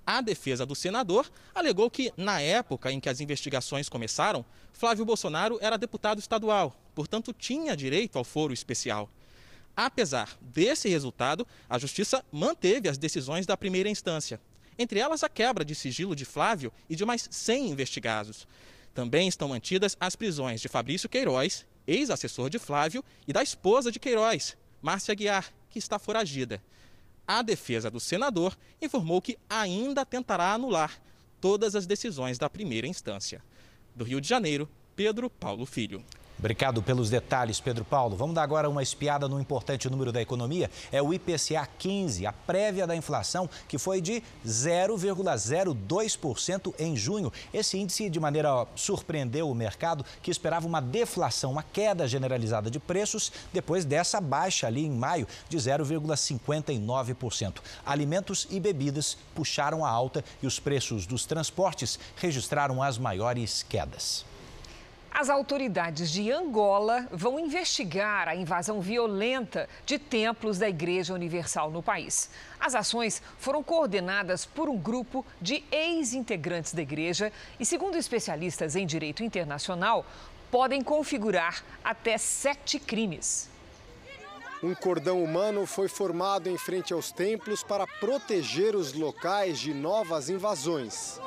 A 0.06 0.22
defesa 0.22 0.64
do 0.64 0.76
senador 0.76 1.28
alegou 1.56 1.90
que, 1.90 2.14
na 2.16 2.40
época 2.40 2.92
em 2.92 3.00
que 3.00 3.10
as 3.10 3.20
investigações 3.20 3.90
começaram, 3.90 4.46
Flávio 4.72 5.04
Bolsonaro 5.04 5.58
era 5.60 5.76
deputado 5.76 6.20
estadual, 6.20 6.76
portanto 6.94 7.34
tinha 7.34 7.76
direito 7.76 8.16
ao 8.20 8.24
foro 8.24 8.54
especial. 8.54 9.10
Apesar 9.76 10.38
desse 10.40 10.88
resultado, 10.88 11.48
a 11.68 11.80
Justiça 11.80 12.24
manteve 12.32 12.88
as 12.88 13.00
decisões 13.00 13.48
da 13.48 13.58
primeira 13.58 13.90
instância 13.90 14.40
entre 14.78 15.00
elas 15.00 15.24
a 15.24 15.30
quebra 15.30 15.64
de 15.64 15.76
sigilo 15.76 16.16
de 16.16 16.26
Flávio 16.26 16.72
e 16.90 16.96
de 16.96 17.06
mais 17.06 17.28
100 17.30 17.70
investigados. 17.70 18.48
Também 18.94 19.28
estão 19.28 19.50
mantidas 19.50 19.98
as 20.00 20.16
prisões 20.16 20.62
de 20.62 20.68
Fabrício 20.68 21.10
Queiroz, 21.10 21.66
ex-assessor 21.88 22.50
de 22.50 22.60
Flávio, 22.60 23.04
e 23.28 23.34
da 23.34 23.42
esposa 23.42 23.92
de 23.92 24.00
Queiroz, 24.00 24.56
Márcia 24.82 25.16
Guiar, 25.16 25.52
que 25.70 25.80
está 25.80 25.98
foragida. 25.98 26.62
A 27.28 27.42
defesa 27.42 27.90
do 27.90 28.00
senador 28.00 28.58
informou 28.82 29.22
que 29.22 29.38
ainda 29.50 30.06
tentará 30.06 30.54
anular 30.54 31.02
todas 31.40 31.76
as 31.76 31.88
decisões 31.88 32.38
da 32.38 32.50
primeira 32.50 32.88
instância. 32.88 33.44
Do 33.96 34.04
Rio 34.04 34.22
de 34.22 34.28
Janeiro, 34.28 34.70
Pedro 34.96 35.30
Paulo 35.30 35.66
Filho. 35.66 36.04
Obrigado 36.38 36.84
pelos 36.84 37.10
detalhes, 37.10 37.62
Pedro 37.62 37.86
Paulo. 37.86 38.18
Vamos 38.18 38.36
dar 38.36 38.44
agora 38.44 38.70
uma 38.70 38.84
espiada 38.84 39.30
no 39.30 39.40
importante 39.40 39.90
número 39.90 40.12
da 40.12 40.22
economia. 40.22 40.70
É 40.92 41.02
o 41.02 41.14
IPCA 41.14 41.66
15, 41.78 42.26
a 42.26 42.34
prévia 42.34 42.86
da 42.86 42.94
inflação, 42.96 43.50
que 43.68 43.78
foi 43.78 44.02
de 44.02 44.22
0,02% 44.46 46.74
em 46.78 46.98
junho. 46.98 47.32
Esse 47.54 47.78
índice, 47.78 48.10
de 48.10 48.20
maneira 48.20 48.68
surpreendeu 48.76 49.50
o 49.50 49.56
mercado, 49.56 50.04
que 50.22 50.32
esperava 50.32 50.68
uma 50.68 50.82
deflação, 50.82 51.52
uma 51.52 51.64
queda 51.64 52.06
generalizada 52.08 52.70
de 52.70 52.80
preços, 52.80 53.32
depois 53.54 53.86
dessa 53.86 54.20
baixa 54.20 54.68
ali 54.68 54.86
em 54.86 54.92
maio 54.92 55.26
de 55.48 55.58
0,59%. 55.58 57.62
Alimentos 57.86 58.46
e 58.50 58.60
bebidas 58.60 59.18
puxaram 59.34 59.86
a 59.86 59.90
alta 59.90 60.26
e 60.42 60.48
os 60.48 60.60
preços 60.60 61.06
dos 61.06 61.26
transportes 61.26 61.98
registraram 62.18 62.84
as 62.84 62.98
maiores 62.98 63.64
quedas. 63.64 64.26
As 65.16 65.30
autoridades 65.30 66.10
de 66.10 66.32
Angola 66.32 67.08
vão 67.12 67.40
investigar 67.40 68.28
a 68.28 68.36
invasão 68.36 68.82
violenta 68.82 69.70
de 69.86 70.00
templos 70.00 70.58
da 70.58 70.68
Igreja 70.68 71.14
Universal 71.14 71.70
no 71.70 71.84
país. 71.84 72.32
As 72.60 72.74
ações 72.74 73.22
foram 73.38 73.62
coordenadas 73.62 74.44
por 74.44 74.68
um 74.68 74.76
grupo 74.76 75.24
de 75.40 75.64
ex-integrantes 75.72 76.74
da 76.74 76.82
igreja 76.82 77.32
e, 77.60 77.66
segundo 77.66 77.96
especialistas 77.96 78.76
em 78.76 78.88
direito 78.88 79.24
internacional, 79.24 80.04
podem 80.50 80.82
configurar 80.82 81.64
até 81.84 82.18
sete 82.18 82.80
crimes. 82.80 83.52
Um 84.64 84.74
cordão 84.74 85.24
humano 85.24 85.68
foi 85.68 85.88
formado 85.88 86.50
em 86.50 86.58
frente 86.58 86.92
aos 86.92 87.12
templos 87.12 87.62
para 87.62 87.86
proteger 87.86 88.76
os 88.76 88.94
locais 88.94 89.60
de 89.60 89.76
novas 89.76 90.28
invasões. 90.28 91.20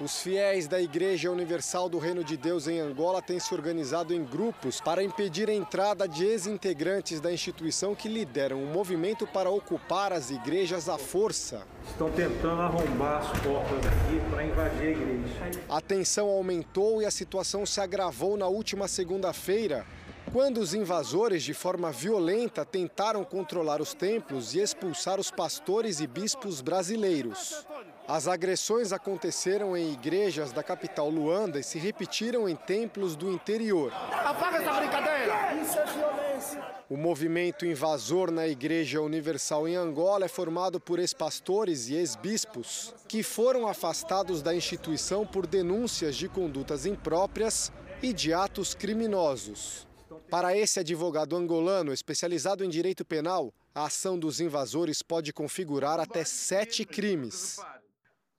Os 0.00 0.22
fiéis 0.22 0.66
da 0.66 0.80
Igreja 0.80 1.30
Universal 1.30 1.86
do 1.86 1.98
Reino 1.98 2.24
de 2.24 2.34
Deus 2.34 2.66
em 2.66 2.80
Angola 2.80 3.20
têm 3.20 3.38
se 3.38 3.52
organizado 3.52 4.14
em 4.14 4.24
grupos 4.24 4.80
para 4.80 5.04
impedir 5.04 5.50
a 5.50 5.52
entrada 5.52 6.08
de 6.08 6.24
ex-integrantes 6.24 7.20
da 7.20 7.30
instituição 7.30 7.94
que 7.94 8.08
lideram 8.08 8.62
um 8.62 8.72
movimento 8.72 9.26
para 9.26 9.50
ocupar 9.50 10.10
as 10.10 10.30
igrejas 10.30 10.88
à 10.88 10.96
força. 10.96 11.66
Estão 11.86 12.10
tentando 12.10 12.62
arrombar 12.62 13.18
as 13.18 13.40
portas 13.40 13.78
aqui 13.78 14.30
para 14.30 14.46
invadir 14.46 14.86
a 14.86 14.90
igreja. 14.90 15.64
A 15.68 15.80
tensão 15.82 16.28
aumentou 16.28 17.02
e 17.02 17.04
a 17.04 17.10
situação 17.10 17.66
se 17.66 17.78
agravou 17.78 18.38
na 18.38 18.46
última 18.46 18.88
segunda-feira, 18.88 19.84
quando 20.32 20.58
os 20.58 20.72
invasores, 20.72 21.42
de 21.42 21.52
forma 21.52 21.92
violenta, 21.92 22.64
tentaram 22.64 23.22
controlar 23.22 23.82
os 23.82 23.92
templos 23.92 24.54
e 24.54 24.60
expulsar 24.60 25.20
os 25.20 25.30
pastores 25.30 26.00
e 26.00 26.06
bispos 26.06 26.62
brasileiros. 26.62 27.66
As 28.12 28.26
agressões 28.26 28.92
aconteceram 28.92 29.76
em 29.76 29.92
igrejas 29.92 30.50
da 30.50 30.64
capital 30.64 31.08
Luanda 31.08 31.60
e 31.60 31.62
se 31.62 31.78
repetiram 31.78 32.48
em 32.48 32.56
templos 32.56 33.14
do 33.14 33.30
interior. 33.30 33.92
Apaga 34.10 34.56
essa 34.56 34.80
brincadeira! 34.80 35.54
Isso 35.54 35.78
é 35.78 35.86
violência! 35.86 36.64
O 36.88 36.96
movimento 36.96 37.64
invasor 37.64 38.32
na 38.32 38.48
Igreja 38.48 39.00
Universal 39.00 39.68
em 39.68 39.76
Angola 39.76 40.24
é 40.24 40.28
formado 40.28 40.80
por 40.80 40.98
ex-pastores 40.98 41.88
e 41.88 41.94
ex-bispos 41.94 42.92
que 43.06 43.22
foram 43.22 43.68
afastados 43.68 44.42
da 44.42 44.52
instituição 44.52 45.24
por 45.24 45.46
denúncias 45.46 46.16
de 46.16 46.28
condutas 46.28 46.86
impróprias 46.86 47.70
e 48.02 48.12
de 48.12 48.34
atos 48.34 48.74
criminosos. 48.74 49.86
Para 50.28 50.56
esse 50.56 50.80
advogado 50.80 51.36
angolano 51.36 51.92
especializado 51.92 52.64
em 52.64 52.68
direito 52.68 53.04
penal, 53.04 53.54
a 53.72 53.84
ação 53.84 54.18
dos 54.18 54.40
invasores 54.40 55.00
pode 55.00 55.32
configurar 55.32 56.00
até 56.00 56.24
sete 56.24 56.84
crimes 56.84 57.60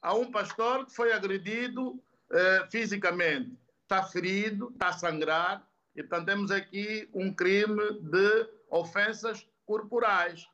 a 0.02 0.14
um 0.14 0.32
pastor 0.32 0.86
que 0.86 0.96
foi 0.96 1.14
agredido 1.14 2.02
eh, 2.32 2.68
fisicamente. 2.70 3.58
Está 3.84 4.04
ferido, 4.04 4.70
está 4.74 4.88
a 4.88 4.94
sangrar. 4.94 5.68
E, 5.96 6.02
portanto, 6.02 6.26
temos 6.26 6.52
aqui 6.52 7.10
um 7.14 7.34
crime 7.34 8.00
de 8.00 8.50
ofensas 8.70 9.48
corporais. 9.66 10.48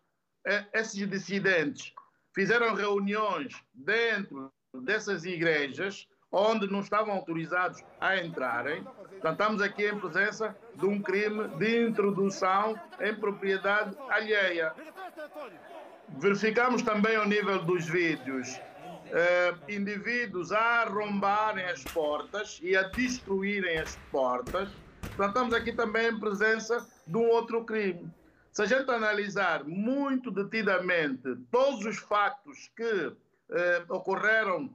Eh, 0.46 0.66
esses 0.74 1.08
dissidentes 1.08 1.94
fizeram 2.34 2.74
reuniões 2.74 3.56
dentro 3.74 4.52
dessas 4.74 5.24
igrejas 5.24 6.08
onde 6.32 6.70
não 6.70 6.82
estavam 6.82 7.14
autorizados 7.14 7.82
a 8.02 8.18
entrarem. 8.18 8.84
Portanto, 8.84 9.40
estamos 9.40 9.62
aqui 9.62 9.88
em 9.88 9.98
presença 9.98 10.56
de 10.76 10.86
um 10.86 11.02
crime 11.02 11.48
de 11.58 11.88
introdução 11.88 12.80
em 13.00 13.16
propriedade 13.16 13.96
alheia. 14.10 14.74
Verificamos 16.10 16.82
também 16.82 17.16
ao 17.16 17.26
nível 17.26 17.64
dos 17.64 17.86
vídeos 17.86 18.60
eh, 19.12 19.56
indivíduos 19.70 20.52
a 20.52 20.84
arrombarem 20.84 21.66
as 21.66 21.84
portas 21.84 22.60
e 22.62 22.76
a 22.76 22.84
destruírem 22.84 23.78
as 23.78 23.96
portas. 24.12 24.70
Portanto, 25.02 25.28
estamos 25.28 25.54
aqui 25.54 25.74
também 25.74 26.10
em 26.10 26.20
presença 26.20 26.86
de 27.06 27.18
um 27.18 27.28
outro 27.30 27.64
crime. 27.64 28.12
Se 28.52 28.64
a 28.64 28.66
gente 28.66 28.90
analisar 28.90 29.64
muito 29.64 30.32
detidamente 30.32 31.36
todos 31.52 31.86
os 31.86 31.98
factos 31.98 32.72
que 32.76 33.14
eh, 33.52 33.86
ocorreram 33.90 34.70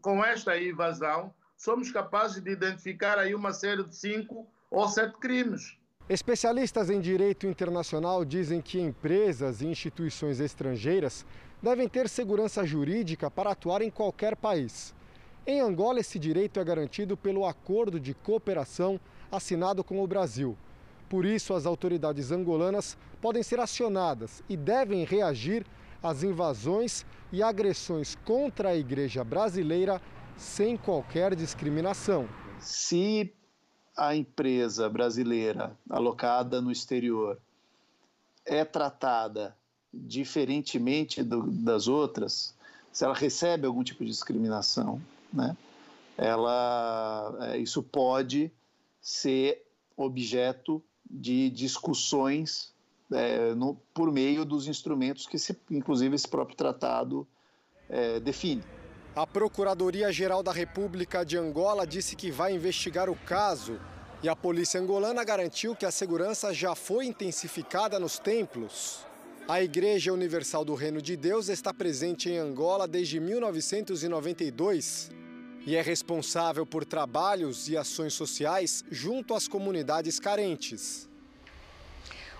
com 0.00 0.24
esta 0.24 0.58
invasão, 0.58 1.32
somos 1.56 1.90
capazes 1.90 2.42
de 2.42 2.50
identificar 2.50 3.18
aí 3.18 3.34
uma 3.34 3.52
série 3.52 3.84
de 3.84 3.96
cinco 3.96 4.46
ou 4.70 4.88
sete 4.88 5.16
crimes. 5.18 5.78
Especialistas 6.06 6.90
em 6.90 7.00
direito 7.00 7.46
internacional 7.46 8.26
dizem 8.26 8.60
que 8.60 8.78
empresas 8.78 9.62
e 9.62 9.66
instituições 9.66 10.38
estrangeiras 10.38 11.24
devem 11.62 11.88
ter 11.88 12.10
segurança 12.10 12.62
jurídica 12.66 13.30
para 13.30 13.52
atuar 13.52 13.80
em 13.80 13.88
qualquer 13.88 14.36
país. 14.36 14.94
Em 15.46 15.62
Angola, 15.62 16.00
esse 16.00 16.18
direito 16.18 16.60
é 16.60 16.64
garantido 16.64 17.16
pelo 17.16 17.46
acordo 17.46 17.98
de 17.98 18.12
cooperação 18.12 19.00
assinado 19.32 19.82
com 19.82 20.02
o 20.04 20.06
Brasil. 20.06 20.54
Por 21.08 21.24
isso, 21.24 21.54
as 21.54 21.64
autoridades 21.64 22.30
angolanas 22.30 22.98
podem 23.22 23.42
ser 23.42 23.58
acionadas 23.58 24.42
e 24.46 24.58
devem 24.58 25.04
reagir 25.04 25.64
às 26.02 26.22
invasões 26.22 27.06
e 27.32 27.42
agressões 27.42 28.14
contra 28.26 28.70
a 28.70 28.76
igreja 28.76 29.24
brasileira 29.24 30.02
sem 30.36 30.76
qualquer 30.76 31.34
discriminação. 31.34 32.28
Se 32.58 33.32
a 33.96 34.14
empresa 34.14 34.88
brasileira 34.88 35.76
alocada 35.88 36.60
no 36.60 36.70
exterior 36.70 37.38
é 38.44 38.64
tratada 38.64 39.56
diferentemente 39.92 41.22
do, 41.22 41.50
das 41.50 41.86
outras, 41.86 42.54
se 42.92 43.04
ela 43.04 43.14
recebe 43.14 43.66
algum 43.66 43.84
tipo 43.84 44.04
de 44.04 44.10
discriminação, 44.10 45.00
né, 45.32 45.56
ela, 46.16 47.36
é, 47.40 47.58
isso 47.58 47.82
pode 47.82 48.50
ser 49.00 49.64
objeto 49.96 50.82
de 51.08 51.50
discussões 51.50 52.72
é, 53.12 53.54
no, 53.54 53.76
por 53.92 54.10
meio 54.10 54.44
dos 54.44 54.66
instrumentos 54.66 55.26
que, 55.26 55.38
se, 55.38 55.56
inclusive, 55.70 56.14
esse 56.14 56.26
próprio 56.26 56.56
tratado 56.56 57.26
é, 57.88 58.18
define. 58.18 58.62
A 59.16 59.24
Procuradoria-Geral 59.24 60.42
da 60.42 60.50
República 60.50 61.24
de 61.24 61.38
Angola 61.38 61.86
disse 61.86 62.16
que 62.16 62.32
vai 62.32 62.52
investigar 62.52 63.08
o 63.08 63.14
caso 63.14 63.78
E 64.24 64.28
a 64.28 64.34
polícia 64.34 64.80
angolana 64.80 65.22
garantiu 65.22 65.76
que 65.76 65.86
a 65.86 65.90
segurança 65.92 66.52
já 66.52 66.74
foi 66.74 67.06
intensificada 67.06 68.00
nos 68.00 68.18
templos. 68.18 69.06
A 69.46 69.62
Igreja 69.62 70.12
Universal 70.12 70.64
do 70.64 70.74
Reino 70.74 71.00
de 71.00 71.16
Deus 71.16 71.48
está 71.48 71.72
presente 71.72 72.28
em 72.28 72.38
Angola 72.38 72.88
desde 72.88 73.20
1992 73.20 75.10
e 75.64 75.76
é 75.76 75.82
responsável 75.82 76.66
por 76.66 76.84
trabalhos 76.84 77.68
e 77.68 77.76
ações 77.76 78.14
sociais 78.14 78.82
junto 78.90 79.32
às 79.32 79.46
comunidades 79.46 80.18
carentes. 80.18 81.08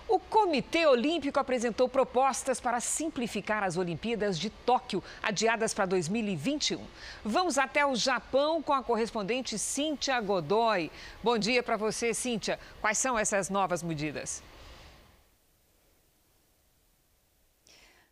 O 0.07 0.19
Comitê 0.19 0.85
Olímpico 0.85 1.39
apresentou 1.39 1.89
propostas 1.89 2.59
para 2.59 2.79
simplificar 2.79 3.63
as 3.63 3.75
Olimpíadas 3.75 4.37
de 4.37 4.51
Tóquio, 4.51 5.03
adiadas 5.21 5.73
para 5.73 5.87
2021. 5.87 6.79
Vamos 7.23 7.57
até 7.57 7.83
o 7.83 7.95
Japão 7.95 8.61
com 8.61 8.71
a 8.71 8.83
correspondente 8.83 9.57
Cíntia 9.57 10.21
Godoy. 10.21 10.91
Bom 11.23 11.39
dia 11.39 11.63
para 11.63 11.75
você, 11.75 12.13
Cíntia. 12.13 12.59
Quais 12.79 12.99
são 12.99 13.17
essas 13.17 13.49
novas 13.49 13.81
medidas? 13.81 14.43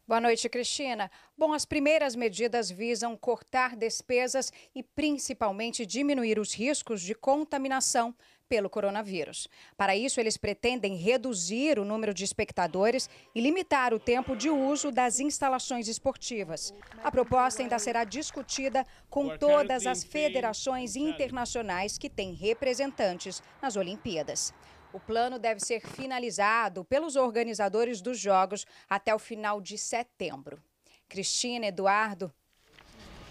Boa 0.06 0.20
noite, 0.20 0.50
Cristina. 0.50 1.10
Bom, 1.38 1.54
as 1.54 1.64
primeiras 1.64 2.16
medidas 2.16 2.70
visam 2.70 3.16
cortar 3.16 3.76
despesas 3.76 4.52
e 4.76 4.84
principalmente 4.84 5.86
diminuir 5.86 6.40
os 6.40 6.54
riscos 6.54 7.02
de 7.02 7.16
contaminação 7.16 8.14
pelo 8.48 8.70
coronavírus. 8.70 9.48
Para 9.78 9.96
isso, 9.96 10.20
eles 10.20 10.38
pretendem 10.38 10.96
reduzir 10.96 11.80
o 11.80 11.86
número 11.86 12.14
de 12.14 12.24
espectadores 12.24 13.10
e 13.34 13.42
limitar 13.42 13.94
o 13.94 14.00
tempo 14.00 14.36
de 14.36 14.50
uso 14.50 14.92
das 14.92 15.20
instalações 15.20 15.88
esportivas. 15.88 16.74
A 17.04 17.12
proposta 17.12 17.62
ainda 17.62 17.80
será 17.80 18.04
discutida 18.04 18.86
com 19.10 19.38
todas 19.38 19.86
as 19.88 20.04
federações 20.04 20.96
internacionais 20.96 21.98
que 21.98 22.10
têm 22.10 22.34
representantes 22.34 23.42
nas 23.62 23.76
Olimpíadas. 23.76 24.54
O 24.94 25.00
plano 25.00 25.40
deve 25.40 25.60
ser 25.60 25.82
finalizado 25.82 26.86
pelos 26.86 27.16
organizadores 27.16 28.00
dos 28.00 28.20
Jogos 28.20 28.66
até 28.88 29.14
o 29.14 29.20
final 29.20 29.60
de 29.60 29.78
setembro. 29.78 30.62
Cristina, 31.10 31.66
Eduardo. 31.66 32.32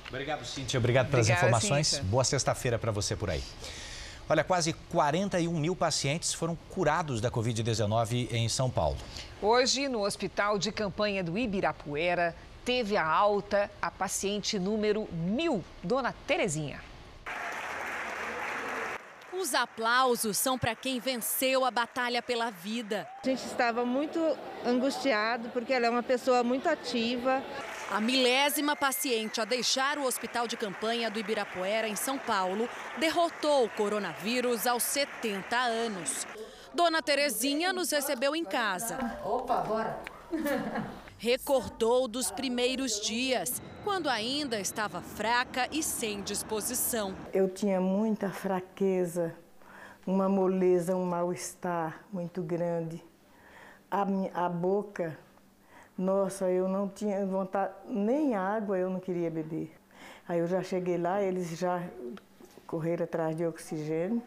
Obrigado, 0.09 0.45
Cíntia. 0.45 0.79
Obrigado 0.79 1.11
pelas 1.11 1.27
Obrigada, 1.27 1.47
informações. 1.47 1.87
Cíntia. 1.87 2.05
Boa 2.05 2.25
sexta-feira 2.25 2.79
para 2.79 2.91
você 2.91 3.17
por 3.17 3.31
aí. 3.31 3.43
Olha, 4.29 4.45
quase 4.45 4.73
41 4.73 5.53
mil 5.53 5.75
pacientes 5.75 6.33
foram 6.33 6.57
curados 6.70 7.20
da 7.20 7.31
Covid-19 7.31 8.33
em 8.33 8.49
São 8.49 8.70
Paulo. 8.70 8.97
Hoje, 9.41 9.89
no 9.89 10.05
hospital 10.05 10.59
de 10.59 10.70
campanha 10.70 11.25
do 11.25 11.37
Ibirapuera, 11.37 12.35
teve 12.64 12.97
a 12.97 13.05
alta 13.05 13.70
a 13.81 13.91
paciente 13.91 14.59
número 14.59 15.09
mil, 15.12 15.64
Dona 15.83 16.14
Terezinha. 16.27 16.81
Os 19.33 19.55
aplausos 19.55 20.37
são 20.37 20.57
para 20.57 20.75
quem 20.77 21.01
venceu 21.01 21.64
a 21.64 21.70
batalha 21.70 22.23
pela 22.23 22.51
vida. 22.51 23.09
A 23.25 23.29
gente 23.29 23.45
estava 23.45 23.85
muito 23.85 24.20
angustiado 24.64 25.49
porque 25.49 25.73
ela 25.73 25.87
é 25.87 25.91
uma 25.91 26.03
pessoa 26.03 26.45
muito 26.45 26.68
ativa. 26.68 27.43
A 27.93 28.01
milésima 28.01 28.74
paciente 28.74 29.38
a 29.38 29.45
deixar 29.45 29.99
o 29.99 30.07
hospital 30.07 30.47
de 30.47 30.57
campanha 30.57 31.11
do 31.11 31.18
Ibirapuera, 31.18 31.86
em 31.86 31.95
São 31.95 32.16
Paulo, 32.16 32.66
derrotou 32.99 33.66
o 33.66 33.68
coronavírus 33.68 34.66
aos 34.66 34.82
70 34.82 35.55
anos. 35.55 36.26
Dona 36.72 37.03
Terezinha 37.03 37.70
nos 37.70 37.90
recebeu 37.90 38.34
em 38.34 38.47
casa. 38.47 38.97
Opa, 39.22 39.61
bora! 39.61 39.99
Recordou 41.18 42.09
dos 42.09 42.30
primeiros 42.30 42.99
dias, 42.99 43.61
quando 43.84 44.09
ainda 44.09 44.59
estava 44.59 45.03
fraca 45.03 45.68
e 45.70 45.82
sem 45.82 46.22
disposição. 46.22 47.14
Eu 47.30 47.47
tinha 47.47 47.78
muita 47.78 48.30
fraqueza, 48.30 49.36
uma 50.07 50.30
moleza, 50.30 50.97
um 50.97 51.05
mal-estar 51.05 52.07
muito 52.11 52.40
grande. 52.40 53.05
A, 53.90 54.07
minha, 54.07 54.30
a 54.32 54.49
boca 54.49 55.18
nossa, 55.97 56.51
eu 56.51 56.68
não 56.68 56.88
tinha 56.88 57.24
vontade, 57.26 57.74
nem 57.86 58.34
água 58.34 58.78
eu 58.78 58.88
não 58.88 58.99
queria 58.99 59.30
beber. 59.30 59.70
Aí 60.26 60.38
eu 60.38 60.47
já 60.47 60.62
cheguei 60.62 60.97
lá, 60.97 61.22
eles 61.22 61.59
já 61.59 61.82
correram 62.66 63.05
atrás 63.05 63.36
de 63.36 63.47
oxigênio. 63.47 64.22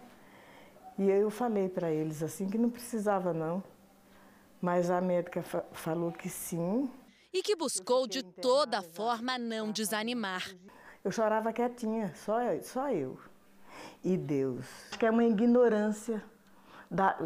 E 0.98 1.10
eu 1.10 1.30
falei 1.30 1.68
para 1.68 1.92
eles 1.92 2.22
assim 2.22 2.48
que 2.48 2.58
não 2.58 2.70
precisava 2.70 3.34
não. 3.34 3.64
Mas 4.62 4.90
a 4.90 5.02
médica 5.02 5.42
fa 5.42 5.64
falou 5.74 6.12
que 6.12 6.30
sim. 6.30 6.90
E 7.34 7.42
que 7.42 7.56
buscou 7.56 8.08
de 8.08 8.24
toda 8.24 8.82
forma 8.82 9.38
não 9.38 9.72
desanimar. 9.72 10.50
Eu 11.04 11.12
chorava 11.12 11.52
quietinha, 11.52 12.14
só, 12.16 12.40
só 12.62 12.90
eu. 12.92 13.20
E 14.04 14.16
Deus. 14.16 14.66
Acho 14.90 15.00
que 15.00 15.06
é 15.06 15.12
uma 15.12 15.26
ignorância 15.26 16.24
da 16.90 17.18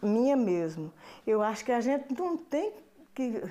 minha 0.00 0.36
mesmo. 0.36 0.92
Eu 1.26 1.42
acho 1.42 1.64
que 1.64 1.72
a 1.72 1.80
gente 1.80 2.14
não 2.14 2.36
tem 2.36 2.72
que 3.14 3.42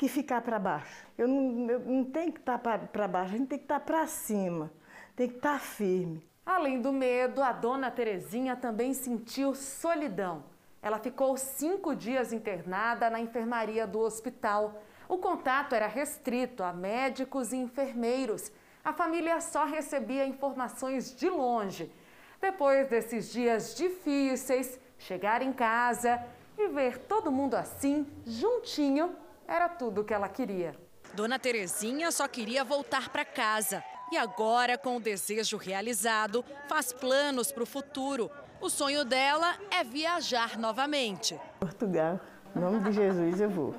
que 0.00 0.08
ficar 0.08 0.40
para 0.40 0.58
baixo. 0.58 1.06
Eu 1.18 1.28
não, 1.28 1.70
eu 1.70 1.80
não 1.80 2.04
tenho 2.04 2.32
que 2.32 2.40
estar 2.40 2.56
tá 2.56 2.78
para 2.78 3.06
baixo, 3.06 3.34
a 3.34 3.36
gente 3.36 3.48
tem 3.48 3.58
que 3.58 3.64
estar 3.66 3.80
tá 3.80 3.84
para 3.84 4.06
cima, 4.06 4.72
tem 5.14 5.28
que 5.28 5.36
estar 5.36 5.52
tá 5.52 5.58
firme. 5.58 6.26
Além 6.46 6.80
do 6.80 6.90
medo, 6.90 7.42
a 7.42 7.52
dona 7.52 7.90
Terezinha 7.90 8.56
também 8.56 8.94
sentiu 8.94 9.54
solidão. 9.54 10.42
Ela 10.80 10.98
ficou 10.98 11.36
cinco 11.36 11.94
dias 11.94 12.32
internada 12.32 13.10
na 13.10 13.20
enfermaria 13.20 13.86
do 13.86 13.98
hospital. 13.98 14.82
O 15.06 15.18
contato 15.18 15.74
era 15.74 15.86
restrito 15.86 16.62
a 16.62 16.72
médicos 16.72 17.52
e 17.52 17.58
enfermeiros. 17.58 18.50
A 18.82 18.94
família 18.94 19.38
só 19.42 19.66
recebia 19.66 20.26
informações 20.26 21.14
de 21.14 21.28
longe. 21.28 21.92
Depois 22.40 22.88
desses 22.88 23.30
dias 23.30 23.74
difíceis, 23.74 24.80
chegar 24.96 25.42
em 25.42 25.52
casa 25.52 26.24
e 26.56 26.68
ver 26.68 27.00
todo 27.00 27.30
mundo 27.30 27.54
assim, 27.54 28.06
juntinho, 28.24 29.14
era 29.50 29.68
tudo 29.68 30.02
o 30.02 30.04
que 30.04 30.14
ela 30.14 30.28
queria. 30.28 30.76
Dona 31.12 31.36
Terezinha 31.36 32.12
só 32.12 32.28
queria 32.28 32.62
voltar 32.62 33.08
para 33.08 33.24
casa. 33.24 33.82
E 34.12 34.16
agora, 34.16 34.78
com 34.78 34.96
o 34.96 35.00
desejo 35.00 35.56
realizado, 35.56 36.44
faz 36.68 36.92
planos 36.92 37.50
para 37.50 37.64
o 37.64 37.66
futuro. 37.66 38.30
O 38.60 38.70
sonho 38.70 39.04
dela 39.04 39.58
é 39.70 39.82
viajar 39.82 40.56
novamente. 40.56 41.38
Portugal, 41.58 42.20
em 42.54 42.60
nome 42.60 42.78
de 42.80 42.92
Jesus 42.92 43.40
eu 43.40 43.50
vou. 43.50 43.74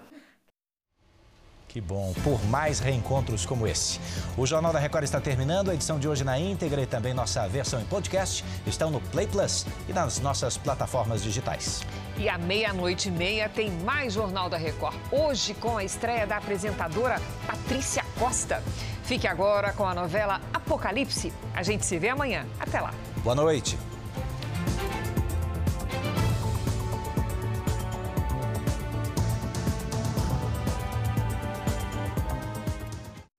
Que 1.72 1.80
bom, 1.80 2.14
por 2.22 2.44
mais 2.48 2.82
reencontros 2.82 3.46
como 3.46 3.66
esse. 3.66 3.98
O 4.36 4.46
Jornal 4.46 4.74
da 4.74 4.80
Record 4.80 5.06
está 5.06 5.22
terminando, 5.22 5.72
a 5.72 5.74
edição 5.74 5.98
de 5.98 6.06
hoje 6.06 6.22
na 6.22 6.38
íntegra 6.38 6.82
e 6.82 6.86
também 6.86 7.14
nossa 7.14 7.48
versão 7.48 7.80
em 7.80 7.86
podcast 7.86 8.44
estão 8.68 8.92
no 8.92 9.00
Play 9.00 9.26
Plus 9.26 9.66
e 9.88 9.94
nas 9.94 10.20
nossas 10.20 10.58
plataformas 10.58 11.24
digitais. 11.24 11.82
E 12.18 12.28
à 12.28 12.38
meia-noite 12.38 13.08
e 13.08 13.12
meia 13.12 13.48
tem 13.48 13.72
mais 13.72 14.12
Jornal 14.12 14.50
da 14.50 14.58
Record. 14.58 14.98
Hoje 15.14 15.54
com 15.54 15.78
a 15.78 15.84
estreia 15.86 16.28
da 16.28 16.36
apresentadora 16.36 17.22
Patrícia 17.48 18.04
Costa. 18.20 18.62
Fique 19.06 19.26
agora 19.26 19.72
com 19.72 19.86
a 19.86 19.96
novela 19.96 20.42
Apocalipse. 20.54 21.32
A 21.54 21.64
gente 21.64 21.86
se 21.86 21.98
vê 21.98 22.10
amanhã. 22.10 22.46
Até 22.60 22.82
lá. 22.82 22.94
Boa 23.24 23.36
noite. 23.36 23.78